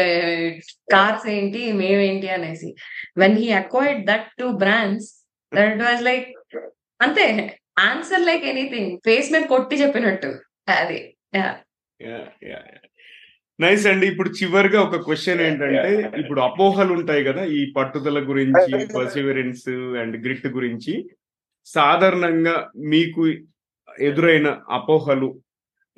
కార్స్ 0.92 1.28
ఏంటి 1.28 1.72
మేమేంటి 1.72 2.28
అనేసి. 2.28 2.74
When 3.18 3.38
he 3.38 3.50
acquired 3.50 4.06
that 4.06 4.26
two 4.38 4.44
brands 4.44 5.08
that 5.54 5.82
was 5.82 6.02
like 6.02 6.28
అంతే 7.02 7.56
ఆన్సర్ 7.78 8.20
లైక్ 8.20 8.44
ఎనీథింగ్ 8.44 8.98
ఫేస్ 9.04 9.32
మీద 9.32 9.42
కొట్టి 9.42 9.76
చెప్పినట్టు. 9.76 10.30
అది. 10.68 11.16
నైస్ 13.60 13.86
అండి. 13.86 14.06
ఇప్పుడు 14.06 14.28
చివరిగా 14.28 14.82
ఒక 14.82 14.96
క్వశ్చన్ 14.96 15.40
ఏంటంటే 15.40 16.10
ఇప్పుడు 16.20 16.40
అపోహలు 16.40 16.92
ఉంటాయి 16.92 17.24
కదా 17.24 17.44
ఈ 17.44 17.72
పట్టుదల 17.76 18.18
గురించి 18.28 18.86
పర్సివరెన్స్ 18.94 19.68
అండ్ 19.68 20.24
గ్రిట్ 20.24 20.46
గురించి. 20.46 21.10
సాధారణంగా 21.66 22.70
మీకు 22.76 23.28
ఎదురైన 23.98 24.60
అపోహలు 24.70 25.40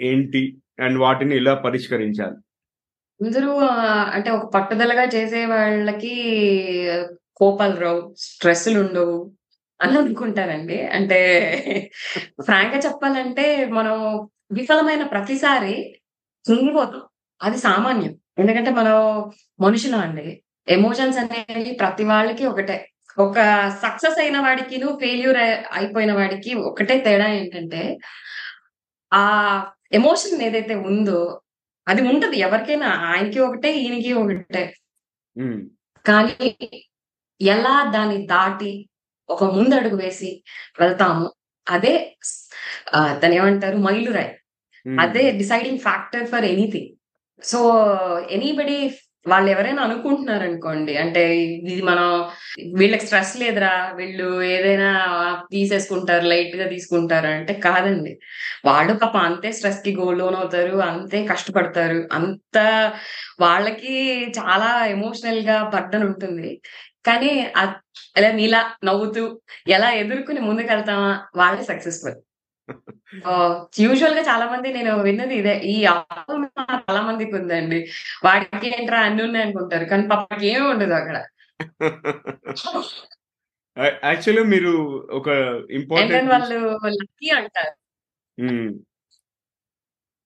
ఏంటి? 0.00 0.56
అండ్ 0.78 0.98
వాటిని 0.98 1.36
ఇలా 1.36 1.54
పరిష్కరించాలి. 1.54 2.36
అందరూ 3.20 3.50
అంటే 4.14 4.30
ఒక 4.30 4.52
పట్టుదలగా 4.54 5.04
చేసే 5.04 5.44
వాళ్ళకి 5.46 6.14
కోపాలు 7.36 7.76
రావు 7.76 8.14
స్ట్రెస్లు 8.18 8.80
ఉండవు 8.80 9.32
అని 9.82 9.98
అనుకుంటారండి. 9.98 10.82
అంటే 10.86 11.20
ఫ్రాంక్గా 12.40 12.78
చెప్పాలంటే 12.78 13.64
మనం 13.64 14.28
విఫలమైన 14.52 15.02
ప్రతిసారి 15.02 15.94
కృంగిపోతాం 16.46 17.02
అది 17.42 17.58
సామాన్యం. 17.58 18.14
ఎందుకంటే 18.38 18.70
మనం 18.70 18.96
మనుషులు 19.60 19.96
అండి. 19.96 20.42
ఎమోషన్స్ 20.68 21.18
అనేవి 21.18 21.72
ప్రతి 21.80 22.04
వాళ్ళకి 22.04 22.46
ఒకటే. 22.46 22.90
ఒక 23.18 23.34
సక్సెస్ 23.82 24.18
అయిన 24.18 24.38
వాడికి 24.40 24.76
ఫెయిల్యూర్ 25.00 25.36
అయిపోయిన 25.72 26.12
వాడికి 26.12 26.54
ఒకటే 26.54 27.00
తేడా 27.00 27.26
ఏంటంటే 27.28 27.98
ఆ 29.14 29.24
ఎమోషన్ 29.98 30.42
ఏదైతే 30.42 30.74
ఉందో 30.90 31.20
అది 31.88 32.02
ఉంటది. 32.10 32.36
ఎవరికైనా 32.46 32.88
ఆయనకి 33.12 33.38
ఒకటే 33.46 33.70
ఈయనకి 33.82 34.12
ఒకటే. 34.22 34.64
కానీ 36.08 36.50
ఎలా 37.40 37.74
దాన్ని 37.94 38.18
దాటి 38.26 38.72
ఒక 39.28 39.44
ముందడుగు 39.56 39.96
వేసి 40.02 40.30
వెళ్తాము 40.80 41.26
అదే 41.68 41.94
దాన్ని 43.20 43.36
ఏమంటారు? 43.36 43.76
మైలురాయి. 43.86 44.32
అదే 45.00 45.24
deciding 45.40 45.82
factor 45.86 46.26
for 46.32 46.46
anything. 46.54 46.90
So 47.42 47.60
anybody 48.30 48.78
వాళ్ళు 49.28 49.50
ఎవరైనా 49.50 49.82
అనుకుంటున్నారు 49.82 50.42
అనుకోండి 50.42 50.96
అంటే 50.96 51.36
ఇది 51.36 51.82
మనం 51.82 52.28
వీళ్ళకి 52.74 53.04
స్ట్రెస్ 53.04 53.36
లేదురా 53.36 53.92
వీళ్ళు 53.94 54.42
ఏదైనా 54.42 55.06
తీసేసుకుంటారు 55.50 56.24
లైట్గా 56.24 56.68
తీసుకుంటారు 56.68 57.26
అంటే 57.26 57.54
కాదండి. 57.54 58.18
వాళ్ళు 58.64 58.94
పాప 58.94 59.16
అంతే 59.16 59.52
స్ట్రెస్కి 59.52 59.96
గోల్డ్ 59.96 60.18
లోన్ 60.20 60.34
అవుతారు 60.34 60.76
అంతే 60.76 61.26
కష్టపడతారు. 61.26 62.08
అంత 62.12 62.58
వాళ్ళకి 63.40 64.26
చాలా 64.38 64.86
ఎమోషనల్గా 64.86 65.70
బర్డన్ 65.74 66.04
ఉంటుంది. 66.04 66.60
కానీ 67.06 67.52
అ- 67.56 67.80
అలా 68.16 68.32
నీలా 68.32 68.70
నవ్వుతూ 68.84 69.40
ఎలా 69.68 69.90
ఎదుర్కొని 69.90 70.40
ముందుకెళ్తామా? 70.40 71.20
వాళ్ళే 71.36 71.64
సక్సెస్ఫుల్ 71.64 72.14
యూజువల్గా 73.80 74.22
చాలా 74.22 74.46
మంది 74.52 74.68
నేను 74.72 74.92
విన్నది 75.02 75.34
ఇదే. 75.34 75.54
ఈ 75.72 75.74
చాలా 75.84 77.00
మందికి 77.00 77.34
ఉందండి. 77.36 77.78
వాడికి 78.24 78.68
ఏంట్రా 78.68 79.00
అన్ని 79.00 79.22
ఉన్నాయి 79.22 79.44
అనుకుంటారు. 79.46 79.84
కానీ 79.84 80.04
పాపకి 80.12 80.46
ఏమి 80.46 80.66
ఉండదు 80.66 80.94
అక్కడ. 81.00 81.16
యాక్చువల్లీ 84.04 84.42
మీరు 84.44 84.72
ఒక 85.10 85.28
ఇంపార్టెంట్ 85.70 86.30
వాళ్ళు 86.30 86.58
లక్కీ 87.00 87.30
అంటారు. 87.30 87.74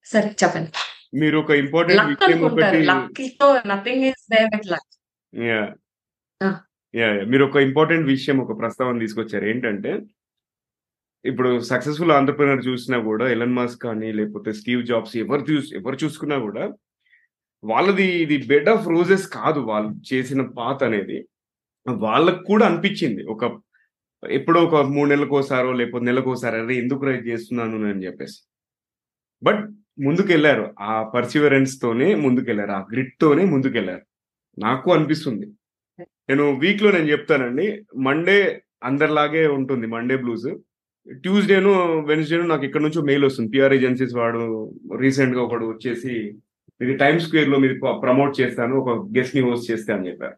సరే 0.06 0.28
చెప్పండి. 0.42 0.70
మీరు 1.14 1.36
ఒక 1.38 1.50
ఇంపార్టెంట్ 1.62 2.02
విషయం 2.08 2.40
ఒకటి 2.44 2.80
లక్కీతో 2.84 3.48
nothing 3.66 4.04
is 4.04 4.24
there 4.32 4.48
with 4.54 4.68
luck 4.72 4.90
yeah. 5.32 5.62
Yeah 6.94 7.08
మీరు 7.32 7.44
ఒక 7.44 7.56
ఇంపార్టెంట్ 7.68 8.06
విషయం 8.06 8.38
ఒక 8.40 8.52
ప్రస్తావన 8.60 8.98
తీసుకొచ్చారు. 8.98 9.44
ఏంటంటే 9.44 9.92
ఇప్పుడు 11.24 11.60
సక్సెస్ఫుల్ 11.60 12.12
ఆంటర్ప్రినర్ 12.12 12.66
చూసినా 12.66 12.98
కూడా 13.00 13.28
ఎలన్ 13.28 13.52
మస్క్ 13.52 13.82
కానీ 13.82 14.12
లేకపోతే 14.12 14.52
స్టీవ్ 14.52 14.86
జాబ్స్ 14.86 15.16
ఎవరు 15.16 15.40
చూస్ 15.40 15.74
ఎవరు 15.74 15.96
చూసుకున్నా 16.04 16.38
కూడా 16.38 16.72
వాళ్ళది 17.64 18.04
ఇది 18.04 18.46
బెడ్ 18.46 18.68
ఆఫ్ 18.68 18.88
రోజెస్ 18.88 19.28
కాదు 19.28 19.60
వాళ్ళు 19.60 20.14
చేసిన 20.14 20.42
పాత్ 20.42 20.82
అనేది. 20.82 21.28
వాళ్ళకు 21.90 22.44
కూడా 22.44 22.66
అనిపించింది. 22.66 23.24
ఒక 23.24 23.60
ఎప్పుడో 24.30 24.64
ఒక 24.64 24.86
మూడు 24.86 25.08
నెలలకు 25.08 25.38
ఒకసారో 25.38 25.72
లేకపోతే 25.72 26.04
నెలకు 26.04 26.30
ఒకసారి 26.30 26.56
అరే 26.60 26.74
ఎందుకు 26.74 27.04
రైట్ 27.04 27.26
చేస్తున్నాను 27.26 27.90
అని 27.90 28.06
చెప్పేసి. 28.06 28.48
బట్ 29.42 29.70
ముందుకెళ్ళారు. 30.04 30.74
ఆ 30.80 31.02
పర్సివరెన్స్ 31.02 31.82
తోనే 31.82 32.14
ముందుకెళ్ళారు. 32.14 32.70
ఆ 32.70 32.86
గ్రిట్ 32.92 33.14
తోనే 33.20 33.44
ముందుకెళ్ళారు. 33.44 34.02
నాకు 34.60 34.92
అనిపిస్తుంది. 34.92 35.46
నేను 36.28 36.58
వీక్లో 36.58 36.92
నేను 36.92 37.10
చెప్తానండి. 37.10 37.86
మండే 37.96 38.62
అందరిలాగే 38.84 39.46
ఉంటుంది. 39.46 39.86
మండే 39.86 40.16
బ్లూస్ 40.16 40.48
ట్యూస్డేను 41.12 42.02
వెన్స్డేను 42.02 42.46
నాకు 42.46 42.64
ఇక్కడ 42.64 42.80
నుంచో 42.80 43.02
మెయిల్ 43.02 43.24
వస్తుంది. 43.24 43.50
పిఆర్ 43.50 43.72
ఏజెన్సీస్ 43.72 44.14
వాడు 44.14 44.72
రీసెంట్గా 44.96 45.42
ఒకడు 45.42 45.64
వచ్చేసి 45.64 46.34
ఇది 46.80 46.96
టైమ్ 46.96 47.20
స్క్వేర్లో 47.20 47.58
మీరు 47.58 47.98
ప్రమోట్ 48.00 48.40
చేస్తాను 48.40 48.76
ఒక 48.76 48.90
గెస్ట్ని 49.18 49.42
హోస్ట్ 49.42 49.70
చేస్తే 49.70 49.92
అని 49.92 50.08
చెప్పారు. 50.08 50.36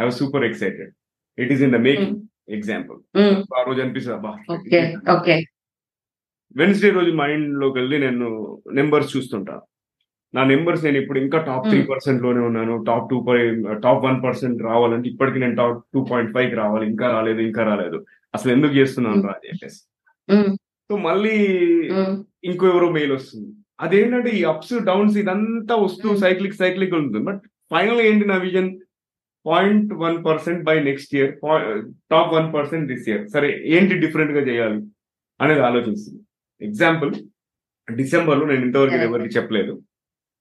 I 0.00 0.04
was 0.04 0.14
super 0.14 0.44
excited 0.44 0.92
it 1.38 1.52
is 1.52 1.62
in 1.62 1.72
the 1.72 1.76
making 1.76 2.20
example 2.48 2.98
ఆ 3.58 3.62
రోజు 3.62 3.80
అనిపిస్తుంది 3.80 5.46
వెన్స్డే 6.56 6.90
రోజు 6.90 7.10
మైండ్లోకి 7.10 7.78
వెళ్ళి 7.78 7.98
నేను 7.98 8.58
నెంబర్స్ 8.72 9.16
చూస్తుంటా. 9.16 9.60
నా 10.34 10.44
నెంబర్స్ 10.44 10.84
నేను 10.84 10.96
ఇప్పుడు 10.96 11.18
ఇంకా 11.18 11.38
టాప్ 11.38 11.68
త్రీ 11.68 11.82
పర్సెంట్లోనే 11.82 12.40
ఉన్నాను. 12.40 12.84
Top 12.86 13.10
two 13.10 13.26
top 13.72 14.04
one 14.04 14.22
percent 14.24 14.62
రావాలంటే 14.62 15.08
ఇప్పటికి 15.08 15.38
నేను 15.38 15.54
టాప్ 15.54 15.84
టూ 15.94 16.04
పాయింట్ 16.10 16.32
ఫైవ్కి 16.32 16.56
రావాలి. 16.56 16.90
ఇంకా 16.90 17.10
రాలేదు 17.10 17.40
ఇంకా 17.40 17.64
రాలేదు. 17.64 18.04
అసలు 18.34 18.52
ఎందుకు 18.52 18.72
చేస్తున్నాను 18.72 19.22
రా 19.22 19.28
అని 19.28 19.48
చెప్పేసి. 19.48 19.89
సో 20.88 20.96
మళ్ళీ 20.96 21.36
ఇంకో 22.44 22.68
ఎవరో 22.68 22.90
మెయిల్ 22.90 23.12
వస్తుంది. 23.12 23.50
అదేంటంటే 23.80 24.30
ఈ 24.30 24.44
అప్స్ 24.44 24.74
డౌన్స్ 24.84 25.18
ఇదంతా 25.18 25.76
వస్తూ. 25.76 26.16
సైక్లిక్ 26.16 26.54
సైక్లిక్ 26.54 26.94
ఉంటుంది. 26.94 27.24
బట్ 27.24 27.42
ఫైనల్ 27.70 28.00
ఏంటి 28.00 28.26
నా 28.26 28.36
vision 28.36 28.80
point 29.46 29.94
one 29.94 30.24
percent 30.24 30.64
by 30.64 30.82
next 30.84 31.14
year 31.14 31.32
top 32.10 32.34
one 32.34 32.54
percent 32.54 32.92
this 32.92 33.08
year 33.08 33.28
సరే 33.28 33.62
ఏంటి 33.66 33.98
డిఫరెంట్గా 33.98 34.40
చేయాలి 34.40 34.80
అనేది 35.40 35.60
ఆలోచిస్తుంది. 35.60 36.22
ఎగ్జాంపుల్ 36.60 37.14
డిసెంబర్లో 37.94 38.46
నేను 38.46 38.64
ఇంతవరకు. 38.64 38.94
ఎవరికి 38.94 39.36
చెప్పలేదు. 39.36 39.82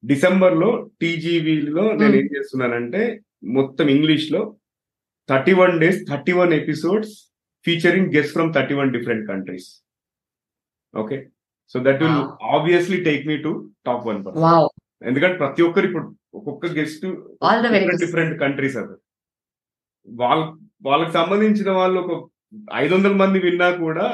డిసెంబర్లో 0.05 0.89
టీజీవీలో 1.01 1.91
నేను. 1.91 2.15
ఏం 2.15 2.27
చేస్తున్నానంటే 2.37 3.21
మొత్తం 3.43 3.87
ఇంగ్లీష్లో 3.87 4.55
thirty 5.29 5.53
one 5.53 5.79
days 5.79 6.09
thirty 6.09 6.31
one 6.31 6.53
episodes 6.53 7.28
featuring 7.65 8.09
guest 8.15 8.33
from 8.35 8.51
thirty 8.55 8.75
one 8.79 8.91
different 8.95 9.25
countries 9.29 9.69
okay 10.93 11.17
so 11.75 11.79
that 11.85 11.99
will 12.03 12.17
Wow. 12.19 12.29
Obviously 12.55 12.97
take 13.07 13.23
me 13.27 13.35
to 13.43 13.51
top 13.87 14.05
one 14.07 14.19
percent 14.25 14.77
ఎందుకంటే 15.01 15.35
ప్రతి 15.37 15.61
ఒక్కరు 15.67 15.85
ఇప్పుడు 15.89 16.05
ఒక్కొక్క 16.33 16.71
గెస్ట్ 16.77 17.05
డిఫరెంట్ 18.03 18.33
కంట్రీస్ 18.41 18.77
అది 18.81 18.95
వాళ్ళ 20.07 20.41
వాళ్ళకి 20.85 21.11
సంబంధించిన 21.11 21.69
వాళ్ళు 21.77 21.97
ఒక 22.03 22.13
ఐదు 22.81 22.93
వందల 22.95 23.13
మంది 23.21 23.39
విన్నా 23.39 23.67
కూడా 23.81 24.05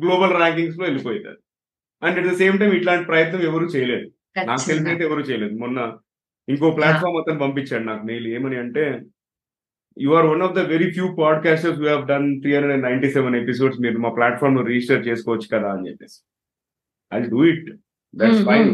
గ్లోబల్ 0.00 0.34
ర్యాంకింగ్స్లో 0.36 0.84
వెళ్ళిపోయింది 0.86 1.32
and 2.02 2.18
at 2.18 2.28
the 2.28 2.34
same 2.34 2.56
time 2.60 2.72
ఇట్లాంటి 2.78 3.04
ప్రయత్నం 3.06 3.40
ఎవరు 3.48 3.66
చేయలేదు. 3.74 4.06
నాకు 4.48 4.64
తెలిసి 4.68 4.88
అయితే 4.90 5.04
ఎవరు 5.08 5.22
చేయలేదు. 5.28 5.54
మొన్న 5.58 5.78
ఇంకో 6.48 6.66
ప్లాట్ఫామ్ 6.76 7.18
అతను 7.20 7.40
పంపించాడు 7.42 7.84
నాకు. 7.84 8.02
మెయిల్ 8.06 8.26
ఏమని 8.34 8.58
అంటే 8.62 8.84
you 10.00 10.10
are 10.10 10.26
one 10.26 10.42
of 10.42 10.54
the 10.54 10.58
very 10.58 10.90
few 10.90 11.06
podcasters 11.18 11.80
you 11.80 11.88
have 11.88 12.06
done 12.08 12.40
three 12.40 12.54
hundred 12.54 12.74
and 12.74 12.86
ninety 12.88 13.10
seven 13.10 13.36
episodes 13.36 13.80
మీరు 13.80 13.98
మా 13.98 14.08
ప్లాట్ఫామ్లో 14.08 14.62
రిజిస్టర్ 14.62 15.08
చేసుకోవచ్చు 15.08 15.48
కదా 15.54 15.70
అని 15.72 15.88
చెప్పేసి. 15.88 16.18
I 17.14 17.20
do 17.20 17.44
it 17.46 17.68
that's 18.14 18.44
fine 18.44 18.70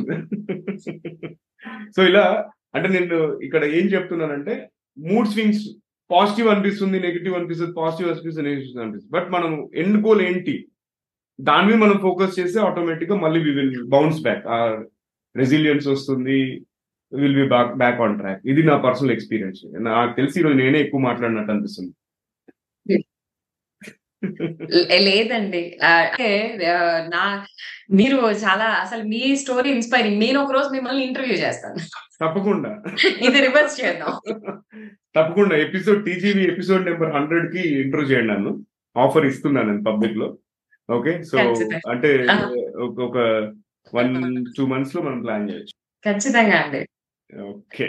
so 1.97 2.03
ఇలా 2.03 2.51
అంటే 2.74 2.89
నేను 2.89 3.39
ఇక్కడ 3.43 3.64
ఏం 3.64 3.87
చెప్తున్నానంటే 3.87 4.70
మూడ్ 4.99 5.29
స్వింగ్స్ 5.29 5.64
పాజిటివ్ 6.11 6.49
అనిపిస్తుంది 6.49 7.01
నెగిటివ్ 7.01 7.35
అనిపిస్తుంది 7.35 7.72
పాజిటివ్ 7.72 8.11
అనిపిస్తుంది 8.11 8.49
నెగిటివ్ 8.51 8.83
అనిపిస్తుంది. 8.83 9.12
బట్ 9.12 9.31
మనం 9.31 9.68
ఎండ్ 9.74 10.07
గోల్ 10.07 10.22
ఏంటి? 10.22 10.66
దాని 11.41 11.66
మీద 11.66 11.77
మనం 11.77 11.99
ఫోకస్ 11.99 12.41
చేస్తే 12.41 12.61
ఆటోమేటిక్గా 12.61 13.16
మళ్ళీ 13.16 13.41
వి 13.45 13.51
విల్ 13.51 13.85
బౌన్స్ 13.85 14.20
బ్యాక్ 14.22 14.47
ఆ 14.47 14.59
రెసిలియన్స్ 15.37 15.89
వస్తుంది 15.89 16.39
will 17.13 17.43
be 17.43 17.49
back 17.49 17.75
back 17.75 18.01
on 18.01 18.19
track 18.19 18.43
ఇది 18.47 18.63
నా 18.63 18.77
పర్సనల్ 18.77 19.11
ఎక్స్పీరియన్స్ 19.11 19.61
నాకు 19.79 20.17
తెలిసి 20.17 20.41
ఈరోజు 20.41 20.55
నేనే 20.55 20.81
ఎక్కువ 20.81 21.01
మాట్లాడినట్టు 21.01 21.53
అనిపిస్తుంది. 21.53 21.93
లేదండి. 24.99 25.79
అంటే 25.85 26.59
నా 27.09 27.47
మీరు 27.93 28.17
చాలా 28.17 28.65
అసలు 28.65 29.03
మీ 29.03 29.37
స్టోరీ 29.37 29.71
ఇన్స్పైరింగ్ 29.71 30.21
నేను 30.21 30.41
ఒక 30.41 30.53
రోజు 30.53 30.69
మిమ్మల్ని 30.69 31.07
ఇంటర్వ్యూ 31.07 31.35
చేస్తాను. 31.35 31.77
తప్పకుండా. 32.25 32.83
ఇది 33.29 33.41
రివర్స్ 33.41 33.85
చేద్దాం. 33.85 34.37
తప్పకుండా. 35.17 35.57
ఎపిసోడ్ 35.57 36.05
టీజీవీ 36.05 36.45
ఎపిసోడ్ 36.45 36.85
నెంబర్ 36.85 37.15
హండ్రెడ్కి 37.15 37.83
ఇంట్రో 37.83 38.03
చేయండి 38.03 38.33
నన్ను. 38.33 38.67
ఆఫర్ 38.97 39.27
ఇస్తున్నాను 39.27 39.71
నేను 39.71 39.85
పబ్లిక్లో. 39.85 40.39
Okay 40.91 41.23
so. 41.25 41.39
అంటే 41.91 42.27
ఒక 42.81 43.19
వన్ 43.95 44.45
టూ 44.57 44.67
మంత్స్లో 44.67 45.03
మనం 45.03 45.21
ప్లాన్ 45.23 45.51
చేయొచ్చు. 45.51 45.75
ఖచ్చితంగా 46.05 46.57
అండి. 46.57 46.89
ఓకే. 47.35 47.87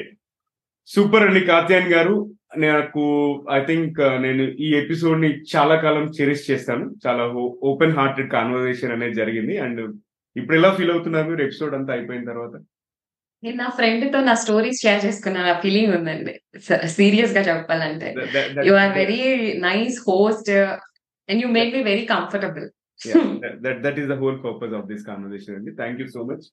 సూపర్ 0.88 1.24
అండి 1.24 1.40
కాత్యాయన్ 1.40 1.94
గారు. 1.94 2.16
నాకు 2.58 3.04
ఐ 3.52 3.60
థింక్ 3.66 4.00
నేను 4.00 4.44
ఈ 4.44 4.76
ఎపిసోడ్ని 4.76 5.30
చాలా 5.56 5.76
కాలం 5.82 6.06
చెరిష్ 6.22 6.52
చేస్తాను. 6.52 6.96
చాలా 7.08 7.24
ఓపెన్ 7.64 7.92
హార్టెడ్ 7.92 8.32
కాన్వర్సేషన్ 8.32 8.92
అనేది 8.92 9.14
జరిగింది. 9.14 9.58
అండ్ 9.58 9.82
ఇప్పుడు 10.36 10.58
ఎలా 10.58 10.74
ఫీల్ 10.74 10.92
అవుతున్నారు? 10.92 11.30
మీరు 11.30 11.44
ఎపిసోడ్ 11.44 11.76
అంతా 11.76 11.94
అయిపోయిన 11.94 12.26
తర్వాత? 12.26 12.56
నేను 13.44 13.58
నా 13.58 13.70
ఫ్రెండ్తో 13.70 14.20
నా 14.22 14.34
స్టోరీస్ 14.34 14.82
షేర్ 14.82 15.06
చేసుకున్న 15.06 15.42
నా 15.42 15.60
ఫీలింగ్ 15.60 15.94
ఉందండి. 15.94 16.34
సీరియస్గా 16.88 17.42
చెప్పాలంటే. 17.42 18.16
You 18.66 18.74
are 18.74 18.98
very 18.98 19.20
nice 19.60 20.10
host 20.10 20.50
and 21.30 21.42
you 21.42 21.48
make 21.48 21.76
me 21.76 21.84
very 21.84 22.06
comfortable 22.06 22.70
that 23.62 23.82
that 23.82 24.00
is 24.00 24.08
the 24.08 24.14
whole 24.14 24.44
purpose 24.44 24.74
of 24.74 24.86
this 24.86 25.06
conversation 25.06 25.56
అండి 25.56 25.72
థ్యాంక్ 25.72 26.02
యూ 26.02 26.08
సో 26.08 26.24
మచ్ 26.24 26.46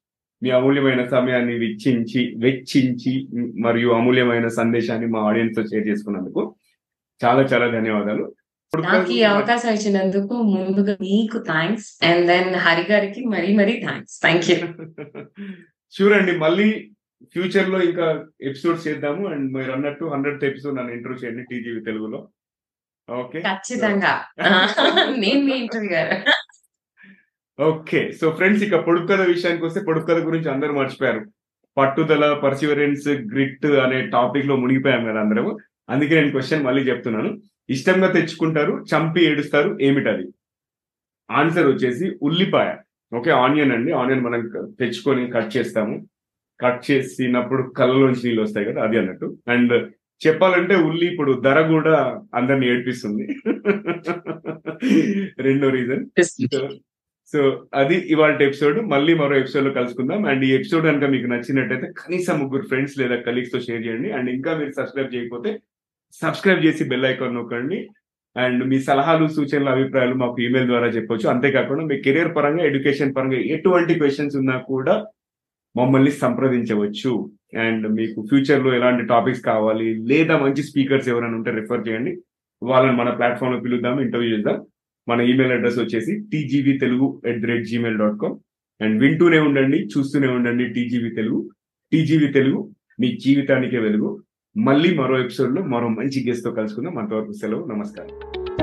మీ 0.42 0.50
అమూల్యమైన 0.50 1.06
సమయాన్ని 1.06 1.54
వెచ్చించి 1.58 2.34
వెచ్చించి 2.38 3.12
మరియు 3.60 3.88
అమూల్యమైన 3.88 4.48
సందేశాన్ని 4.48 5.06
మా 5.06 5.20
ఆడియన్స్తో 5.20 5.62
షేర్ 5.62 5.88
చేసుకున్నందుకు 5.88 6.42
చాలా 7.20 7.42
చాలా 7.42 7.66
ధన్యవాదాలు. 7.68 8.24
నాకు 8.72 9.12
ఈ 9.12 9.22
అవకాశం 9.22 9.70
ఇచ్చినందుకు 9.72 10.34
ముందుగా 10.42 10.96
మీకు 11.00 11.38
థ్యాంక్స్ 11.38 12.04
అండ్ 12.04 12.26
దెన్ 12.26 12.54
హరి 12.56 12.92
గారికి 12.92 13.20
మరీ 13.24 13.56
మరీ 13.56 13.74
థ్యాంక్స్ 13.80 14.20
థ్యాంక్ 14.22 14.50
యూ 14.50 14.56
షూర్ 15.92 16.12
అండి 16.12 16.32
మళ్ళీ 16.38 16.68
ఫ్యూచర్లో 17.34 17.82
ఇంకా 17.82 18.06
ఎపిసోడ్స్ 18.40 18.86
చేద్దాము 18.88 19.28
అండ్ 19.28 19.52
మీరు 19.52 19.72
అన్నట్టు 19.72 20.04
హండ్రెడ్ 20.04 20.44
ఎపిసోడ్ 20.44 20.76
నన్ను 20.76 20.92
ఇంటర్వ్యూ 20.92 21.20
చేయండి 21.22 21.44
టీజీవీ 21.44 21.80
తెలుగులో. 21.80 22.20
ఓకే 23.08 23.40
ఖచ్చితంగా. 23.40 24.12
నేను 25.22 25.40
మీ 25.44 25.52
ఇంటర్వ్యూ 25.52 25.90
గారు 25.90 26.16
ఓకే. 27.58 28.12
సో 28.20 28.30
ఫ్రెండ్స్ 28.30 28.62
ఇక 28.64 28.76
పొడుపు 28.86 29.06
కథ 29.06 29.20
విషయానికి 29.28 29.64
వస్తే 29.64 29.80
పొడుపు 29.80 30.06
కథ 30.06 30.18
గురించి 30.26 30.48
అందరూ 30.50 30.72
మర్చిపోయారు. 30.74 31.20
పట్టుదల 31.76 32.24
పర్సివరెన్స్ 32.42 33.06
గ్రిట్ 33.32 33.66
అనే 33.84 33.98
టాపిక్లో 34.06 34.56
మునిగిపోయాం 34.56 35.04
కదా 35.08 35.20
అందరము. 35.20 35.52
అందుకే 35.88 36.14
నేను 36.14 36.30
క్వశ్చన్ 36.30 36.64
మళ్ళీ 36.64 36.82
చెప్తున్నాను. 36.90 37.30
ఇష్టంగా 37.68 38.08
తెచ్చుకుంటారు 38.08 38.84
చంపి 38.90 39.20
ఏడుస్తారు 39.24 39.78
ఏమిటది? 39.80 40.24
ఆన్సర్ 41.30 41.68
వచ్చేసి 41.68 42.06
ఉల్లిపాయ. 42.22 42.70
ఓకే 43.12 43.30
ఆనియన్ 43.42 43.72
అండి. 43.72 43.92
ఆనియన్ 43.92 44.24
మనం 44.26 44.42
తెచ్చుకొని 44.80 45.30
కట్ 45.30 45.56
చేస్తాము. 45.56 45.94
కట్ 46.60 46.90
చేసినప్పుడు 46.90 47.62
కళ్ళలోంచి 47.78 48.24
నీళ్ళు 48.26 48.42
వస్తాయి 48.42 48.66
కదా 48.66 48.82
అది 48.82 48.98
అన్నట్టు. 48.98 49.38
అండ్ 49.48 49.74
చెప్పాలంటే 50.20 50.74
ఉల్లి 50.88 51.06
ఇప్పుడు 51.12 51.32
ధర 51.44 51.58
కూడా 51.68 51.94
అందరిని 52.34 52.66
ఏడ్పిస్తుంది. 52.68 53.24
రెండో 55.38 55.68
రీజన్ 55.70 56.04
సో 57.32 57.66
అది 57.74 57.96
ఇవాళ 57.96 58.42
ఎపిసోడ్. 58.42 58.86
మళ్ళీ 58.86 59.14
మరో 59.14 59.36
ఎపిసోడ్లో 59.36 59.70
కలుసుకుందాం. 59.70 60.26
అండ్ 60.26 60.44
ఈ 60.44 60.54
ఎపిసోడ్ 60.54 60.84
కనుక 60.84 61.10
మీకు 61.10 61.26
నచ్చినట్టయితే 61.26 61.86
కనీసం 61.86 62.38
ముగ్గురు 62.38 62.66
ఫ్రెండ్స్ 62.66 62.98
లేదా 62.98 63.16
కలీగ్స్తో 63.16 63.60
షేర్ 63.60 63.86
చేయండి. 63.86 64.10
అండ్ 64.10 64.30
ఇంకా 64.30 64.56
మీరు 64.56 64.70
సబ్స్క్రైబ్ 64.70 65.14
చేయకపోతే 65.14 65.60
సబ్స్క్రైబ్ 66.12 66.64
చేసి 66.64 66.84
బెల్ 66.84 67.04
ఐకాన్ 67.04 67.34
నొక్కండి. 67.34 67.88
అండ్ 68.36 68.64
మీ 68.64 68.80
సలహాలు 68.80 69.28
సూచనలు 69.28 69.70
అభిప్రాయాలు 69.70 70.14
మాకు 70.14 70.42
ఈమెయిల్ 70.42 70.68
ద్వారా 70.68 70.86
చెప్పొచ్చు. 70.86 71.28
అంతేకాకుండా 71.28 71.84
మీ 71.84 72.00
కెరియర్ 72.00 72.36
పరంగా 72.36 72.64
ఎడ్యుకేషన్ 72.64 73.14
పరంగా 73.16 73.36
ఎటువంటి 73.36 73.94
క్వశ్చన్స్ 73.94 74.36
ఉన్నా 74.36 74.58
కూడా 74.58 75.06
మమ్మల్ని 75.76 76.10
సంప్రదించవచ్చు. 76.10 77.30
అండ్ 77.60 77.88
మీకు 77.88 78.26
ఫ్యూచర్లో 78.28 78.74
ఎలాంటి 78.74 79.06
టాపిక్స్ 79.06 79.42
కావాలి 79.42 79.94
లేదా 79.94 80.38
మంచి 80.38 80.62
స్పీకర్స్ 80.62 81.08
ఎవరైనా 81.08 81.36
ఉంటే 81.36 81.50
రిఫర్ 81.50 81.88
చేయండి. 81.88 82.20
వాళ్ళని 82.62 82.96
మన 82.96 83.10
ప్లాట్ఫామ్లో 83.10 83.60
పిలుద్దాం 83.60 84.00
ఇంటర్వ్యూ 84.00 84.36
చేద్దాం. 84.36 84.66
మన 85.08 85.20
ఈమెయిల్ 85.20 85.54
అడ్రస్ 85.54 85.78
వచ్చేసి 85.78 86.20
TGV 86.32 86.78
Telugu 86.78 87.22
at 87.26 87.40
the 87.40 87.46
rate 87.46 87.66
Gmail 87.66 87.98
dot 87.98 88.20
com 88.22 88.38
and 88.82 89.02
వింటూనే 89.02 89.38
ఉండండి 89.38 89.86
చూస్తూనే 89.86 90.28
ఉండండి 90.28 90.68
టీజీవీ 90.68 91.10
తెలుగు 91.10 91.50
టీజీవీ 91.92 92.26
తెలుగు 92.26 92.70
మీ 93.00 93.18
జీవితానికే 93.24 93.78
వెలుగు. 93.78 94.22
మళ్ళీ 94.56 94.94
మరో 94.94 95.20
ఎపిసోడ్లో 95.20 95.62
మరో 95.62 95.88
మంచి 95.88 96.28
గెస్ట్తో 96.28 96.50
కలుసుకుందాం. 96.50 96.98
అంతవరకు 96.98 97.32
సెలవు 97.32 97.66
నమస్కారం. 97.66 98.53